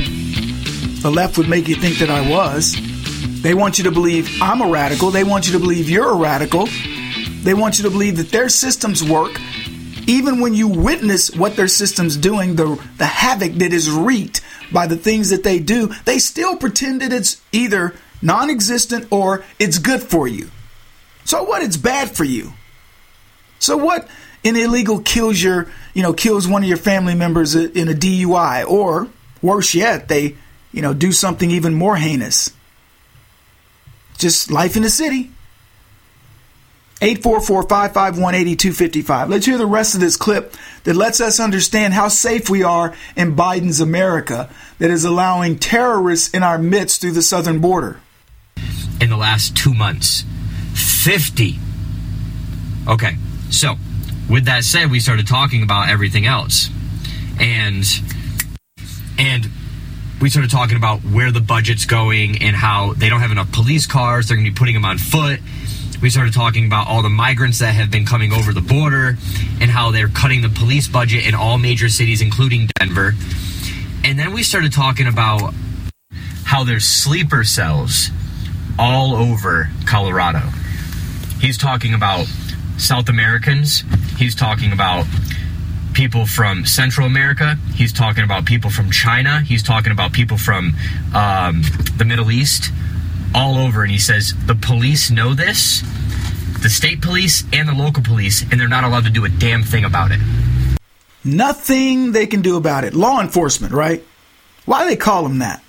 the 1.01 1.11
left 1.11 1.37
would 1.37 1.49
make 1.49 1.67
you 1.67 1.75
think 1.75 1.97
that 1.97 2.09
I 2.09 2.29
was. 2.29 2.75
They 3.41 3.53
want 3.55 3.77
you 3.79 3.85
to 3.85 3.91
believe 3.91 4.29
I'm 4.41 4.61
a 4.61 4.67
radical. 4.67 5.09
They 5.09 5.23
want 5.23 5.47
you 5.47 5.53
to 5.53 5.59
believe 5.59 5.89
you're 5.89 6.11
a 6.11 6.15
radical. 6.15 6.67
They 7.43 7.53
want 7.53 7.79
you 7.79 7.83
to 7.83 7.89
believe 7.89 8.17
that 8.17 8.31
their 8.31 8.49
systems 8.49 9.03
work. 9.03 9.39
Even 10.07 10.39
when 10.41 10.53
you 10.53 10.67
witness 10.67 11.35
what 11.35 11.55
their 11.55 11.67
system's 11.67 12.17
doing, 12.17 12.55
the, 12.55 12.79
the 12.97 13.05
havoc 13.05 13.53
that 13.53 13.73
is 13.73 13.89
wreaked 13.89 14.41
by 14.71 14.87
the 14.87 14.95
things 14.95 15.29
that 15.29 15.43
they 15.43 15.59
do, 15.59 15.87
they 16.05 16.19
still 16.19 16.55
pretend 16.55 17.01
that 17.01 17.11
it's 17.11 17.41
either 17.51 17.95
non 18.21 18.49
existent 18.49 19.07
or 19.11 19.43
it's 19.59 19.79
good 19.79 20.01
for 20.01 20.27
you. 20.27 20.49
So 21.25 21.43
what? 21.43 21.63
It's 21.63 21.77
bad 21.77 22.11
for 22.11 22.23
you. 22.23 22.53
So 23.59 23.77
what? 23.77 24.07
An 24.43 24.55
illegal 24.55 24.99
kills 24.99 25.41
your, 25.41 25.67
you 25.93 26.01
know, 26.01 26.13
kills 26.13 26.47
one 26.47 26.63
of 26.63 26.69
your 26.69 26.77
family 26.77 27.15
members 27.15 27.55
in 27.55 27.87
a 27.87 27.93
DUI, 27.93 28.67
or 28.67 29.07
worse 29.41 29.75
yet, 29.75 30.07
they, 30.07 30.35
you 30.71 30.81
know, 30.81 30.93
do 30.93 31.11
something 31.11 31.51
even 31.51 31.73
more 31.73 31.95
heinous. 31.95 32.51
Just 34.17 34.51
life 34.51 34.75
in 34.75 34.83
the 34.83 34.89
city. 34.89 35.31
844-551-8255. 37.01 39.29
Let's 39.29 39.45
hear 39.45 39.57
the 39.57 39.65
rest 39.65 39.95
of 39.95 40.01
this 40.01 40.15
clip 40.15 40.53
that 40.83 40.95
lets 40.95 41.19
us 41.19 41.39
understand 41.39 41.95
how 41.95 42.07
safe 42.07 42.47
we 42.49 42.63
are 42.63 42.93
in 43.15 43.35
Biden's 43.35 43.79
America 43.79 44.49
that 44.77 44.91
is 44.91 45.03
allowing 45.03 45.57
terrorists 45.57 46.31
in 46.33 46.43
our 46.43 46.59
midst 46.59 47.01
through 47.01 47.13
the 47.13 47.23
southern 47.23 47.59
border. 47.59 47.99
In 48.99 49.09
the 49.09 49.17
last 49.17 49.57
two 49.57 49.73
months, 49.73 50.23
50. 50.75 51.57
Okay, 52.87 53.15
so, 53.49 53.77
with 54.29 54.45
that 54.45 54.63
said, 54.63 54.91
we 54.91 54.99
started 54.99 55.25
talking 55.27 55.63
about 55.63 55.89
everything 55.89 56.27
else. 56.27 56.69
And 57.39 57.83
and 59.17 59.49
we 60.21 60.29
started 60.29 60.51
talking 60.51 60.77
about 60.77 60.99
where 60.99 61.31
the 61.31 61.41
budget's 61.41 61.85
going 61.85 62.43
and 62.43 62.55
how 62.55 62.93
they 62.93 63.09
don't 63.09 63.21
have 63.21 63.31
enough 63.31 63.51
police 63.51 63.87
cars, 63.87 64.27
they're 64.27 64.37
going 64.37 64.45
to 64.45 64.51
be 64.51 64.55
putting 64.55 64.75
them 64.75 64.85
on 64.85 64.99
foot. 64.99 65.39
We 66.01 66.09
started 66.09 66.33
talking 66.33 66.65
about 66.65 66.87
all 66.87 67.03
the 67.03 67.09
migrants 67.09 67.59
that 67.59 67.75
have 67.75 67.91
been 67.91 68.05
coming 68.05 68.33
over 68.33 68.51
the 68.53 68.61
border 68.61 69.17
and 69.59 69.69
how 69.69 69.91
they're 69.91 70.07
cutting 70.07 70.41
the 70.41 70.49
police 70.49 70.87
budget 70.87 71.27
in 71.27 71.35
all 71.35 71.59
major 71.59 71.89
cities, 71.89 72.21
including 72.21 72.69
Denver. 72.79 73.13
And 74.03 74.17
then 74.17 74.33
we 74.33 74.41
started 74.41 74.73
talking 74.73 75.05
about 75.05 75.53
how 76.43 76.63
there's 76.63 76.85
sleeper 76.85 77.43
cells 77.43 78.09
all 78.79 79.15
over 79.15 79.69
Colorado. 79.85 80.41
He's 81.39 81.57
talking 81.57 81.93
about 81.93 82.25
South 82.77 83.07
Americans. 83.07 83.83
He's 84.17 84.33
talking 84.33 84.71
about 84.73 85.05
people 85.93 86.25
from 86.25 86.65
Central 86.65 87.05
America. 87.05 87.57
He's 87.75 87.93
talking 87.93 88.23
about 88.23 88.45
people 88.45 88.71
from 88.71 88.89
China. 88.89 89.41
He's 89.41 89.61
talking 89.61 89.91
about 89.91 90.13
people 90.13 90.37
from 90.37 90.73
um, 91.13 91.61
the 91.97 92.05
Middle 92.05 92.31
East, 92.31 92.71
all 93.33 93.57
over. 93.57 93.83
And 93.83 93.91
he 93.91 93.99
says 93.99 94.33
the 94.45 94.55
police 94.55 95.11
know 95.11 95.33
this, 95.33 95.81
the 96.61 96.69
state 96.69 97.01
police 97.01 97.43
and 97.53 97.67
the 97.67 97.73
local 97.73 98.03
police, 98.03 98.41
and 98.41 98.59
they're 98.59 98.67
not 98.67 98.83
allowed 98.83 99.05
to 99.05 99.09
do 99.09 99.25
a 99.25 99.29
damn 99.29 99.63
thing 99.63 99.85
about 99.85 100.11
it. 100.11 100.19
Nothing 101.23 102.11
they 102.11 102.25
can 102.25 102.41
do 102.41 102.57
about 102.57 102.83
it. 102.83 102.93
Law 102.93 103.21
enforcement, 103.21 103.73
right? 103.73 104.03
Why 104.65 104.83
do 104.83 104.89
they 104.89 104.95
call 104.95 105.23
them 105.23 105.39
that? 105.39 105.63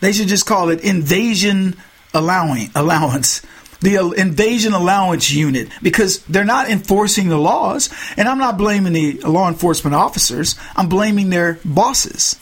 They 0.00 0.12
should 0.12 0.28
just 0.28 0.46
call 0.46 0.70
it 0.70 0.80
invasion 0.80 1.76
allowing 2.14 2.70
allowance 2.74 3.42
the 3.80 3.98
uh, 3.98 4.10
invasion 4.10 4.72
allowance 4.72 5.30
unit 5.30 5.68
because 5.82 6.22
they're 6.24 6.44
not 6.44 6.68
enforcing 6.68 7.28
the 7.28 7.38
laws. 7.38 7.90
And 8.16 8.28
I'm 8.28 8.38
not 8.38 8.58
blaming 8.58 8.92
the 8.92 9.20
law 9.20 9.48
enforcement 9.48 9.94
officers, 9.94 10.56
I'm 10.76 10.88
blaming 10.88 11.30
their 11.30 11.58
bosses. 11.64 12.36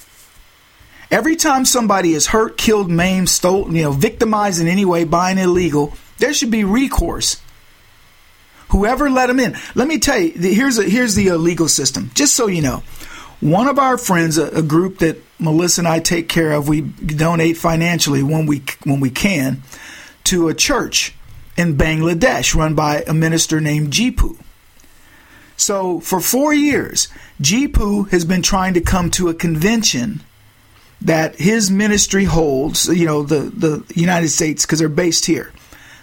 Every 1.11 1.37
time 1.37 1.65
somebody 1.65 2.13
is 2.13 2.27
hurt, 2.27 2.59
killed, 2.59 2.91
maimed, 2.91 3.31
stolen, 3.31 3.75
you 3.75 3.83
know, 3.83 3.93
victimized 3.93 4.61
in 4.61 4.69
any 4.69 4.85
way 4.85 5.05
by 5.05 5.31
an 5.31 5.39
illegal, 5.39 5.95
there 6.19 6.35
should 6.35 6.51
be 6.51 6.65
recourse. 6.65 7.41
Whoever 8.71 9.09
let 9.09 9.29
them 9.29 9.41
in. 9.41 9.57
Let 9.75 9.89
me 9.89 9.99
tell 9.99 10.19
you, 10.19 10.33
here's 10.33 10.79
a, 10.79 10.85
here's 10.85 11.15
the 11.15 11.31
legal 11.33 11.69
system. 11.69 12.11
Just 12.15 12.37
so 12.37 12.47
you 12.47 12.61
know, 12.61 12.83
one 13.41 13.69
of 13.69 13.79
our 13.79 13.97
friends, 13.97 14.37
a, 14.37 14.49
a 14.49 14.63
group 14.63 14.99
that 14.99 15.17
Melissa 15.39 15.81
and 15.81 15.89
I 15.89 16.01
take 16.01 16.29
care 16.29 16.53
of, 16.53 16.69
we 16.69 16.83
donate 16.83 17.57
financially 17.57 18.23
when 18.23 18.47
we 18.47 18.63
when 18.85 19.01
we 19.01 19.11
can 19.11 19.63
to 20.25 20.49
a 20.49 20.55
church 20.55 21.15
in 21.57 21.77
Bangladesh 21.77 22.55
run 22.55 22.75
by 22.75 23.03
a 23.03 23.15
minister 23.15 23.61
named 23.61 23.93
Jipu. 23.93 24.37
So 25.57 26.01
for 26.01 26.21
four 26.21 26.53
years, 26.53 27.09
Jipu 27.41 28.11
has 28.11 28.25
been 28.25 28.43
trying 28.43 28.75
to 28.75 28.81
come 28.81 29.11
to 29.13 29.29
a 29.29 29.35
convention 29.35 30.21
that 31.01 31.37
his 31.37 31.71
ministry 31.71 32.25
holds, 32.25 32.89
you 32.89 33.07
know, 33.07 33.23
the, 33.23 33.41
the 33.51 33.85
United 33.95 34.29
States, 34.29 34.65
because 34.65 34.79
they're 34.79 34.89
based 34.89 35.27
here. 35.27 35.53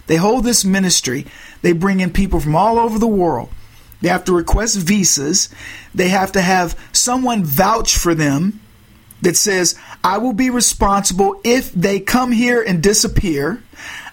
They 0.06 0.16
hold 0.16 0.44
this 0.44 0.64
ministry. 0.64 1.26
They 1.62 1.72
bring 1.72 2.00
in 2.00 2.12
people 2.12 2.40
from 2.40 2.56
all 2.56 2.78
over 2.78 2.98
the 2.98 3.06
world. 3.06 3.50
They 4.00 4.08
have 4.08 4.24
to 4.26 4.32
request 4.32 4.78
visas. 4.78 5.48
They 5.94 6.08
have 6.08 6.32
to 6.32 6.40
have 6.40 6.78
someone 6.92 7.44
vouch 7.44 7.96
for 7.96 8.14
them 8.14 8.60
that 9.22 9.36
says, 9.36 9.78
I 10.04 10.18
will 10.18 10.34
be 10.34 10.50
responsible 10.50 11.40
if 11.42 11.72
they 11.72 12.00
come 12.00 12.32
here 12.32 12.62
and 12.62 12.82
disappear. 12.82 13.62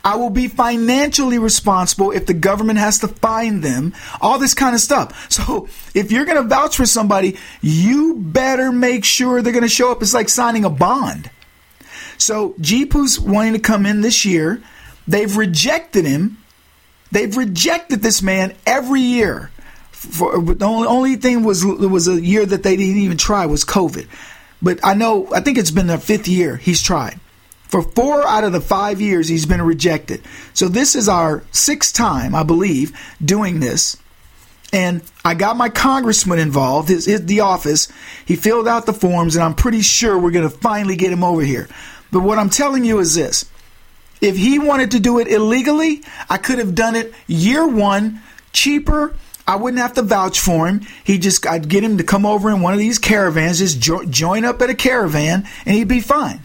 I 0.03 0.17
will 0.17 0.29
be 0.29 0.49
financially 0.49 1.37
responsible 1.37 2.11
if 2.11 2.25
the 2.25 2.33
government 2.33 2.79
has 2.79 2.99
to 2.99 3.07
find 3.07 3.63
them. 3.63 3.93
All 4.19 4.37
this 4.37 4.53
kind 4.53 4.75
of 4.75 4.81
stuff. 4.81 5.29
So 5.43 5.67
if 5.95 6.11
you're 6.11 6.25
going 6.25 6.41
to 6.41 6.47
vouch 6.47 6.77
for 6.77 6.85
somebody, 6.85 7.37
you 7.61 8.15
better 8.15 8.71
make 8.71 9.03
sure 9.03 9.41
they're 9.41 9.53
going 9.53 9.63
to 9.63 9.69
show 9.69 9.91
up. 9.91 10.01
It's 10.01 10.13
like 10.13 10.29
signing 10.29 10.63
a 10.63 10.69
bond. 10.69 11.29
So 12.17 12.51
Jipu's 12.53 13.19
wanting 13.19 13.53
to 13.53 13.59
come 13.59 13.85
in 13.85 14.01
this 14.01 14.25
year. 14.25 14.61
They've 15.07 15.35
rejected 15.35 16.05
him. 16.05 16.37
They've 17.11 17.35
rejected 17.35 18.01
this 18.01 18.21
man 18.21 18.55
every 18.65 19.01
year. 19.01 19.51
For, 19.91 20.39
the 20.41 20.65
only, 20.65 20.87
only 20.87 21.15
thing 21.15 21.43
was 21.43 21.65
was 21.65 22.07
a 22.07 22.21
year 22.21 22.45
that 22.45 22.63
they 22.63 22.75
didn't 22.75 22.97
even 22.97 23.17
try 23.17 23.45
was 23.45 23.65
COVID. 23.65 24.07
But 24.61 24.79
I 24.83 24.93
know 24.93 25.33
I 25.33 25.41
think 25.41 25.57
it's 25.57 25.71
been 25.71 25.87
the 25.87 25.97
fifth 25.97 26.27
year 26.27 26.57
he's 26.57 26.81
tried. 26.81 27.19
For 27.73 27.81
four 27.81 28.23
out 28.27 28.43
of 28.43 28.51
the 28.51 28.61
five 28.61 29.01
years, 29.01 29.27
he's 29.27 29.47
been 29.47 29.59
rejected. 29.59 30.21
So 30.53 30.67
this 30.67 30.93
is 30.93 31.09
our 31.09 31.43
sixth 31.51 31.95
time, 31.95 32.35
I 32.35 32.43
believe, 32.43 32.95
doing 33.19 33.61
this. 33.61 33.97
And 34.71 35.01
I 35.25 35.33
got 35.33 35.57
my 35.57 35.69
congressman 35.69 36.37
involved, 36.37 36.89
his, 36.89 37.07
his, 37.07 37.25
the 37.25 37.39
office. 37.39 37.91
He 38.27 38.35
filled 38.35 38.67
out 38.67 38.85
the 38.85 38.93
forms, 38.93 39.35
and 39.35 39.43
I'm 39.43 39.55
pretty 39.55 39.81
sure 39.81 40.19
we're 40.19 40.29
going 40.29 40.47
to 40.47 40.55
finally 40.55 40.95
get 40.95 41.11
him 41.11 41.23
over 41.23 41.41
here. 41.41 41.67
But 42.11 42.19
what 42.19 42.37
I'm 42.37 42.51
telling 42.51 42.85
you 42.85 42.99
is 42.99 43.15
this 43.15 43.49
if 44.21 44.37
he 44.37 44.59
wanted 44.59 44.91
to 44.91 44.99
do 44.99 45.17
it 45.17 45.27
illegally, 45.27 46.03
I 46.29 46.37
could 46.37 46.59
have 46.59 46.75
done 46.75 46.95
it 46.95 47.11
year 47.25 47.67
one, 47.67 48.21
cheaper. 48.51 49.15
I 49.47 49.55
wouldn't 49.55 49.81
have 49.81 49.93
to 49.93 50.03
vouch 50.03 50.39
for 50.39 50.67
him. 50.67 50.81
He 51.03 51.17
just, 51.17 51.47
I'd 51.47 51.69
get 51.69 51.83
him 51.83 51.97
to 51.97 52.03
come 52.03 52.27
over 52.27 52.51
in 52.51 52.61
one 52.61 52.73
of 52.73 52.79
these 52.79 52.99
caravans, 52.99 53.57
just 53.57 53.79
jo- 53.79 54.05
join 54.05 54.45
up 54.45 54.61
at 54.61 54.69
a 54.69 54.75
caravan, 54.75 55.47
and 55.65 55.75
he'd 55.75 55.87
be 55.87 56.01
fine. 56.01 56.41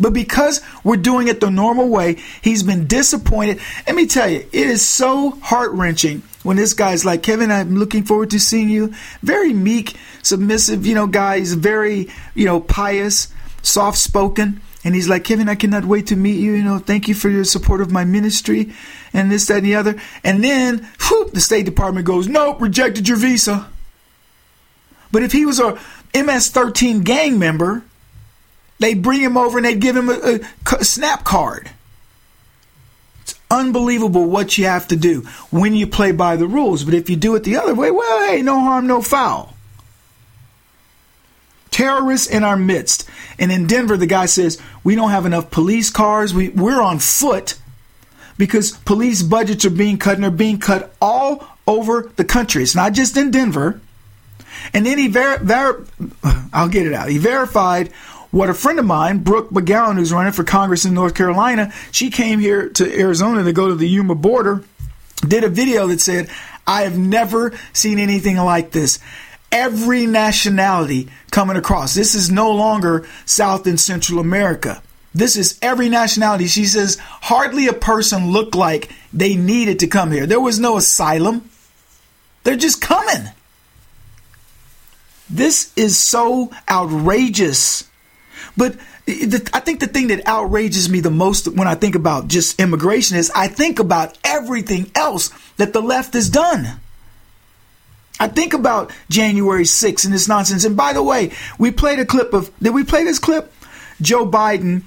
But 0.00 0.12
because 0.12 0.60
we're 0.84 0.96
doing 0.96 1.28
it 1.28 1.40
the 1.40 1.50
normal 1.50 1.88
way, 1.88 2.16
he's 2.42 2.62
been 2.62 2.86
disappointed. 2.86 3.60
Let 3.86 3.96
me 3.96 4.06
tell 4.06 4.28
you, 4.28 4.38
it 4.38 4.66
is 4.66 4.86
so 4.86 5.30
heart 5.30 5.72
wrenching 5.72 6.22
when 6.44 6.56
this 6.56 6.74
guy's 6.74 7.04
like, 7.04 7.22
Kevin, 7.22 7.50
I'm 7.50 7.76
looking 7.76 8.04
forward 8.04 8.30
to 8.30 8.40
seeing 8.40 8.68
you. 8.68 8.94
Very 9.22 9.52
meek, 9.52 9.96
submissive, 10.22 10.86
you 10.86 10.94
know, 10.94 11.06
guy. 11.06 11.38
He's 11.38 11.54
very, 11.54 12.08
you 12.34 12.44
know, 12.44 12.60
pious, 12.60 13.28
soft 13.62 13.98
spoken. 13.98 14.60
And 14.84 14.94
he's 14.94 15.08
like, 15.08 15.24
Kevin, 15.24 15.48
I 15.48 15.56
cannot 15.56 15.84
wait 15.84 16.06
to 16.08 16.16
meet 16.16 16.38
you. 16.38 16.52
You 16.52 16.62
know, 16.62 16.78
thank 16.78 17.08
you 17.08 17.14
for 17.14 17.28
your 17.28 17.44
support 17.44 17.80
of 17.80 17.90
my 17.90 18.04
ministry 18.04 18.72
and 19.12 19.30
this, 19.32 19.46
that, 19.48 19.58
and 19.58 19.66
the 19.66 19.74
other. 19.74 20.00
And 20.22 20.44
then, 20.44 20.88
whoop, 21.10 21.32
the 21.32 21.40
State 21.40 21.64
Department 21.64 22.06
goes, 22.06 22.28
nope, 22.28 22.60
rejected 22.60 23.08
your 23.08 23.16
visa. 23.16 23.68
But 25.10 25.22
if 25.22 25.32
he 25.32 25.44
was 25.44 25.58
a 25.58 25.78
MS 26.14 26.50
13 26.50 27.00
gang 27.00 27.38
member, 27.38 27.82
They'd 28.78 29.02
bring 29.02 29.20
him 29.20 29.36
over 29.36 29.58
and 29.58 29.64
they'd 29.64 29.80
give 29.80 29.96
him 29.96 30.08
a, 30.08 30.40
a 30.78 30.84
snap 30.84 31.24
card. 31.24 31.70
It's 33.22 33.34
unbelievable 33.50 34.26
what 34.26 34.56
you 34.56 34.66
have 34.66 34.88
to 34.88 34.96
do 34.96 35.22
when 35.50 35.74
you 35.74 35.86
play 35.86 36.12
by 36.12 36.36
the 36.36 36.46
rules. 36.46 36.84
But 36.84 36.94
if 36.94 37.10
you 37.10 37.16
do 37.16 37.34
it 37.34 37.44
the 37.44 37.56
other 37.56 37.74
way, 37.74 37.90
well, 37.90 38.28
hey, 38.28 38.42
no 38.42 38.60
harm, 38.60 38.86
no 38.86 39.02
foul. 39.02 39.54
Terrorists 41.70 42.28
in 42.28 42.44
our 42.44 42.56
midst. 42.56 43.08
And 43.38 43.52
in 43.52 43.66
Denver, 43.66 43.96
the 43.96 44.06
guy 44.06 44.26
says, 44.26 44.60
We 44.82 44.94
don't 44.94 45.10
have 45.10 45.26
enough 45.26 45.50
police 45.50 45.90
cars. 45.90 46.32
We, 46.32 46.48
we're 46.48 46.80
on 46.80 46.98
foot 46.98 47.58
because 48.36 48.72
police 48.72 49.22
budgets 49.22 49.64
are 49.64 49.70
being 49.70 49.98
cut 49.98 50.14
and 50.14 50.24
they're 50.24 50.30
being 50.30 50.58
cut 50.58 50.94
all 51.00 51.46
over 51.66 52.10
the 52.16 52.24
country. 52.24 52.62
It's 52.62 52.74
not 52.74 52.94
just 52.94 53.16
in 53.16 53.30
Denver. 53.30 53.80
And 54.72 54.86
then 54.86 54.98
he 54.98 55.08
ver-, 55.08 55.38
ver- 55.38 55.84
I'll 56.52 56.68
get 56.68 56.86
it 56.86 56.94
out. 56.94 57.08
He 57.08 57.18
verified 57.18 57.92
what 58.30 58.50
a 58.50 58.54
friend 58.54 58.78
of 58.78 58.84
mine, 58.84 59.18
Brooke 59.18 59.50
McGowan, 59.50 59.96
who's 59.96 60.12
running 60.12 60.32
for 60.32 60.44
Congress 60.44 60.84
in 60.84 60.94
North 60.94 61.14
Carolina, 61.14 61.72
she 61.92 62.10
came 62.10 62.38
here 62.40 62.68
to 62.70 63.00
Arizona 63.00 63.44
to 63.44 63.52
go 63.52 63.68
to 63.68 63.74
the 63.74 63.88
Yuma 63.88 64.14
border, 64.14 64.62
did 65.26 65.44
a 65.44 65.48
video 65.48 65.86
that 65.86 66.00
said, 66.00 66.28
I 66.66 66.82
have 66.82 66.98
never 66.98 67.56
seen 67.72 67.98
anything 67.98 68.36
like 68.36 68.72
this. 68.72 68.98
Every 69.50 70.04
nationality 70.04 71.08
coming 71.30 71.56
across. 71.56 71.94
This 71.94 72.14
is 72.14 72.30
no 72.30 72.52
longer 72.52 73.06
South 73.24 73.66
and 73.66 73.80
Central 73.80 74.18
America. 74.18 74.82
This 75.14 75.36
is 75.36 75.58
every 75.62 75.88
nationality. 75.88 76.46
She 76.46 76.66
says, 76.66 76.98
hardly 77.00 77.66
a 77.66 77.72
person 77.72 78.30
looked 78.30 78.54
like 78.54 78.90
they 79.12 79.36
needed 79.36 79.78
to 79.78 79.86
come 79.86 80.12
here. 80.12 80.26
There 80.26 80.40
was 80.40 80.58
no 80.58 80.76
asylum. 80.76 81.48
They're 82.44 82.56
just 82.56 82.82
coming. 82.82 83.30
This 85.30 85.72
is 85.76 85.98
so 85.98 86.50
outrageous. 86.68 87.88
But 88.56 88.76
I 89.06 89.60
think 89.60 89.80
the 89.80 89.86
thing 89.86 90.08
that 90.08 90.26
outrages 90.26 90.88
me 90.88 91.00
the 91.00 91.10
most 91.10 91.48
when 91.48 91.68
I 91.68 91.74
think 91.74 91.94
about 91.94 92.28
just 92.28 92.60
immigration 92.60 93.16
is 93.16 93.30
I 93.34 93.48
think 93.48 93.78
about 93.78 94.18
everything 94.24 94.90
else 94.94 95.30
that 95.56 95.72
the 95.72 95.80
left 95.82 96.14
has 96.14 96.28
done. 96.28 96.80
I 98.20 98.28
think 98.28 98.52
about 98.52 98.90
January 99.08 99.62
6th 99.62 100.04
and 100.04 100.12
this 100.12 100.28
nonsense. 100.28 100.64
And 100.64 100.76
by 100.76 100.92
the 100.92 101.02
way, 101.02 101.32
we 101.58 101.70
played 101.70 102.00
a 102.00 102.04
clip 102.04 102.32
of, 102.32 102.50
did 102.60 102.74
we 102.74 102.84
play 102.84 103.04
this 103.04 103.18
clip? 103.18 103.52
Joe 104.00 104.28
Biden, 104.28 104.82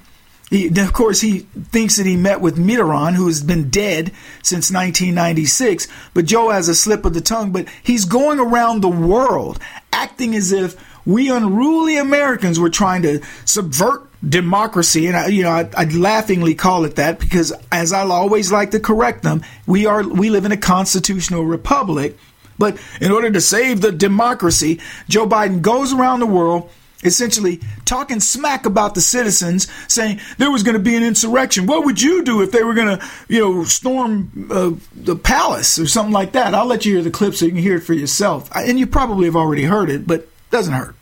he, 0.50 0.68
of 0.68 0.92
course, 0.92 1.22
he 1.22 1.40
thinks 1.70 1.96
that 1.96 2.04
he 2.04 2.16
met 2.16 2.42
with 2.42 2.58
Mitterrand, 2.58 3.14
who 3.14 3.26
has 3.26 3.42
been 3.42 3.70
dead 3.70 4.12
since 4.42 4.70
1996. 4.70 5.88
But 6.12 6.26
Joe 6.26 6.50
has 6.50 6.68
a 6.68 6.74
slip 6.74 7.06
of 7.06 7.14
the 7.14 7.22
tongue, 7.22 7.52
but 7.52 7.68
he's 7.82 8.04
going 8.04 8.38
around 8.38 8.82
the 8.82 8.88
world 8.88 9.58
acting 9.92 10.34
as 10.34 10.52
if 10.52 10.76
we 11.04 11.30
unruly 11.30 11.96
Americans 11.96 12.58
were 12.58 12.70
trying 12.70 13.02
to 13.02 13.20
subvert 13.44 14.08
democracy, 14.26 15.06
and 15.06 15.16
I, 15.16 15.26
you 15.28 15.42
know, 15.42 15.50
I, 15.50 15.68
I 15.76 15.84
laughingly 15.84 16.54
call 16.54 16.84
it 16.84 16.96
that 16.96 17.18
because, 17.18 17.52
as 17.70 17.92
I 17.92 18.02
always 18.02 18.52
like 18.52 18.70
to 18.72 18.80
correct 18.80 19.22
them, 19.22 19.42
we 19.66 19.86
are 19.86 20.02
we 20.02 20.30
live 20.30 20.44
in 20.44 20.52
a 20.52 20.56
constitutional 20.56 21.44
republic. 21.44 22.16
But 22.58 22.80
in 23.00 23.10
order 23.10 23.30
to 23.30 23.40
save 23.40 23.80
the 23.80 23.90
democracy, 23.90 24.80
Joe 25.08 25.26
Biden 25.26 25.62
goes 25.62 25.92
around 25.92 26.20
the 26.20 26.26
world 26.26 26.70
essentially 27.02 27.60
talking 27.84 28.20
smack 28.20 28.66
about 28.66 28.94
the 28.94 29.00
citizens, 29.00 29.68
saying 29.88 30.20
there 30.38 30.50
was 30.50 30.62
going 30.62 30.74
to 30.76 30.82
be 30.82 30.94
an 30.94 31.02
insurrection. 31.02 31.66
What 31.66 31.84
would 31.84 32.00
you 32.00 32.22
do 32.22 32.42
if 32.42 32.52
they 32.52 32.62
were 32.62 32.74
going 32.74 32.98
to, 32.98 33.06
you 33.28 33.40
know, 33.40 33.64
storm 33.64 34.48
uh, 34.50 34.72
the 34.94 35.16
palace 35.16 35.78
or 35.78 35.86
something 35.86 36.12
like 36.12 36.32
that? 36.32 36.54
I'll 36.54 36.66
let 36.66 36.84
you 36.84 36.94
hear 36.94 37.02
the 37.02 37.10
clip 37.10 37.34
so 37.34 37.46
you 37.46 37.52
can 37.52 37.60
hear 37.60 37.76
it 37.76 37.82
for 37.82 37.94
yourself. 37.94 38.48
And 38.54 38.78
you 38.78 38.86
probably 38.86 39.26
have 39.26 39.36
already 39.36 39.64
heard 39.64 39.90
it, 39.90 40.06
but 40.06 40.28
doesn't 40.52 40.74
hurt. 40.74 40.94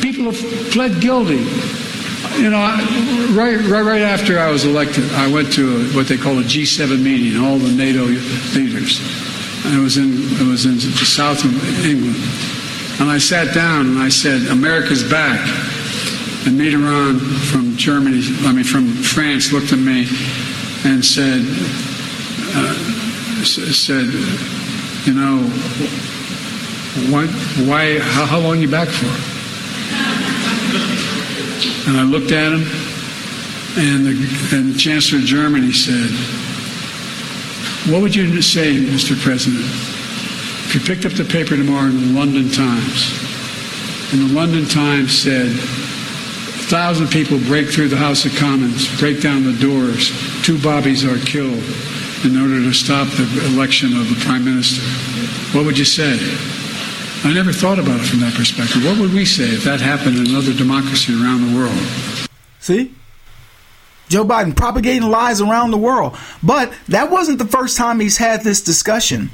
People 0.00 0.32
have 0.32 0.72
pled 0.72 1.00
guilty. 1.00 1.44
You 2.40 2.50
know, 2.50 2.60
right, 3.36 3.60
right, 3.68 3.84
right 3.84 4.02
after 4.02 4.38
I 4.38 4.50
was 4.50 4.64
elected, 4.64 5.04
I 5.12 5.30
went 5.30 5.52
to 5.52 5.76
a, 5.76 5.84
what 5.94 6.08
they 6.08 6.16
call 6.16 6.38
a 6.38 6.42
G7 6.42 7.00
meeting, 7.02 7.38
all 7.40 7.58
the 7.58 7.70
NATO 7.70 8.04
leaders. 8.56 8.98
And 9.64 9.78
it 9.78 9.82
was 9.82 9.96
in 9.96 10.12
it 10.40 10.50
was 10.50 10.64
in 10.64 10.74
the 10.74 11.04
south 11.04 11.44
of 11.44 11.84
England. 11.84 12.16
And 13.00 13.10
I 13.10 13.18
sat 13.18 13.54
down 13.54 13.86
and 13.86 13.98
I 13.98 14.08
said, 14.08 14.48
"America's 14.48 15.02
back." 15.02 15.40
And 16.46 16.58
Mitterrand 16.58 17.20
from 17.50 17.76
Germany, 17.76 18.22
I 18.46 18.52
mean 18.52 18.64
from 18.64 18.86
France, 18.86 19.52
looked 19.52 19.72
at 19.72 19.78
me 19.78 20.06
and 20.84 21.04
said, 21.04 21.42
uh, 22.54 23.44
said, 23.44 24.06
"You 25.04 25.14
know, 25.14 25.44
why, 27.10 27.26
why 27.66 27.98
how, 27.98 28.24
how 28.24 28.38
long 28.40 28.60
you 28.60 28.68
back 28.68 28.88
for? 28.88 29.06
And 31.88 31.96
I 31.96 32.02
looked 32.02 32.32
at 32.32 32.52
him, 32.52 32.66
and 33.78 34.06
the, 34.06 34.56
and 34.56 34.74
the 34.74 34.78
Chancellor 34.78 35.18
of 35.18 35.24
Germany 35.24 35.72
said, 35.72 36.10
What 37.92 38.02
would 38.02 38.14
you 38.14 38.42
say, 38.42 38.74
Mr. 38.74 39.14
President, 39.22 39.62
if 40.66 40.74
you 40.74 40.80
picked 40.80 41.06
up 41.06 41.12
the 41.12 41.24
paper 41.24 41.56
tomorrow 41.56 41.86
in 41.86 42.00
the 42.00 42.18
London 42.18 42.50
Times, 42.50 43.14
and 44.12 44.30
the 44.30 44.34
London 44.34 44.66
Times 44.66 45.16
said, 45.16 45.46
a 45.46 46.68
thousand 46.68 47.08
people 47.08 47.38
break 47.46 47.68
through 47.68 47.88
the 47.88 47.96
House 47.96 48.24
of 48.24 48.34
Commons, 48.34 48.88
break 48.98 49.20
down 49.20 49.44
the 49.44 49.56
doors, 49.60 50.10
two 50.42 50.60
bobbies 50.60 51.04
are 51.04 51.18
killed 51.18 51.62
in 52.24 52.36
order 52.40 52.58
to 52.64 52.72
stop 52.72 53.06
the 53.14 53.52
election 53.54 53.96
of 53.96 54.08
the 54.08 54.16
Prime 54.24 54.44
Minister. 54.44 54.82
What 55.56 55.66
would 55.66 55.78
you 55.78 55.84
say? 55.84 56.18
I 57.26 57.32
never 57.32 57.52
thought 57.52 57.80
about 57.80 57.98
it 57.98 58.04
from 58.04 58.20
that 58.20 58.34
perspective. 58.34 58.84
What 58.84 59.00
would 59.00 59.12
we 59.12 59.24
say 59.24 59.46
if 59.46 59.64
that 59.64 59.80
happened 59.80 60.16
in 60.16 60.28
another 60.28 60.52
democracy 60.52 61.12
around 61.12 61.50
the 61.50 61.58
world? 61.58 62.28
See? 62.60 62.94
Joe 64.08 64.24
Biden 64.24 64.54
propagating 64.54 65.02
lies 65.02 65.40
around 65.40 65.72
the 65.72 65.76
world. 65.76 66.16
But 66.40 66.72
that 66.86 67.10
wasn't 67.10 67.40
the 67.40 67.46
first 67.46 67.76
time 67.76 67.98
he's 67.98 68.16
had 68.16 68.42
this 68.42 68.62
discussion. 68.62 69.30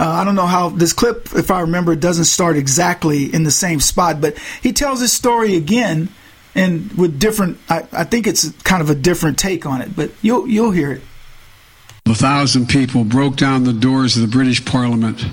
Uh, 0.00 0.08
I 0.08 0.24
don't 0.24 0.34
know 0.34 0.48
how 0.48 0.70
this 0.70 0.92
clip, 0.92 1.28
if 1.36 1.52
I 1.52 1.60
remember, 1.60 1.94
doesn't 1.94 2.24
start 2.24 2.56
exactly 2.56 3.32
in 3.32 3.44
the 3.44 3.52
same 3.52 3.78
spot, 3.78 4.20
but 4.20 4.36
he 4.60 4.72
tells 4.72 5.00
his 5.00 5.12
story 5.12 5.54
again 5.54 6.08
and 6.56 6.90
with 6.94 7.20
different. 7.20 7.56
I, 7.68 7.86
I 7.92 8.02
think 8.02 8.26
it's 8.26 8.50
kind 8.64 8.82
of 8.82 8.90
a 8.90 8.96
different 8.96 9.38
take 9.38 9.64
on 9.64 9.80
it, 9.80 9.94
but 9.94 10.10
you'll 10.22 10.48
you'll 10.48 10.72
hear 10.72 10.90
it. 10.90 11.02
A 12.06 12.16
thousand 12.16 12.68
people 12.68 13.04
broke 13.04 13.36
down 13.36 13.62
the 13.62 13.72
doors 13.72 14.16
of 14.16 14.22
the 14.22 14.28
British 14.28 14.64
Parliament 14.64 15.24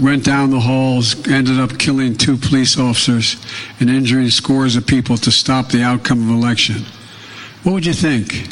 went 0.00 0.24
down 0.24 0.50
the 0.50 0.60
halls, 0.60 1.26
ended 1.28 1.58
up 1.58 1.78
killing 1.78 2.16
two 2.16 2.36
police 2.36 2.78
officers 2.78 3.36
and 3.80 3.88
injuring 3.88 4.30
scores 4.30 4.76
of 4.76 4.86
people 4.86 5.16
to 5.16 5.30
stop 5.30 5.68
the 5.68 5.82
outcome 5.82 6.28
of 6.28 6.36
election. 6.36 6.84
What 7.62 7.72
would 7.72 7.86
you 7.86 7.94
think? 7.94 8.48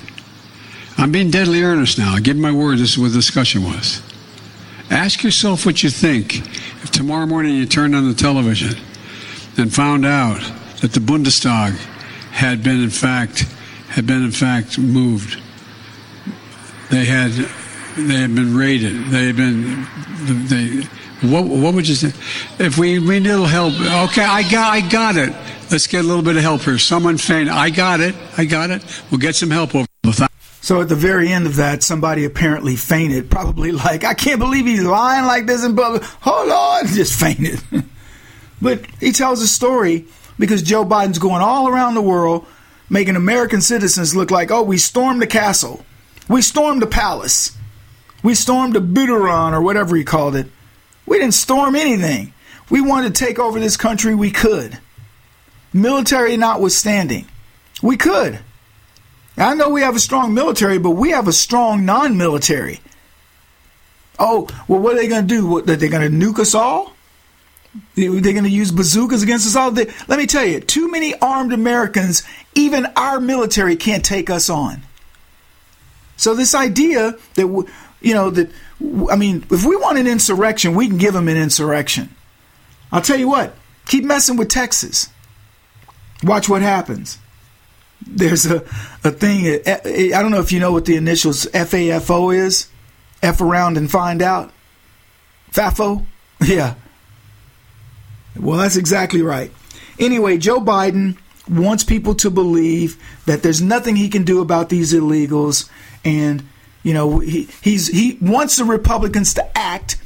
I'm 0.97 1.13
being 1.13 1.31
deadly 1.31 1.63
earnest 1.63 1.99
now. 1.99 2.15
I 2.15 2.21
give 2.21 2.37
my 2.37 2.53
word 2.53 2.79
this 2.79 2.93
is 2.93 2.99
what 2.99 3.09
the 3.09 3.19
discussion 3.19 3.65
was. 3.65 4.01
Ask 4.91 5.23
yourself 5.23 5.67
what 5.67 5.83
you 5.83 5.91
think 5.91 6.39
if 6.83 6.91
tomorrow 6.91 7.27
morning 7.27 7.57
you 7.57 7.67
turned 7.67 7.95
on 7.95 8.09
the 8.09 8.15
television 8.15 8.77
and 9.57 9.73
found 9.73 10.07
out 10.07 10.41
that 10.81 10.93
the 10.93 11.01
Bundestag 11.01 11.77
had 12.31 12.63
been 12.63 12.83
in 12.83 12.91
fact 12.91 13.41
had 13.89 14.07
been 14.07 14.25
in 14.25 14.31
fact 14.31 14.79
moved. 14.79 15.41
They 16.91 17.05
had 17.05 17.31
they 17.97 18.17
had 18.17 18.35
been 18.35 18.57
raided. 18.57 19.07
They 19.07 19.27
had 19.27 19.37
been 19.37 19.87
they 20.49 20.83
what 21.31 21.45
what 21.47 21.75
would 21.75 21.89
you 21.89 21.95
say 21.95 22.13
if 22.59 22.79
we 22.79 22.99
need 22.99 23.27
a 23.27 23.39
little 23.39 23.47
help? 23.47 23.75
Okay, 24.11 24.25
I 24.25 24.43
got 24.49 24.73
I 24.73 24.81
got 24.89 25.17
it. 25.17 25.35
Let's 25.71 25.87
get 25.87 26.05
a 26.05 26.07
little 26.07 26.23
bit 26.23 26.37
of 26.37 26.43
help 26.43 26.63
here. 26.63 26.79
Someone 26.79 27.19
faint. 27.19 27.49
I 27.49 27.71
got 27.71 28.01
it. 28.01 28.15
I 28.37 28.45
got 28.45 28.71
it. 28.71 28.85
We'll 29.11 29.21
get 29.21 29.35
some 29.35 29.51
help 29.51 29.75
over. 29.75 29.87
So 30.61 30.81
at 30.81 30.89
the 30.89 30.95
very 30.95 31.31
end 31.31 31.47
of 31.47 31.57
that, 31.57 31.83
somebody 31.83 32.25
apparently 32.25 32.75
fainted, 32.77 33.31
probably 33.31 33.71
like, 33.71 34.03
I 34.03 34.15
can't 34.15 34.39
believe 34.39 34.65
he's 34.65 34.83
lying 34.83 35.27
like 35.27 35.45
this 35.45 35.63
in 35.63 35.77
public. 35.77 36.03
Hold 36.23 36.51
on, 36.51 36.87
just 36.95 37.21
fainted. 37.21 37.61
but 38.63 38.87
he 38.99 39.13
tells 39.13 39.43
a 39.43 39.47
story 39.47 40.07
because 40.39 40.63
Joe 40.63 40.87
Biden's 40.87 41.19
going 41.19 41.43
all 41.43 41.69
around 41.69 41.95
the 41.95 42.03
world 42.03 42.47
making 42.89 43.17
American 43.17 43.61
citizens 43.61 44.17
look 44.17 44.31
like, 44.31 44.51
oh, 44.51 44.63
we 44.63 44.79
stormed 44.79 45.21
the 45.21 45.27
castle. 45.27 45.85
We 46.29 46.41
stormed 46.41 46.81
the 46.81 46.87
palace. 46.87 47.55
We 48.23 48.35
stormed 48.35 48.75
the 48.75 48.81
Buderon 48.81 49.53
or 49.53 49.61
whatever 49.61 49.97
he 49.97 50.05
called 50.05 50.35
it. 50.35 50.47
We 51.07 51.19
didn't 51.19 51.35
storm 51.35 51.75
anything. 51.75 52.33
We 52.71 52.81
wanted 52.81 53.15
to 53.15 53.25
take 53.25 53.39
over 53.39 53.61
this 53.61 53.77
country. 53.77 54.15
We 54.15 54.31
could. 54.31 54.79
Military 55.73 56.37
notwithstanding. 56.37 57.27
We 57.83 57.97
could. 57.97 58.39
I 59.37 59.55
know 59.55 59.69
we 59.69 59.83
have 59.83 59.97
a 59.97 60.01
strong 60.01 60.33
military, 60.33 60.79
but 60.79 60.91
we 60.91 61.11
have 61.11 61.29
a 61.29 61.33
strong 61.33 61.85
non 61.85 62.17
military. 62.17 62.81
Oh, 64.19 64.49
well, 64.69 64.81
what 64.81 64.95
are 64.95 64.99
they 64.99 65.09
going 65.09 65.27
to 65.27 65.35
do? 65.35 65.47
What, 65.47 65.69
are 65.69 65.77
they 65.77 65.89
going 65.89 66.09
to 66.09 66.27
nuke 66.27 66.39
us 66.39 66.55
all? 66.55 66.95
They're 67.97 68.21
going 68.21 68.45
to 68.45 68.49
use 68.49 68.71
bazookas 68.71 69.25
against 69.25 69.49
us 69.49 69.57
all? 69.57 69.73
They, 69.73 69.93
let 70.07 70.19
me 70.19 70.27
tell 70.27 70.45
you, 70.45 70.61
too 70.61 70.89
many 70.89 71.15
armed 71.19 71.53
Americans, 71.53 72.23
even 72.55 72.87
our 72.95 73.19
military 73.19 73.75
can't 73.75 74.05
take 74.05 74.31
us 74.31 74.49
on. 74.49 74.83
So 76.17 76.35
this 76.35 76.55
idea 76.55 77.17
that, 77.35 77.73
you 78.05 78.15
know, 78.15 78.31
that, 78.31 78.51
I 79.11 79.17
mean, 79.17 79.45
if 79.51 79.65
we 79.65 79.77
want 79.77 79.99
an 79.99 80.07
insurrection, 80.07 80.75
we 80.75 80.89
can 80.89 80.99
give 80.99 81.15
them 81.15 81.29
an 81.29 81.37
insurrection. 81.37 82.15
I'll 82.93 83.03
tell 83.03 83.19
you 83.19 83.29
what, 83.29 83.55
keep 83.87 84.05
messing 84.05 84.37
with 84.37 84.49
Texas. 84.49 85.09
Watch 86.23 86.49
what 86.49 86.63
happens 86.63 87.19
there's 88.07 88.47
a, 88.47 88.57
a 89.03 89.11
thing. 89.11 89.47
Eh, 89.47 89.59
eh, 89.65 89.81
eh, 89.85 90.11
I 90.17 90.23
don't 90.23 90.31
know 90.31 90.41
if 90.41 90.53
you 90.53 90.61
know 90.61 90.73
what 90.73 90.85
the 90.85 90.97
initials 90.97 91.47
FAFO 91.47 92.35
is. 92.35 92.69
F 93.23 93.41
around 93.41 93.77
and 93.77 93.91
find 93.91 94.23
out. 94.23 94.53
FAFO? 95.53 96.05
Yeah. 96.45 96.75
Well, 98.37 98.59
that's 98.59 98.77
exactly 98.77 99.23
right. 99.23 99.51
Anyway, 99.99 100.37
Joe 100.37 100.61
Biden 100.61 101.17
wants 101.49 101.85
people 101.85 102.17
to 102.17 102.29
believe 102.29 103.01
that 103.25 103.43
there's 103.43 103.63
nothing 103.63 103.97
he 103.97 104.09
can 104.11 104.25
do 104.25 104.43
about 104.43 104.69
these 104.69 104.93
illegals, 104.93 105.71
and 106.05 106.47
you 106.85 106.95
know 106.95 107.19
he 107.19 107.49
he's 107.61 107.89
he 107.89 108.17
wants 108.21 108.57
the 108.57 108.65
Republicans 108.65 109.35
to 109.35 109.59
act, 109.59 109.97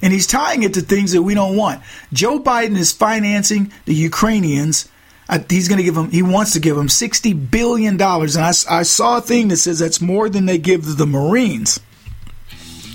and 0.00 0.12
he's 0.12 0.28
tying 0.28 0.62
it 0.62 0.74
to 0.74 0.80
things 0.80 1.10
that 1.10 1.22
we 1.22 1.34
don't 1.34 1.56
want. 1.56 1.82
Joe 2.12 2.38
Biden 2.38 2.76
is 2.76 2.92
financing 2.92 3.72
the 3.84 3.94
Ukrainians 3.94 4.88
uh, 5.28 5.38
he's 5.48 5.68
going 5.68 5.78
to 5.78 5.84
give 5.84 5.94
them. 5.94 6.10
He 6.10 6.22
wants 6.22 6.52
to 6.52 6.60
give 6.60 6.76
them 6.76 6.88
sixty 6.88 7.32
billion 7.32 7.96
dollars, 7.96 8.36
and 8.36 8.44
I, 8.44 8.52
I 8.70 8.82
saw 8.82 9.18
a 9.18 9.20
thing 9.20 9.48
that 9.48 9.56
says 9.56 9.78
that's 9.78 10.00
more 10.00 10.28
than 10.28 10.46
they 10.46 10.58
give 10.58 10.96
the 10.96 11.06
Marines. 11.06 11.80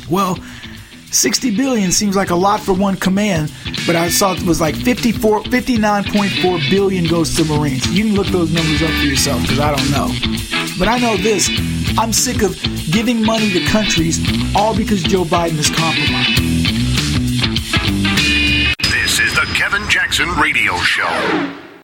Well, 0.10 0.38
60 1.12 1.56
billion 1.56 1.92
seems 1.92 2.16
like 2.16 2.30
a 2.30 2.36
lot 2.36 2.60
for 2.60 2.74
one 2.74 2.96
command, 2.96 3.52
but 3.88 3.96
I 3.96 4.10
saw 4.10 4.34
it 4.34 4.44
was 4.44 4.62
like 4.62 4.76
54, 4.76 5.42
59.4 5.44 6.70
billion 6.70 7.06
goes 7.08 7.36
to 7.36 7.46
Marines. 7.46 7.86
You 7.92 8.06
can 8.06 8.16
look 8.16 8.28
those 8.28 8.52
numbers 8.52 8.82
up 8.82 8.90
for 8.90 9.06
yourself 9.06 9.42
because 9.42 9.60
I 9.60 9.76
don't 9.76 9.92
know. 9.92 10.08
But 10.78 10.88
I 10.88 11.00
know 11.00 11.18
this 11.18 11.50
I'm 11.98 12.14
sick 12.14 12.44
of 12.44 12.56
giving 12.92 13.26
money 13.26 13.52
to 13.52 13.66
countries 13.66 14.20
all 14.56 14.76
because 14.76 15.02
Joe 15.04 15.24
Biden 15.24 15.58
is 15.58 15.70
compromised. 15.70 16.38
This 18.92 19.20
is 19.20 19.34
the 19.34 19.50
Kevin 19.56 19.90
Jackson 19.90 20.30
Radio 20.36 20.78
Show. 20.78 21.69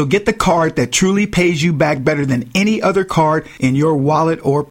So 0.00 0.06
get 0.06 0.24
the 0.24 0.32
card 0.32 0.76
that 0.76 0.92
truly 0.92 1.26
pays 1.26 1.62
you 1.62 1.74
back 1.74 2.02
better 2.02 2.24
than 2.24 2.50
any 2.54 2.80
other 2.80 3.04
card 3.04 3.46
in 3.58 3.74
your 3.74 3.94
wallet 3.94 4.40
or 4.42 4.70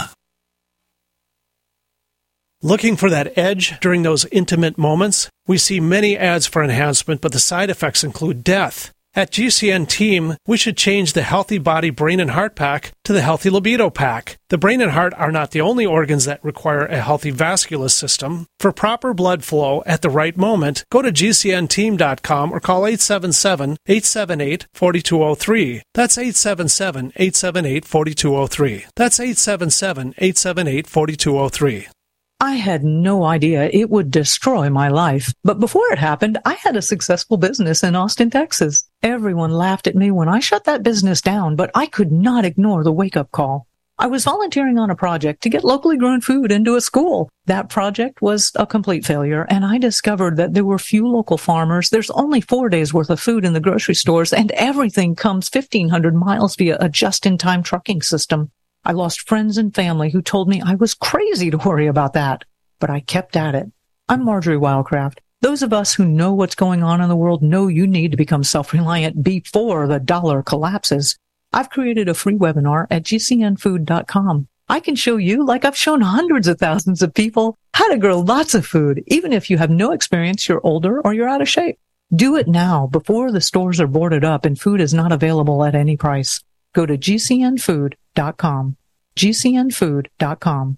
Looking 2.61 2.95
for 2.95 3.09
that 3.09 3.38
edge 3.38 3.80
during 3.80 4.03
those 4.03 4.26
intimate 4.32 4.78
moments? 4.78 5.30
We 5.47 5.57
see 5.57 5.80
many 5.80 6.18
ads 6.18 6.47
for 6.47 6.63
enhancement, 6.63 7.22
but 7.22 7.32
the 7.32 7.39
side 7.39 7.70
effects 7.70 8.03
include 8.03 8.43
death. 8.43 8.91
At 9.18 9.32
GCN 9.32 9.88
Team, 9.88 10.36
we 10.45 10.57
should 10.57 10.76
change 10.76 11.13
the 11.13 11.22
Healthy 11.22 11.59
Body, 11.59 11.89
Brain, 11.89 12.20
and 12.20 12.32
Heart 12.32 12.57
Pack 12.57 12.91
to 13.05 13.13
the 13.13 13.22
Healthy 13.22 13.49
Libido 13.49 13.89
Pack. 13.89 14.38
The 14.49 14.57
brain 14.57 14.82
and 14.82 14.91
heart 14.91 15.13
are 15.16 15.32
not 15.32 15.51
the 15.51 15.61
only 15.61 15.86
organs 15.86 16.26
that 16.26 16.43
require 16.43 16.86
a 16.86 16.99
healthy 16.99 17.32
vascular 17.32 17.88
system. 17.88 18.45
For 18.59 18.74
proper 18.74 19.13
blood 19.13 19.45
flow 19.45 19.84
at 19.86 20.01
the 20.01 20.09
right 20.09 20.36
moment, 20.36 20.84
go 20.91 21.01
to 21.01 21.13
GCNteam.com 21.13 22.51
or 22.51 22.59
call 22.59 22.86
877 22.86 23.78
878 23.88 24.68
4203. 24.74 25.82
That's 25.93 26.18
877 26.18 27.13
878 27.16 27.86
4203. 27.86 28.86
That's 28.97 29.20
877 29.22 30.13
878 30.18 30.88
4203. 30.88 31.88
I 32.41 32.55
had 32.55 32.84
no 32.84 33.24
idea 33.24 33.70
it 33.72 33.89
would 33.89 34.11
destroy 34.11 34.70
my 34.70 34.89
life. 34.89 35.34
But 35.43 35.59
before 35.59 35.91
it 35.91 35.97
happened, 35.97 36.38
I 36.45 36.53
had 36.55 36.76
a 36.76 36.82
successful 36.82 37.38
business 37.38 37.82
in 37.82 37.95
Austin, 37.95 38.30
Texas. 38.30 38.84
Everyone 39.06 39.51
laughed 39.51 39.86
at 39.86 39.93
me 39.93 40.10
when 40.10 40.28
I 40.28 40.39
shut 40.39 40.64
that 40.64 40.82
business 40.82 41.22
down, 41.22 41.56
but 41.56 41.70
I 41.76 41.86
could 41.86 42.12
not 42.12 42.43
ignore 42.43 42.84
the 42.84 42.91
wake 42.91 43.16
up 43.16 43.32
call. 43.32 43.68
I 43.99 44.08
was 44.08 44.24
volunteering 44.24 44.80
on 44.80 44.89
a 44.89 44.95
project 44.95 45.43
to 45.43 45.49
get 45.49 45.64
locally 45.64 45.95
grown 45.95 46.22
food 46.22 46.51
into 46.51 46.76
a 46.76 46.82
school. 46.82 47.30
That 47.45 47.70
project 47.70 48.24
was 48.24 48.51
a 48.56 48.66
complete 48.66 49.06
failure, 49.06 49.45
and 49.47 49.64
I 49.64 49.78
discovered 49.78 50.38
that 50.38 50.56
there 50.56 50.66
were 50.66 50.80
few 50.80 51.08
local 51.08 51.38
farmers. 51.38 51.91
There's 51.91 52.10
only 52.10 52.41
four 52.41 52.68
days 52.68 52.95
worth 52.95 53.12
of 53.12 53.20
food 53.20 53.45
in 53.45 53.53
the 53.53 53.60
grocery 53.60 53.93
stores, 53.93 54.34
and 54.34 54.49
everything 54.53 55.14
comes 55.14 55.53
1,500 55.53 56.16
miles 56.16 56.56
via 56.56 56.76
a 56.80 56.89
just 56.89 57.28
in 57.28 57.38
time 57.38 57.62
trucking 57.62 58.01
system. 58.01 58.49
I 58.84 58.93
lost 58.93 59.28
friends 59.30 59.60
and 59.60 59.76
family 59.76 60.10
who 60.10 60.24
told 60.24 60.49
me 60.49 60.64
I 60.66 60.74
was 60.74 60.95
crazy 60.95 61.51
to 61.51 61.60
worry 61.60 61.86
about 61.86 62.14
that, 62.14 62.43
but 62.80 62.89
I 62.89 63.01
kept 63.01 63.38
at 63.38 63.53
it. 63.53 63.72
I'm 64.10 64.26
Marjorie 64.26 64.58
Wildcraft. 64.58 65.20
Those 65.46 65.62
of 65.62 65.74
us 65.74 65.93
who 65.93 66.06
know 66.06 66.34
what's 66.34 66.56
going 66.56 66.82
on 66.82 67.02
in 67.02 67.08
the 67.08 67.16
world 67.16 67.43
know 67.43 67.68
you 67.68 67.86
need 67.86 68.10
to 68.10 68.18
become 68.18 68.43
self-reliant 68.43 69.22
before 69.22 69.86
the 69.86 70.00
dollar 70.00 70.41
collapses. 70.41 71.20
I've 71.54 71.70
created 71.70 72.10
a 72.10 72.16
free 72.16 72.34
webinar 72.34 72.88
at 72.89 73.04
gcnfood.com. 73.04 74.48
I 74.68 74.80
can 74.80 74.96
show 74.96 75.18
you, 75.18 75.46
like 75.46 75.64
I've 75.64 75.78
shown 75.78 76.02
hundreds 76.02 76.48
of 76.48 76.58
thousands 76.58 77.04
of 77.04 77.14
people, 77.14 77.60
how 77.76 77.88
to 77.91 78.00
grow 78.00 78.22
lots 78.22 78.56
of 78.56 78.66
food, 78.66 79.04
even 79.06 79.32
if 79.32 79.52
you 79.52 79.60
have 79.60 79.70
no 79.70 79.91
experience, 79.91 80.50
you're 80.50 80.66
older, 80.66 81.00
or 81.02 81.14
you're 81.14 81.30
out 81.30 81.43
of 81.43 81.48
shape. 81.48 81.78
Do 82.12 82.38
it 82.38 82.48
now 82.48 82.88
before 82.88 83.32
the 83.32 83.39
stores 83.39 83.80
are 83.80 83.86
boarded 83.86 84.26
up 84.26 84.46
and 84.46 84.60
food 84.60 84.82
is 84.82 84.96
not 84.96 85.12
available 85.12 85.64
at 85.64 85.76
any 85.76 85.96
price. 85.96 86.43
Go 86.74 86.88
to 86.88 86.98
gcnfood.com. 86.98 88.78
gcnfood.com. 89.16 90.78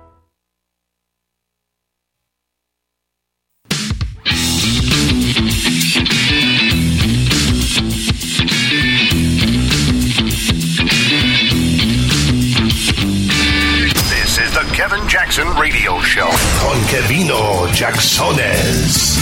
Jackson 15.31 15.55
Radio 15.55 15.97
Show. 16.01 16.29
Con 16.59 16.77
Kevino 16.87 17.65
Jacksones. 17.67 19.17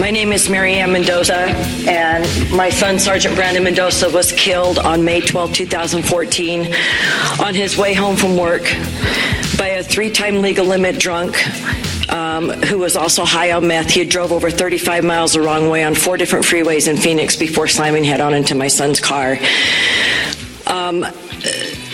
My 0.00 0.10
name 0.10 0.32
is 0.32 0.48
Marianne 0.48 0.90
Mendoza, 0.90 1.48
and 1.86 2.24
my 2.50 2.70
son, 2.70 2.98
Sergeant 2.98 3.34
Brandon 3.34 3.62
Mendoza, 3.62 4.08
was 4.08 4.32
killed 4.32 4.78
on 4.78 5.04
May 5.04 5.20
12, 5.20 5.52
2014, 5.52 6.74
on 7.40 7.54
his 7.54 7.76
way 7.76 7.92
home 7.92 8.16
from 8.16 8.38
work 8.38 8.62
by 9.58 9.68
a 9.68 9.82
three 9.82 10.10
time 10.10 10.40
legal 10.40 10.64
limit 10.64 10.98
drunk. 10.98 11.36
Um, 12.14 12.48
who 12.48 12.78
was 12.78 12.94
also 12.94 13.24
high 13.24 13.50
on 13.50 13.66
meth. 13.66 13.90
He 13.90 14.04
drove 14.04 14.30
over 14.30 14.48
35 14.48 15.02
miles 15.02 15.32
the 15.32 15.40
wrong 15.40 15.68
way 15.68 15.82
on 15.82 15.96
four 15.96 16.16
different 16.16 16.44
freeways 16.44 16.86
in 16.86 16.96
Phoenix 16.96 17.34
before 17.34 17.66
slamming 17.66 18.04
head 18.04 18.20
on 18.20 18.34
into 18.34 18.54
my 18.54 18.68
son's 18.68 19.00
car. 19.00 19.36
Um, 20.64 21.04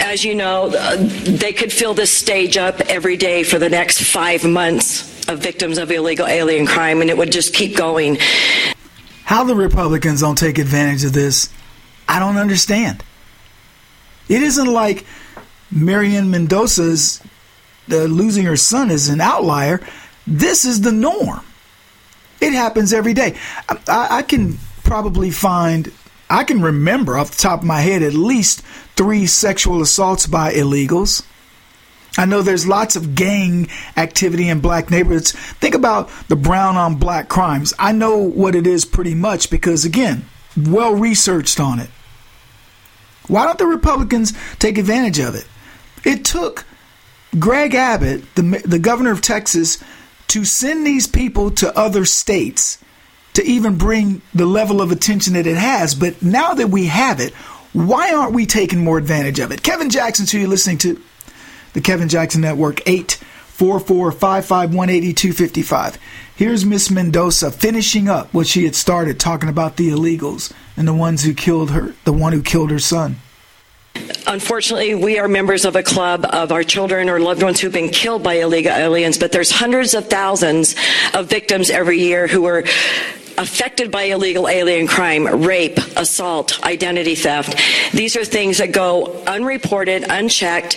as 0.03 0.23
you 0.23 0.35
know, 0.35 0.71
uh, 0.77 0.97
they 0.99 1.55
could 1.55 1.73
fill 1.73 1.95
this 1.95 2.11
stage 2.11 2.59
up 2.59 2.81
every 2.83 3.17
day 3.17 3.45
for 3.45 3.59
the 3.59 3.71
next 3.71 4.03
five 4.03 4.45
months 4.45 5.27
of 5.27 5.39
victims 5.39 5.79
of 5.79 5.91
illegal 5.91 6.27
alien 6.27 6.67
crime, 6.67 7.01
and 7.01 7.09
it 7.09 7.17
would 7.17 7.33
just 7.33 7.55
keep 7.55 7.75
going. 7.75 8.19
How 9.25 9.45
the 9.45 9.55
Republicans 9.55 10.21
don't 10.21 10.37
take 10.37 10.59
advantage 10.59 11.05
of 11.05 11.15
this, 11.15 11.49
I 12.07 12.19
don't 12.19 12.37
understand. 12.37 13.03
It 14.29 14.43
isn't 14.43 14.67
like 14.67 15.07
Marianne 15.71 16.31
Mendoza's 16.31 17.23
uh, 17.91 18.05
losing 18.05 18.45
her 18.45 18.57
son 18.57 18.91
is 18.91 19.09
an 19.09 19.21
outlier. 19.21 19.81
This 20.27 20.65
is 20.65 20.81
the 20.81 20.93
norm. 20.93 21.43
It 22.41 22.53
happens 22.53 22.93
every 22.93 23.15
day. 23.15 23.37
I, 23.69 24.09
I, 24.19 24.23
can 24.23 24.59
probably 24.83 25.31
find, 25.31 25.93
I 26.29 26.45
can 26.45 26.63
remember 26.63 27.19
off 27.19 27.33
the 27.33 27.43
top 27.43 27.61
of 27.61 27.67
my 27.67 27.81
head 27.81 28.03
at 28.03 28.15
least 28.15 28.63
three 28.97 29.27
sexual 29.27 29.83
assaults 29.83 30.27
by 30.27 30.53
illegals. 30.55 31.23
I 32.19 32.25
know 32.25 32.43
there's 32.43 32.67
lots 32.67 32.97
of 32.97 33.15
gang 33.15 33.69
activity 33.97 34.49
in 34.49 34.61
black 34.61 34.91
neighborhoods. 34.91 35.33
Think 35.33 35.75
about 35.75 36.11
the 36.29 36.37
brown 36.37 36.77
on 36.77 36.97
black 36.97 37.29
crimes. 37.29 37.73
I 37.79 37.93
know 37.93 38.17
what 38.17 38.55
it 38.55 38.67
is 38.67 38.85
pretty 38.85 39.15
much 39.15 39.51
because, 39.51 39.85
again, 39.85 40.25
well 40.57 40.95
researched 40.95 41.61
on 41.61 41.79
it. 41.79 41.91
Why 43.29 43.45
don't 43.45 43.59
the 43.59 43.67
Republicans 43.67 44.33
take 44.59 44.77
advantage 44.77 45.21
of 45.21 45.35
it? 45.35 45.47
It 46.05 46.25
took 46.25 46.65
Greg 47.39 47.75
Abbott, 47.75 48.35
the, 48.35 48.63
the 48.65 48.79
governor 48.79 49.13
of 49.13 49.21
Texas, 49.21 49.79
to 50.31 50.45
send 50.45 50.87
these 50.87 51.07
people 51.07 51.51
to 51.51 51.77
other 51.77 52.05
states 52.05 52.79
to 53.35 53.45
even 53.45 53.77
bring 53.77 54.23
the 54.35 54.47
level 54.47 54.81
of 54.81 54.93
attention 54.93 55.35
that 55.35 55.47
it 55.47 55.57
has. 55.57 55.95
But 55.95 56.23
now 56.23 56.55
that 56.55 56.69
we 56.69 56.87
have 56.87 57.21
it, 57.21 57.33
why 57.73 58.13
aren't 58.13 58.33
we 58.33 58.47
taking 58.47 58.83
more 58.83 58.99
advantage 58.99 59.39
of 59.39 59.53
it? 59.53 59.63
Kevin 59.63 59.91
Jackson, 59.91 60.27
who 60.27 60.39
you're 60.39 60.49
listening 60.49 60.79
to, 60.79 61.01
the 61.73 61.81
Kevin 61.81 62.09
Jackson 62.09 62.41
Network, 62.41 62.81
844 62.89 64.13
551 64.13 64.91
8255. 64.91 65.99
Here's 66.35 66.65
Miss 66.65 66.91
Mendoza 66.91 67.51
finishing 67.51 68.09
up 68.09 68.33
what 68.33 68.47
she 68.47 68.65
had 68.65 68.75
started 68.75 69.21
talking 69.21 69.49
about 69.49 69.77
the 69.77 69.91
illegals 69.91 70.53
and 70.77 70.89
the 70.89 70.95
ones 70.95 71.23
who 71.23 71.35
killed 71.35 71.71
her, 71.71 71.95
the 72.05 72.13
one 72.13 72.33
who 72.33 72.43
killed 72.43 72.71
her 72.71 72.79
son. 72.79 73.17
Unfortunately, 74.27 74.95
we 74.95 75.19
are 75.19 75.29
members 75.29 75.65
of 75.65 75.77
a 75.77 75.83
club 75.83 76.27
of 76.31 76.53
our 76.53 76.63
children 76.63 77.09
or 77.09 77.19
loved 77.19 77.43
ones 77.43 77.61
who've 77.61 77.73
been 77.73 77.89
killed 77.89 78.23
by 78.23 78.35
illegal 78.35 78.73
aliens, 78.73 79.19
but 79.19 79.33
there's 79.33 79.51
hundreds 79.51 79.95
of 79.95 80.09
thousands 80.09 80.77
of 81.15 81.29
victims 81.29 81.71
every 81.71 81.99
year 81.99 82.27
who 82.27 82.45
are 82.45 82.65
affected 83.39 83.91
by 83.91 84.03
illegal 84.05 84.49
alien 84.49 84.87
crime, 84.87 85.27
rape, 85.45 85.79
assault, 85.97 86.63
identity 86.63 87.15
theft. 87.15 87.59
These 87.93 88.17
are 88.17 88.25
things 88.25 88.59
that 88.59 88.73
go 88.73 89.23
unreported, 89.25 90.05
unchecked 90.09 90.77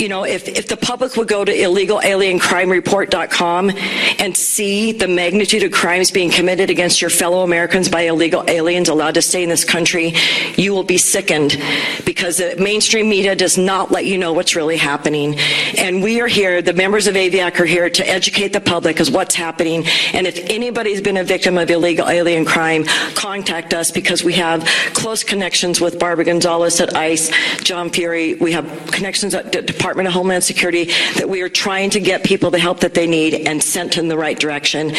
you 0.00 0.08
know, 0.08 0.24
if, 0.24 0.48
if 0.48 0.66
the 0.66 0.78
public 0.78 1.14
would 1.16 1.28
go 1.28 1.44
to 1.44 1.52
illegalaliencrimereport.com 1.52 3.70
and 4.18 4.34
see 4.34 4.92
the 4.92 5.06
magnitude 5.06 5.62
of 5.62 5.72
crimes 5.72 6.10
being 6.10 6.30
committed 6.30 6.70
against 6.70 7.02
your 7.02 7.10
fellow 7.10 7.42
Americans 7.42 7.90
by 7.90 8.00
illegal 8.02 8.42
aliens 8.48 8.88
allowed 8.88 9.14
to 9.14 9.22
stay 9.22 9.42
in 9.42 9.50
this 9.50 9.64
country, 9.64 10.14
you 10.56 10.72
will 10.72 10.84
be 10.84 10.96
sickened 10.96 11.60
because 12.06 12.38
the 12.38 12.56
mainstream 12.56 13.10
media 13.10 13.36
does 13.36 13.58
not 13.58 13.90
let 13.90 14.06
you 14.06 14.16
know 14.16 14.32
what's 14.32 14.56
really 14.56 14.78
happening. 14.78 15.38
And 15.76 16.02
we 16.02 16.22
are 16.22 16.28
here, 16.28 16.62
the 16.62 16.72
members 16.72 17.06
of 17.06 17.14
AVIAC 17.14 17.60
are 17.60 17.66
here 17.66 17.90
to 17.90 18.08
educate 18.08 18.54
the 18.54 18.60
public 18.60 19.00
as 19.00 19.10
what's 19.10 19.34
happening. 19.34 19.84
And 20.14 20.26
if 20.26 20.38
anybody's 20.48 21.02
been 21.02 21.18
a 21.18 21.24
victim 21.24 21.58
of 21.58 21.70
illegal 21.70 22.08
alien 22.08 22.46
crime, 22.46 22.84
contact 23.14 23.74
us 23.74 23.90
because 23.90 24.24
we 24.24 24.32
have 24.34 24.64
close 24.94 25.22
connections 25.22 25.78
with 25.78 25.98
Barbara 25.98 26.24
Gonzalez 26.24 26.80
at 26.80 26.96
ICE, 26.96 27.30
John 27.58 27.90
Fury. 27.90 28.32
We 28.34 28.52
have 28.52 28.64
connections 28.92 29.34
at 29.34 29.52
Department 29.52 29.89
Department 29.90 30.06
of 30.06 30.14
Homeland 30.14 30.44
Security 30.44 30.84
that 31.16 31.28
we 31.28 31.42
are 31.42 31.48
trying 31.48 31.90
to 31.90 31.98
get 31.98 32.22
people 32.22 32.52
the 32.52 32.60
help 32.60 32.78
that 32.80 32.94
they 32.94 33.08
need 33.08 33.34
and 33.34 33.60
sent 33.60 33.98
in 33.98 34.06
the 34.06 34.16
right 34.16 34.38
direction. 34.38 34.92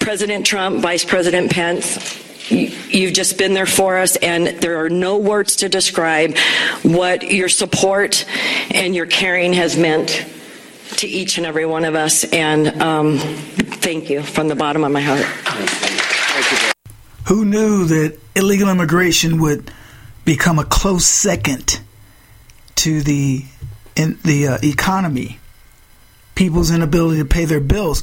President 0.00 0.46
Trump, 0.46 0.80
Vice 0.80 1.04
President 1.04 1.52
Pence, 1.52 2.22
You've 2.48 3.12
just 3.12 3.36
been 3.36 3.52
there 3.52 3.66
for 3.66 3.98
us, 3.98 4.16
and 4.16 4.46
there 4.46 4.82
are 4.84 4.88
no 4.88 5.18
words 5.18 5.56
to 5.56 5.68
describe 5.68 6.36
what 6.82 7.22
your 7.22 7.48
support 7.50 8.24
and 8.70 8.94
your 8.94 9.06
caring 9.06 9.54
has 9.54 9.76
meant 9.76 10.26
to 10.98 11.06
each 11.06 11.36
and 11.38 11.46
every 11.46 11.66
one 11.66 11.84
of 11.84 11.94
us. 11.94 12.24
And 12.24 12.68
um, 12.82 13.18
thank 13.18 14.08
you 14.08 14.22
from 14.22 14.48
the 14.48 14.56
bottom 14.56 14.84
of 14.84 14.92
my 14.92 15.00
heart. 15.00 15.24
Who 17.28 17.44
knew 17.44 17.84
that 17.86 18.18
illegal 18.34 18.70
immigration 18.70 19.40
would 19.40 19.70
become 20.24 20.58
a 20.58 20.64
close 20.64 21.06
second 21.06 21.80
to 22.76 23.02
the 23.02 23.44
in 23.96 24.18
the 24.24 24.48
uh, 24.48 24.58
economy, 24.62 25.38
people's 26.34 26.70
inability 26.70 27.20
to 27.20 27.24
pay 27.24 27.44
their 27.44 27.60
bills, 27.60 28.02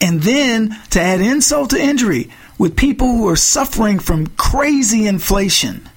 and 0.00 0.22
then 0.22 0.76
to 0.90 1.00
add 1.00 1.20
insult 1.20 1.70
to 1.70 1.80
injury 1.80 2.30
with 2.58 2.76
people 2.76 3.06
who 3.08 3.28
are 3.28 3.36
suffering 3.36 3.98
from 3.98 4.26
crazy 4.26 5.06
inflation. 5.06 5.88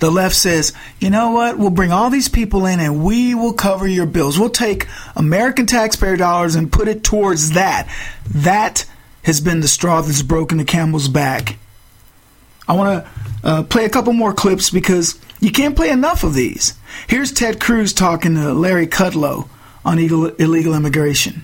The 0.00 0.10
left 0.10 0.34
says, 0.34 0.72
you 0.98 1.10
know 1.10 1.32
what? 1.32 1.58
We'll 1.58 1.70
bring 1.70 1.92
all 1.92 2.08
these 2.08 2.28
people 2.28 2.64
in 2.64 2.80
and 2.80 3.04
we 3.04 3.34
will 3.34 3.52
cover 3.52 3.86
your 3.86 4.06
bills. 4.06 4.38
We'll 4.38 4.48
take 4.48 4.86
American 5.14 5.66
taxpayer 5.66 6.16
dollars 6.16 6.54
and 6.54 6.72
put 6.72 6.88
it 6.88 7.04
towards 7.04 7.50
that. 7.50 7.86
That 8.30 8.86
has 9.24 9.42
been 9.42 9.60
the 9.60 9.68
straw 9.68 10.00
that's 10.00 10.22
broken 10.22 10.56
the 10.56 10.64
camel's 10.64 11.08
back. 11.08 11.58
I 12.66 12.72
want 12.72 13.04
to 13.04 13.10
uh, 13.44 13.62
play 13.64 13.84
a 13.84 13.90
couple 13.90 14.14
more 14.14 14.32
clips 14.32 14.70
because 14.70 15.20
you 15.40 15.50
can't 15.50 15.74
play 15.74 15.90
enough 15.90 16.22
of 16.22 16.34
these. 16.34 16.74
Here's 17.08 17.32
Ted 17.32 17.60
Cruz 17.60 17.92
talking 17.92 18.34
to 18.34 18.52
Larry 18.52 18.86
Kudlow 18.86 19.48
on 19.84 19.98
illegal 19.98 20.74
immigration. 20.74 21.42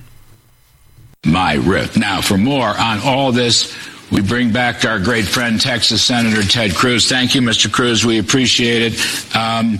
My 1.25 1.55
rip. 1.55 1.97
Now, 1.97 2.21
for 2.21 2.37
more 2.39 2.69
on 2.69 3.01
all 3.01 3.33
this, 3.33 3.75
we 4.13 4.21
bring 4.21 4.53
back 4.53 4.85
our 4.85 5.01
great 5.01 5.25
friend, 5.25 5.61
Texas 5.61 6.05
Senator 6.05 6.43
Ted 6.43 6.75
Cruz. 6.75 7.09
Thank 7.09 7.35
you, 7.35 7.41
Mr. 7.41 7.73
Cruz. 7.73 8.07
We 8.07 8.19
appreciate 8.19 8.93
it. 8.93 9.37
Um, 9.37 9.79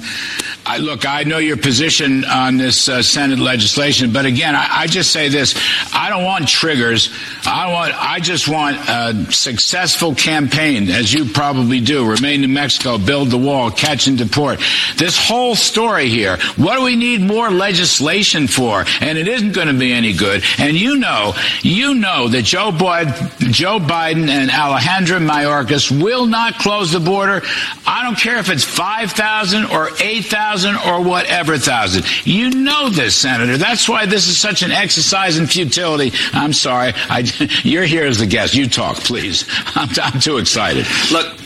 I, 0.69 0.79
look, 0.79 1.07
I 1.07 1.23
know 1.23 1.39
your 1.39 1.57
position 1.57 2.25
on 2.25 2.57
this 2.57 2.89
uh, 2.89 3.01
Senate 3.01 3.39
legislation, 3.39 4.13
but 4.13 4.27
again, 4.27 4.57
I, 4.57 4.81
I, 4.81 4.87
just 4.89 5.13
say 5.13 5.29
this: 5.29 5.55
I 5.95 6.11
don't 6.11 6.25
want 6.25 6.49
triggers. 6.49 7.09
I 7.45 7.73
want. 7.73 7.95
I 7.95 8.19
just 8.19 8.49
want 8.49 8.77
a 8.77 9.33
successful 9.33 10.17
campaign, 10.17 10.91
as 10.91 11.15
you 11.15 11.27
probably 11.27 11.81
do. 11.81 12.05
Remain 12.11 12.43
in 12.43 12.53
Mexico, 12.53 12.99
build 12.99 13.31
the 13.31 13.39
wall, 13.39 13.71
catch 13.71 14.09
and 14.09 14.19
deport. 14.19 14.59
This 14.97 15.17
whole 15.17 15.55
story 15.55 16.09
here. 16.09 16.37
What 16.57 16.79
do 16.79 16.83
we 16.83 16.97
need 16.97 17.21
more 17.21 17.49
legislation 17.49 18.49
for? 18.49 18.85
And 19.01 19.17
it 19.19 19.29
isn't 19.29 19.53
going 19.53 19.69
to 19.69 19.75
be 19.75 19.93
any 19.93 20.15
good. 20.15 20.43
And 20.59 20.77
you 20.77 20.97
know, 20.97 21.35
you 21.63 21.95
know 21.95 22.27
that 22.27 22.43
Joe 22.43 22.73
Biden, 22.73 23.53
Joe 23.53 23.79
Biden 23.79 24.29
and 24.29 24.51
Alejandro 24.51 25.21
Mayorkas 25.21 26.03
will 26.03 26.27
not 26.27 26.59
close 26.59 26.91
the 26.91 26.99
border. 26.99 27.43
I 27.87 28.03
don't 28.03 28.19
care 28.19 28.39
if 28.39 28.51
it's 28.51 28.65
five 28.65 29.13
thousand 29.13 29.67
or 29.67 29.91
eight 30.01 30.25
thousand 30.25 30.56
thousand 30.57 30.77
or 30.91 31.03
whatever 31.03 31.59
thousand. 31.59 32.05
You 32.27 32.51
know 32.51 32.89
this, 32.89 33.15
Senator. 33.15 33.59
That's 33.59 33.89
why 33.89 34.07
this 34.07 34.29
is 34.29 34.39
such 34.39 34.63
an 34.63 34.73
exercise 34.73 35.37
in 35.37 35.47
futility. 35.47 36.13
I'm 36.33 36.53
sorry. 36.53 36.93
I, 36.95 37.25
you're 37.63 37.85
here 37.85 38.07
as 38.07 38.19
the 38.19 38.27
guest. 38.27 38.55
You 38.55 38.69
talk, 38.69 38.97
please. 38.97 39.45
I'm, 39.75 39.89
I'm 40.03 40.21
too 40.21 40.39
excited. 40.39 40.87
Look. 41.13 41.37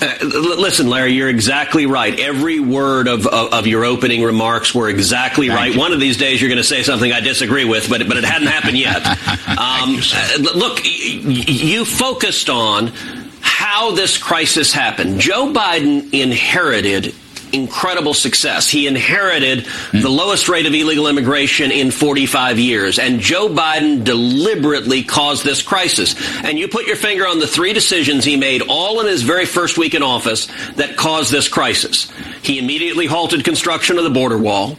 Uh, 0.00 0.14
listen, 0.22 0.88
Larry, 0.88 1.12
you're 1.12 1.28
exactly 1.28 1.86
right. 1.86 2.20
Every 2.20 2.60
word 2.60 3.08
of, 3.08 3.26
of, 3.26 3.52
of 3.52 3.66
your 3.66 3.84
opening 3.84 4.22
remarks 4.22 4.72
were 4.72 4.88
exactly 4.88 5.48
Thank 5.48 5.58
right. 5.58 5.72
You. 5.74 5.80
One 5.80 5.92
of 5.92 5.98
these 5.98 6.16
days 6.16 6.40
you're 6.40 6.48
going 6.48 6.58
to 6.58 6.62
say 6.62 6.84
something 6.84 7.10
I 7.10 7.18
disagree 7.18 7.64
with, 7.64 7.90
but, 7.90 8.06
but 8.06 8.16
it 8.16 8.22
hadn't 8.22 8.46
happened 8.46 8.78
yet. 8.78 9.02
Um, 9.58 9.90
you, 9.90 10.00
uh, 10.14 10.56
look, 10.56 10.80
you 10.84 11.84
focused 11.84 12.48
on 12.48 12.92
how 13.40 13.90
this 13.90 14.16
crisis 14.16 14.72
happened. 14.72 15.18
Joe 15.18 15.52
Biden 15.52 16.12
inherited 16.14 17.12
incredible 17.52 18.14
success. 18.14 18.68
He 18.68 18.86
inherited 18.86 19.64
mm. 19.64 20.02
the 20.02 20.08
lowest 20.08 20.48
rate 20.48 20.66
of 20.66 20.74
illegal 20.74 21.08
immigration 21.08 21.70
in 21.70 21.90
45 21.90 22.58
years, 22.58 22.98
and 22.98 23.20
Joe 23.20 23.48
Biden 23.48 24.04
deliberately 24.04 25.02
caused 25.02 25.44
this 25.44 25.62
crisis. 25.62 26.14
And 26.44 26.58
you 26.58 26.68
put 26.68 26.86
your 26.86 26.96
finger 26.96 27.26
on 27.26 27.38
the 27.38 27.46
three 27.46 27.72
decisions 27.72 28.24
he 28.24 28.36
made 28.36 28.62
all 28.62 29.00
in 29.00 29.06
his 29.06 29.22
very 29.22 29.46
first 29.46 29.78
week 29.78 29.94
in 29.94 30.02
office 30.02 30.46
that 30.76 30.96
caused 30.96 31.32
this 31.32 31.48
crisis. 31.48 32.10
He 32.42 32.58
immediately 32.58 33.06
halted 33.06 33.44
construction 33.44 33.98
of 33.98 34.04
the 34.04 34.10
border 34.10 34.38
wall. 34.38 34.76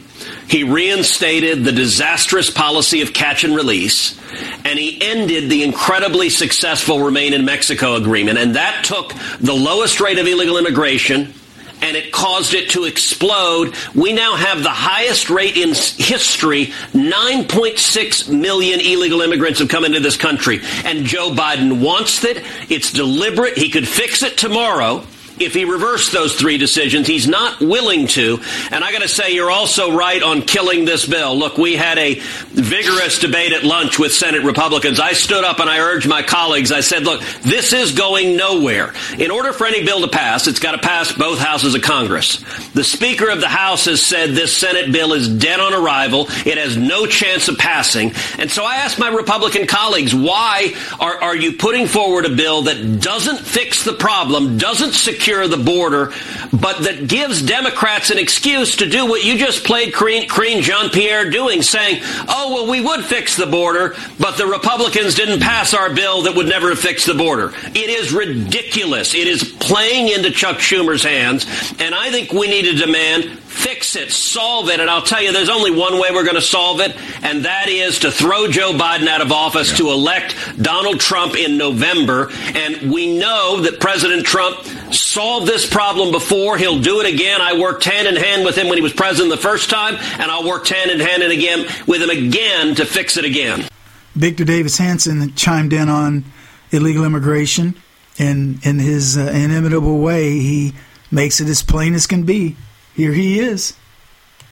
He 0.47 0.63
reinstated 0.63 1.63
the 1.63 1.71
disastrous 1.71 2.49
policy 2.49 3.01
of 3.01 3.13
catch 3.13 3.43
and 3.43 3.55
release, 3.55 4.19
and 4.65 4.79
he 4.79 5.01
ended 5.01 5.49
the 5.49 5.63
incredibly 5.63 6.29
successful 6.29 6.99
Remain 6.99 7.33
in 7.33 7.45
Mexico 7.45 7.95
agreement. 7.95 8.39
And 8.39 8.55
that 8.55 8.83
took 8.83 9.13
the 9.39 9.53
lowest 9.53 10.01
rate 10.01 10.17
of 10.17 10.27
illegal 10.27 10.57
immigration 10.57 11.33
and 11.81 11.95
it 11.95 12.11
caused 12.11 12.53
it 12.53 12.71
to 12.71 12.85
explode. 12.85 13.75
We 13.95 14.13
now 14.13 14.35
have 14.35 14.63
the 14.63 14.69
highest 14.69 15.29
rate 15.29 15.57
in 15.57 15.69
history. 15.69 16.67
9.6 16.93 18.29
million 18.29 18.79
illegal 18.79 19.21
immigrants 19.21 19.59
have 19.59 19.69
come 19.69 19.85
into 19.85 19.99
this 19.99 20.17
country. 20.17 20.61
And 20.85 21.05
Joe 21.05 21.31
Biden 21.31 21.81
wants 21.81 22.23
it. 22.23 22.43
It's 22.69 22.91
deliberate. 22.91 23.57
He 23.57 23.69
could 23.69 23.87
fix 23.87 24.23
it 24.23 24.37
tomorrow 24.37 25.03
if 25.39 25.53
he 25.53 25.65
reversed 25.65 26.11
those 26.11 26.35
three 26.35 26.57
decisions. 26.57 27.07
He's 27.07 27.27
not 27.27 27.59
willing 27.59 28.07
to. 28.07 28.39
And 28.71 28.83
I 28.83 28.91
got 28.91 29.01
to 29.01 29.07
say, 29.07 29.33
you're 29.33 29.51
also 29.51 29.95
right 29.95 30.21
on 30.21 30.41
killing 30.41 30.85
this 30.85 31.05
bill. 31.05 31.37
Look, 31.37 31.57
we 31.57 31.75
had 31.75 31.97
a 31.97 32.15
vigorous 32.49 33.19
debate 33.19 33.53
at 33.53 33.63
lunch 33.63 33.97
with 33.99 34.13
Senate 34.13 34.43
Republicans. 34.43 34.99
I 34.99 35.13
stood 35.13 35.43
up 35.43 35.59
and 35.59 35.69
I 35.69 35.79
urged 35.79 36.07
my 36.07 36.21
colleagues, 36.21 36.71
I 36.71 36.81
said, 36.81 37.03
look, 37.03 37.21
this 37.41 37.73
is 37.73 37.93
going 37.93 38.35
nowhere. 38.35 38.93
In 39.17 39.31
order 39.31 39.53
for 39.53 39.65
any 39.65 39.83
bill 39.85 40.01
to 40.01 40.07
pass, 40.07 40.47
it's 40.47 40.59
got 40.59 40.71
to 40.73 40.77
pass 40.77 41.11
both 41.11 41.39
houses 41.39 41.75
of 41.75 41.81
Congress. 41.81 42.37
The 42.73 42.83
Speaker 42.83 43.29
of 43.29 43.41
the 43.41 43.47
House 43.47 43.85
has 43.85 44.01
said 44.01 44.31
this 44.31 44.55
Senate 44.55 44.91
bill 44.91 45.13
is 45.13 45.29
dead 45.29 45.59
on 45.59 45.73
arrival. 45.73 46.25
It 46.45 46.57
has 46.57 46.77
no 46.77 47.05
chance 47.05 47.47
of 47.47 47.57
passing. 47.57 48.11
And 48.37 48.51
so 48.51 48.63
I 48.63 48.75
asked 48.77 48.99
my 48.99 49.09
Republican 49.09 49.67
colleagues, 49.67 50.13
why 50.13 50.73
are, 50.99 51.21
are 51.21 51.35
you 51.35 51.53
putting 51.53 51.87
forward 51.87 52.25
a 52.25 52.35
bill 52.35 52.63
that 52.63 53.01
doesn't 53.01 53.39
fix 53.39 53.83
the 53.83 53.93
problem, 53.93 54.57
doesn't 54.57 54.93
secure 54.93 55.28
the 55.29 55.57
border, 55.57 56.11
but 56.51 56.83
that 56.83 57.07
gives 57.07 57.41
Democrats 57.41 58.09
an 58.09 58.17
excuse 58.17 58.75
to 58.77 58.89
do 58.89 59.05
what 59.05 59.23
you 59.23 59.37
just 59.37 59.63
played 59.63 59.93
Karine 59.93 60.61
Jean 60.61 60.89
Pierre 60.89 61.29
doing, 61.29 61.61
saying, 61.61 62.01
oh, 62.27 62.53
well, 62.53 62.71
we 62.71 62.81
would 62.81 63.05
fix 63.05 63.35
the 63.35 63.45
border, 63.45 63.95
but 64.19 64.37
the 64.37 64.45
Republicans 64.45 65.15
didn't 65.15 65.39
pass 65.39 65.73
our 65.73 65.93
bill 65.93 66.23
that 66.23 66.35
would 66.35 66.47
never 66.47 66.75
fix 66.75 67.05
the 67.05 67.13
border. 67.13 67.53
It 67.67 67.89
is 67.89 68.11
ridiculous. 68.11 69.13
It 69.13 69.27
is 69.27 69.43
playing 69.43 70.09
into 70.09 70.31
Chuck 70.31 70.57
Schumer's 70.57 71.03
hands, 71.03 71.45
and 71.79 71.95
I 71.95 72.11
think 72.11 72.33
we 72.33 72.47
need 72.47 72.63
to 72.63 72.73
demand 72.73 73.39
fix 73.49 73.95
it, 73.95 74.11
solve 74.11 74.69
it. 74.69 74.79
And 74.79 74.89
I'll 74.89 75.01
tell 75.01 75.21
you, 75.21 75.33
there's 75.33 75.49
only 75.49 75.71
one 75.71 75.99
way 75.99 76.09
we're 76.11 76.23
going 76.23 76.35
to 76.35 76.41
solve 76.41 76.79
it, 76.79 76.95
and 77.23 77.45
that 77.45 77.67
is 77.67 77.99
to 77.99 78.11
throw 78.11 78.47
Joe 78.47 78.71
Biden 78.71 79.07
out 79.07 79.21
of 79.21 79.31
office, 79.31 79.71
yeah. 79.71 79.77
to 79.77 79.89
elect 79.89 80.35
Donald 80.61 80.99
Trump 80.99 81.35
in 81.35 81.57
November. 81.57 82.29
And 82.55 82.91
we 82.91 83.17
know 83.17 83.61
that 83.61 83.79
President 83.79 84.25
Trump 84.25 84.57
solved 84.93 85.47
this 85.47 85.69
problem 85.69 86.11
before. 86.11 86.57
He'll 86.57 86.79
do 86.79 86.99
it 87.01 87.13
again. 87.13 87.41
I 87.41 87.59
worked 87.59 87.83
hand 87.83 88.07
in 88.07 88.15
hand 88.15 88.45
with 88.45 88.55
him 88.55 88.67
when 88.67 88.77
he 88.77 88.81
was 88.81 88.93
president 88.93 89.31
the 89.31 89.41
first 89.41 89.69
time, 89.69 89.95
and 89.95 90.31
I'll 90.31 90.47
work 90.47 90.67
hand 90.67 90.91
in 90.91 90.99
hand 90.99 91.23
and 91.23 91.31
again 91.31 91.67
with 91.87 92.01
him 92.01 92.09
again 92.09 92.75
to 92.75 92.85
fix 92.85 93.17
it 93.17 93.25
again. 93.25 93.67
Victor 94.15 94.43
Davis 94.43 94.77
Hanson 94.77 95.33
chimed 95.35 95.73
in 95.73 95.89
on 95.89 96.25
illegal 96.71 97.05
immigration. 97.05 97.75
In, 98.17 98.59
in 98.63 98.79
his 98.79 99.17
uh, 99.17 99.31
inimitable 99.33 99.99
way, 99.99 100.31
he 100.39 100.73
makes 101.09 101.39
it 101.39 101.47
as 101.47 101.63
plain 101.63 101.93
as 101.93 102.05
can 102.05 102.23
be 102.23 102.57
here 102.99 103.13
he 103.13 103.39
is. 103.39 103.73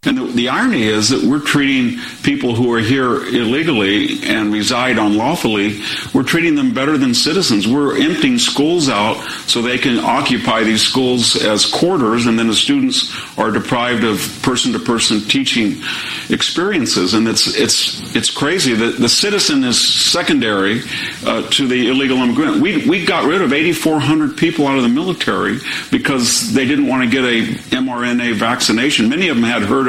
And 0.07 0.17
the, 0.17 0.23
the, 0.23 0.49
irony 0.49 0.83
is 0.83 1.09
that 1.09 1.21
we're 1.21 1.41
treating 1.41 1.99
people 2.23 2.55
who 2.55 2.73
are 2.73 2.79
here 2.79 3.25
illegally 3.25 4.23
and 4.23 4.53
reside 4.53 4.97
unlawfully, 4.97 5.81
we're 6.13 6.23
treating 6.23 6.55
them 6.55 6.73
better 6.73 6.97
than 6.97 7.13
citizens. 7.13 7.67
We're 7.67 7.99
emptying 7.99 8.37
schools 8.37 8.87
out 8.87 9.21
so 9.47 9.61
they 9.61 9.77
can 9.77 9.99
occupy 9.99 10.63
these 10.63 10.81
schools 10.81 11.35
as 11.35 11.65
quarters, 11.65 12.25
and 12.25 12.39
then 12.39 12.47
the 12.47 12.55
students 12.55 13.13
are 13.37 13.51
deprived 13.51 14.05
of 14.05 14.39
person 14.43 14.71
to 14.73 14.79
person 14.79 15.19
teaching 15.19 15.81
experiences. 16.29 17.13
And 17.13 17.27
it's, 17.27 17.57
it's, 17.57 18.15
it's 18.15 18.29
crazy 18.29 18.73
that 18.75 18.97
the 18.99 19.09
citizen 19.09 19.65
is 19.65 19.77
secondary 19.77 20.83
uh, 21.25 21.49
to 21.49 21.67
the 21.67 21.89
illegal 21.89 22.17
immigrant. 22.19 22.61
We, 22.61 22.87
we 22.87 23.05
got 23.05 23.25
rid 23.25 23.41
of 23.41 23.51
8,400 23.51 24.37
people 24.37 24.67
out 24.67 24.77
of 24.77 24.83
the 24.83 24.89
military 24.89 25.59
because 25.91 26.53
they 26.53 26.65
didn't 26.65 26.87
want 26.87 27.03
to 27.03 27.09
get 27.09 27.25
a 27.25 27.53
mRNA 27.75 28.35
vaccination. 28.35 29.09
Many 29.09 29.27
of 29.27 29.35
them 29.35 29.43
had 29.43 29.63
herd 29.63 29.87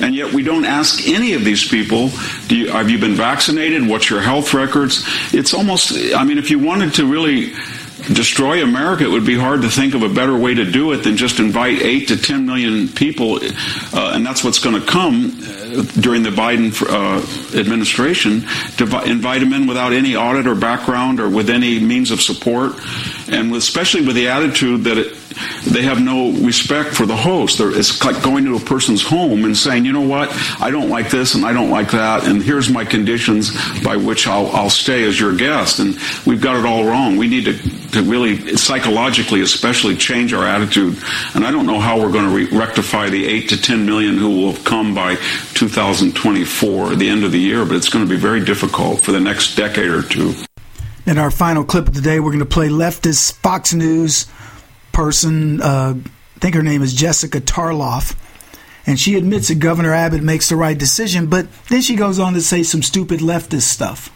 and 0.00 0.14
yet 0.14 0.32
we 0.32 0.42
don't 0.42 0.64
ask 0.64 1.06
any 1.06 1.34
of 1.34 1.44
these 1.44 1.68
people, 1.68 2.10
you, 2.48 2.70
have 2.70 2.90
you 2.90 2.98
been 2.98 3.14
vaccinated? 3.14 3.86
What's 3.86 4.10
your 4.10 4.20
health 4.20 4.54
records? 4.54 5.04
It's 5.32 5.54
almost, 5.54 5.92
I 6.14 6.24
mean, 6.24 6.38
if 6.38 6.50
you 6.50 6.58
wanted 6.58 6.94
to 6.94 7.06
really 7.06 7.52
destroy 8.14 8.62
America, 8.62 9.04
it 9.04 9.10
would 9.10 9.26
be 9.26 9.36
hard 9.36 9.62
to 9.62 9.68
think 9.68 9.94
of 9.94 10.02
a 10.02 10.08
better 10.08 10.36
way 10.36 10.54
to 10.54 10.64
do 10.64 10.92
it 10.92 10.98
than 10.98 11.16
just 11.16 11.38
invite 11.38 11.80
eight 11.80 12.08
to 12.08 12.16
ten 12.16 12.46
million 12.46 12.88
people, 12.88 13.38
uh, 13.42 14.12
and 14.14 14.26
that's 14.26 14.42
what's 14.42 14.58
going 14.58 14.80
to 14.80 14.86
come 14.86 15.26
uh, 15.26 15.82
during 16.00 16.22
the 16.22 16.30
Biden 16.30 16.72
uh, 16.82 17.58
administration 17.58 18.40
to 18.76 18.84
invite 19.04 19.40
them 19.40 19.52
in 19.52 19.66
without 19.66 19.92
any 19.92 20.16
audit 20.16 20.46
or 20.46 20.54
background 20.54 21.20
or 21.20 21.28
with 21.28 21.48
any 21.48 21.78
means 21.78 22.10
of 22.10 22.20
support, 22.20 22.72
and 23.32 23.54
especially 23.54 24.06
with 24.06 24.16
the 24.16 24.28
attitude 24.28 24.84
that 24.84 24.98
it, 24.98 25.16
they 25.64 25.82
have 25.82 26.00
no 26.00 26.32
respect 26.32 26.90
for 26.94 27.06
the 27.06 27.16
host. 27.16 27.58
They're, 27.58 27.76
it's 27.76 28.02
like 28.04 28.22
going 28.22 28.44
to 28.44 28.56
a 28.56 28.60
person's 28.60 29.02
home 29.02 29.44
and 29.44 29.56
saying, 29.56 29.84
you 29.84 29.92
know 29.92 30.06
what, 30.06 30.30
I 30.60 30.70
don't 30.70 30.90
like 30.90 31.10
this 31.10 31.34
and 31.34 31.44
I 31.44 31.52
don't 31.52 31.70
like 31.70 31.90
that, 31.92 32.24
and 32.24 32.42
here's 32.42 32.68
my 32.68 32.84
conditions 32.84 33.52
by 33.82 33.96
which 33.96 34.26
I'll, 34.26 34.48
I'll 34.48 34.70
stay 34.70 35.04
as 35.04 35.18
your 35.18 35.34
guest. 35.34 35.78
And 35.78 35.96
we've 36.26 36.40
got 36.40 36.56
it 36.56 36.66
all 36.66 36.84
wrong. 36.84 37.16
We 37.16 37.28
need 37.28 37.44
to, 37.46 37.90
to 37.92 38.02
really, 38.02 38.56
psychologically 38.56 39.40
especially, 39.40 39.96
change 39.96 40.32
our 40.32 40.44
attitude. 40.44 40.98
And 41.34 41.44
I 41.44 41.50
don't 41.50 41.66
know 41.66 41.80
how 41.80 41.98
we're 41.98 42.12
going 42.12 42.28
to 42.28 42.34
re- 42.34 42.58
rectify 42.58 43.08
the 43.08 43.26
8 43.26 43.48
to 43.50 43.60
10 43.60 43.86
million 43.86 44.16
who 44.16 44.28
will 44.28 44.52
have 44.52 44.64
come 44.64 44.94
by 44.94 45.16
2024, 45.54 46.96
the 46.96 47.08
end 47.08 47.24
of 47.24 47.32
the 47.32 47.40
year, 47.40 47.64
but 47.64 47.76
it's 47.76 47.88
going 47.88 48.04
to 48.04 48.10
be 48.10 48.20
very 48.20 48.44
difficult 48.44 49.02
for 49.02 49.12
the 49.12 49.20
next 49.20 49.56
decade 49.56 49.90
or 49.90 50.02
two. 50.02 50.34
In 51.04 51.18
our 51.18 51.32
final 51.32 51.64
clip 51.64 51.88
of 51.88 51.94
the 51.94 52.00
day, 52.00 52.20
we're 52.20 52.30
going 52.30 52.38
to 52.38 52.46
play 52.46 52.68
leftist 52.68 53.34
Fox 53.38 53.74
News 53.74 54.26
person. 54.92 55.60
Uh, 55.60 55.94
I 55.96 56.38
think 56.38 56.54
her 56.54 56.62
name 56.62 56.82
is 56.82 56.94
Jessica 56.94 57.40
Tarloff. 57.40 58.16
And 58.86 58.98
she 58.98 59.16
admits 59.16 59.48
that 59.48 59.56
Governor 59.56 59.92
Abbott 59.92 60.22
makes 60.22 60.48
the 60.48 60.56
right 60.56 60.76
decision, 60.76 61.26
but 61.26 61.46
then 61.68 61.82
she 61.82 61.94
goes 61.94 62.18
on 62.18 62.34
to 62.34 62.40
say 62.40 62.62
some 62.62 62.82
stupid 62.82 63.20
leftist 63.20 63.62
stuff. 63.62 64.10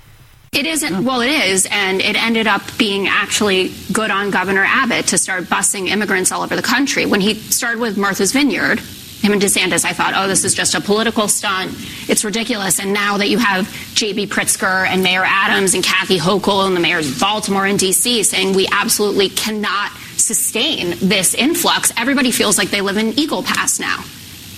It 0.53 0.66
isn't, 0.66 1.05
well, 1.05 1.20
it 1.20 1.30
is, 1.30 1.68
and 1.70 2.01
it 2.01 2.20
ended 2.20 2.47
up 2.47 2.62
being 2.78 3.09
actually 3.09 3.72
good 3.93 4.11
on 4.11 4.30
Governor 4.30 4.64
Abbott 4.64 5.09
to 5.09 5.18
start 5.18 5.45
busing 5.45 5.89
immigrants 5.89 6.32
all 6.32 6.43
over 6.43 6.57
the 6.57 6.62
country. 6.62 7.05
When 7.05 7.20
he 7.20 7.34
started 7.34 7.80
with 7.80 7.97
Martha's 7.99 8.32
Vineyard, 8.32 8.80
him 9.21 9.33
and 9.33 9.43
DeSantis, 9.43 9.85
I 9.85 9.93
thought, 9.93 10.12
oh, 10.14 10.29
this 10.29 10.45
is 10.45 10.55
just 10.55 10.75
a 10.75 10.81
political 10.81 11.27
stunt. 11.27 11.73
It's 12.09 12.25
ridiculous. 12.25 12.79
And 12.79 12.93
now 12.93 13.17
that 13.17 13.29
you 13.29 13.39
have 13.39 13.69
J.B. 13.95 14.29
Pritzker 14.29 14.87
and 14.87 15.03
Mayor 15.03 15.25
Adams 15.25 15.75
and 15.75 15.83
Kathy 15.83 16.19
Hochul 16.19 16.67
and 16.67 16.77
the 16.77 16.81
mayors 16.81 17.11
of 17.11 17.19
Baltimore 17.19 17.67
and 17.67 17.79
D.C. 17.79 18.23
saying 18.23 18.55
we 18.55 18.69
absolutely 18.71 19.29
cannot 19.29 19.91
sustain 20.17 20.97
this 21.01 21.35
influx, 21.35 21.93
everybody 21.97 22.31
feels 22.31 22.59
like 22.59 22.71
they 22.71 22.81
live 22.81 22.97
in 22.97 23.19
Eagle 23.19 23.43
Pass 23.43 23.81
now 23.81 24.05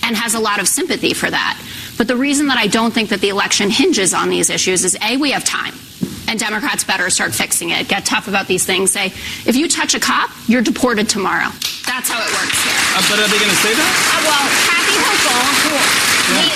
and 0.03 0.15
has 0.15 0.33
a 0.33 0.39
lot 0.39 0.59
of 0.59 0.67
sympathy 0.67 1.13
for 1.13 1.29
that. 1.29 1.61
But 1.97 2.07
the 2.07 2.15
reason 2.15 2.47
that 2.47 2.57
I 2.57 2.67
don't 2.67 2.93
think 2.93 3.09
that 3.09 3.21
the 3.21 3.29
election 3.29 3.69
hinges 3.69 4.13
on 4.13 4.29
these 4.29 4.49
issues 4.49 4.83
is 4.83 4.97
A, 5.03 5.17
we 5.17 5.31
have 5.31 5.43
time. 5.43 5.73
And 6.27 6.39
Democrats 6.39 6.83
better 6.83 7.09
start 7.09 7.33
fixing 7.33 7.71
it. 7.71 7.87
Get 7.87 8.05
tough 8.05 8.27
about 8.27 8.47
these 8.47 8.65
things. 8.65 8.91
Say, 8.91 9.07
if 9.07 9.55
you 9.55 9.67
touch 9.67 9.95
a 9.95 9.99
cop, 9.99 10.29
you're 10.47 10.61
deported 10.61 11.09
tomorrow. 11.09 11.49
That's 11.99 12.11
how 12.11 12.23
it 12.23 12.31
works 12.31 12.63
here. 12.63 12.79
Uh, 12.95 13.03
but 13.11 13.19
are 13.19 13.27
they 13.27 13.37
going 13.37 13.51
to 13.51 13.59
say 13.59 13.75
that? 13.75 13.91
Uh, 14.07 14.23
well, 14.23 14.47
Kathy 14.71 14.95
Hochul, 15.03 15.43
who 15.67 15.75
yeah. 16.31 16.47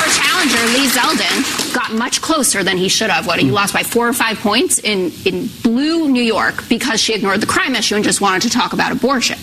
her 0.00 0.08
challenger, 0.08 0.56
Lee 0.72 0.88
Zeldin, 0.88 1.74
got 1.74 1.92
much 1.92 2.22
closer 2.22 2.64
than 2.64 2.78
he 2.78 2.88
should 2.88 3.10
have. 3.10 3.26
What, 3.26 3.38
he 3.38 3.50
mm. 3.50 3.52
lost 3.52 3.74
by 3.74 3.82
four 3.82 4.08
or 4.08 4.14
five 4.14 4.38
points 4.38 4.78
in, 4.78 5.12
in 5.26 5.50
blue 5.62 6.08
New 6.08 6.22
York 6.22 6.66
because 6.70 6.98
she 6.98 7.12
ignored 7.12 7.42
the 7.42 7.46
crime 7.46 7.74
issue 7.74 7.94
and 7.94 8.04
just 8.04 8.22
wanted 8.22 8.40
to 8.48 8.48
talk 8.48 8.72
about 8.72 8.90
abortion. 8.90 9.36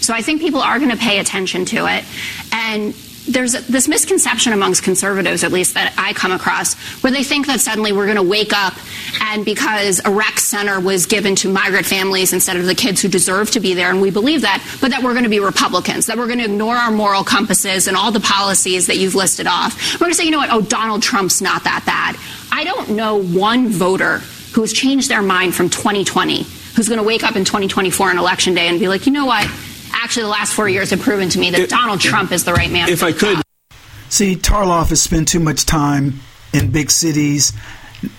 So 0.00 0.14
I 0.14 0.22
think 0.22 0.40
people 0.40 0.60
are 0.60 0.78
going 0.78 0.92
to 0.92 0.96
pay 0.96 1.18
attention 1.18 1.64
to 1.64 1.86
it. 1.88 2.04
And 2.52 2.94
there's 3.32 3.52
this 3.52 3.88
misconception 3.88 4.52
amongst 4.52 4.82
conservatives, 4.82 5.44
at 5.44 5.52
least 5.52 5.74
that 5.74 5.94
I 5.96 6.12
come 6.12 6.32
across, 6.32 6.74
where 7.02 7.12
they 7.12 7.22
think 7.22 7.46
that 7.46 7.60
suddenly 7.60 7.92
we're 7.92 8.06
going 8.06 8.16
to 8.16 8.22
wake 8.22 8.52
up 8.52 8.74
and 9.20 9.44
because 9.44 10.00
a 10.04 10.10
rec 10.10 10.38
center 10.38 10.80
was 10.80 11.06
given 11.06 11.36
to 11.36 11.52
migrant 11.52 11.86
families 11.86 12.32
instead 12.32 12.56
of 12.56 12.66
the 12.66 12.74
kids 12.74 13.00
who 13.00 13.08
deserve 13.08 13.50
to 13.52 13.60
be 13.60 13.74
there, 13.74 13.90
and 13.90 14.00
we 14.00 14.10
believe 14.10 14.42
that, 14.42 14.66
but 14.80 14.90
that 14.90 15.02
we're 15.02 15.12
going 15.12 15.24
to 15.24 15.30
be 15.30 15.40
Republicans, 15.40 16.06
that 16.06 16.18
we're 16.18 16.26
going 16.26 16.38
to 16.38 16.44
ignore 16.44 16.76
our 16.76 16.90
moral 16.90 17.24
compasses 17.24 17.86
and 17.86 17.96
all 17.96 18.10
the 18.10 18.20
policies 18.20 18.86
that 18.86 18.96
you've 18.96 19.14
listed 19.14 19.46
off. 19.46 19.94
We're 19.94 20.06
going 20.06 20.12
to 20.12 20.16
say, 20.16 20.24
you 20.24 20.30
know 20.30 20.38
what, 20.38 20.50
oh, 20.50 20.62
Donald 20.62 21.02
Trump's 21.02 21.40
not 21.40 21.64
that 21.64 21.84
bad. 21.86 22.16
I 22.52 22.64
don't 22.64 22.90
know 22.90 23.22
one 23.22 23.68
voter 23.68 24.18
who 24.52 24.62
has 24.62 24.72
changed 24.72 25.08
their 25.08 25.22
mind 25.22 25.54
from 25.54 25.70
2020 25.70 26.44
who's 26.74 26.88
going 26.88 26.98
to 26.98 27.04
wake 27.04 27.24
up 27.24 27.36
in 27.36 27.44
2024 27.44 28.10
on 28.10 28.18
election 28.18 28.54
day 28.54 28.68
and 28.68 28.78
be 28.78 28.88
like, 28.88 29.06
you 29.06 29.12
know 29.12 29.26
what? 29.26 29.48
Actually 29.92 30.24
the 30.24 30.28
last 30.28 30.54
four 30.54 30.68
years 30.68 30.90
have 30.90 31.00
proven 31.00 31.28
to 31.30 31.38
me 31.38 31.50
that 31.50 31.68
Donald 31.68 32.00
Trump 32.00 32.32
is 32.32 32.44
the 32.44 32.52
right 32.52 32.70
man. 32.70 32.88
If 32.88 33.02
I 33.02 33.12
could. 33.12 33.42
See, 34.08 34.36
Tarloff 34.36 34.88
has 34.88 35.00
spent 35.00 35.28
too 35.28 35.40
much 35.40 35.66
time 35.66 36.20
in 36.52 36.70
big 36.70 36.90
cities 36.90 37.52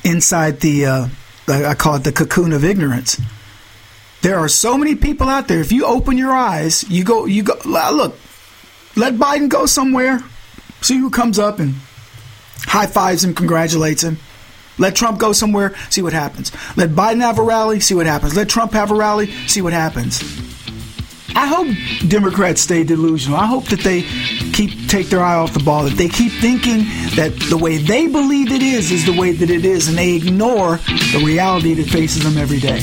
inside 0.04 0.62
the, 0.62 0.86
uh, 0.86 1.08
I 1.48 1.74
call 1.74 1.96
it 1.96 2.04
the 2.04 2.12
cocoon 2.12 2.54
of 2.54 2.64
ignorance. 2.64 3.20
There 4.22 4.38
are 4.38 4.48
so 4.48 4.78
many 4.78 4.96
people 4.96 5.28
out 5.28 5.48
there. 5.48 5.60
If 5.60 5.72
you 5.72 5.86
open 5.86 6.18
your 6.18 6.32
eyes, 6.32 6.88
you 6.90 7.04
go, 7.04 7.26
you 7.26 7.44
go, 7.44 7.58
look, 7.66 8.16
let 8.96 9.16
Biden 9.16 9.50
go 9.50 9.66
somewhere, 9.66 10.24
see 10.82 10.98
who 10.98 11.10
comes 11.10 11.40
up 11.40 11.60
and 11.60 11.76
high 12.66 12.86
fives 12.86 13.24
him, 13.24 13.34
congratulates 13.34 14.04
him. 14.04 14.18
Let 14.78 14.96
Trump 14.96 15.20
go 15.20 15.34
somewhere, 15.34 15.76
see 15.90 16.02
what 16.02 16.14
happens. 16.14 16.52
Let 16.78 16.92
Biden 16.92 17.22
have 17.22 17.38
a 17.38 17.44
rally, 17.44 17.80
see 17.80 17.94
what 17.94 18.06
happens. 18.06 18.36
Let 18.36 18.50
Trump 18.50 18.74
have 18.74 18.92
a 18.92 18.96
rally, 18.96 19.32
see 19.48 19.62
what 19.62 19.74
happens. 19.74 20.22
I 21.36 21.48
hope 21.48 21.68
Democrats 22.10 22.62
stay 22.62 22.84
delusional. 22.84 23.38
I 23.38 23.46
hope 23.46 23.66
that 23.66 23.82
they 23.82 24.04
keep 24.54 24.90
take 24.90 25.08
their 25.08 25.22
eye 25.22 25.36
off 25.36 25.54
the 25.54 25.64
ball. 25.64 25.84
That 25.84 25.98
they 25.98 26.10
keep 26.10 26.32
thinking 26.34 26.80
that 27.16 27.34
the 27.50 27.58
way 27.58 27.78
they 27.78 28.08
believe 28.08 28.52
it 28.52 28.62
is 28.62 28.92
is 28.92 29.06
the 29.06 29.18
way 29.18 29.32
that 29.32 29.50
it 29.50 29.66
is, 29.66 29.88
and 29.88 29.98
they 29.98 30.16
ignore 30.16 30.78
the 30.78 31.24
reality 31.26 31.74
that 31.76 31.88
faces 31.90 32.24
them 32.24 32.38
every 32.38 32.60
day. 32.60 32.82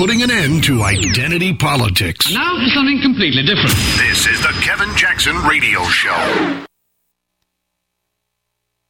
putting 0.00 0.22
an 0.22 0.30
end 0.30 0.64
to 0.64 0.82
identity 0.82 1.52
politics. 1.52 2.32
Now 2.32 2.56
for 2.56 2.70
something 2.70 3.02
completely 3.02 3.42
different. 3.42 3.76
This 3.98 4.26
is 4.26 4.40
the 4.40 4.58
Kevin 4.62 4.88
Jackson 4.96 5.36
Radio 5.42 5.84
Show. 5.84 6.69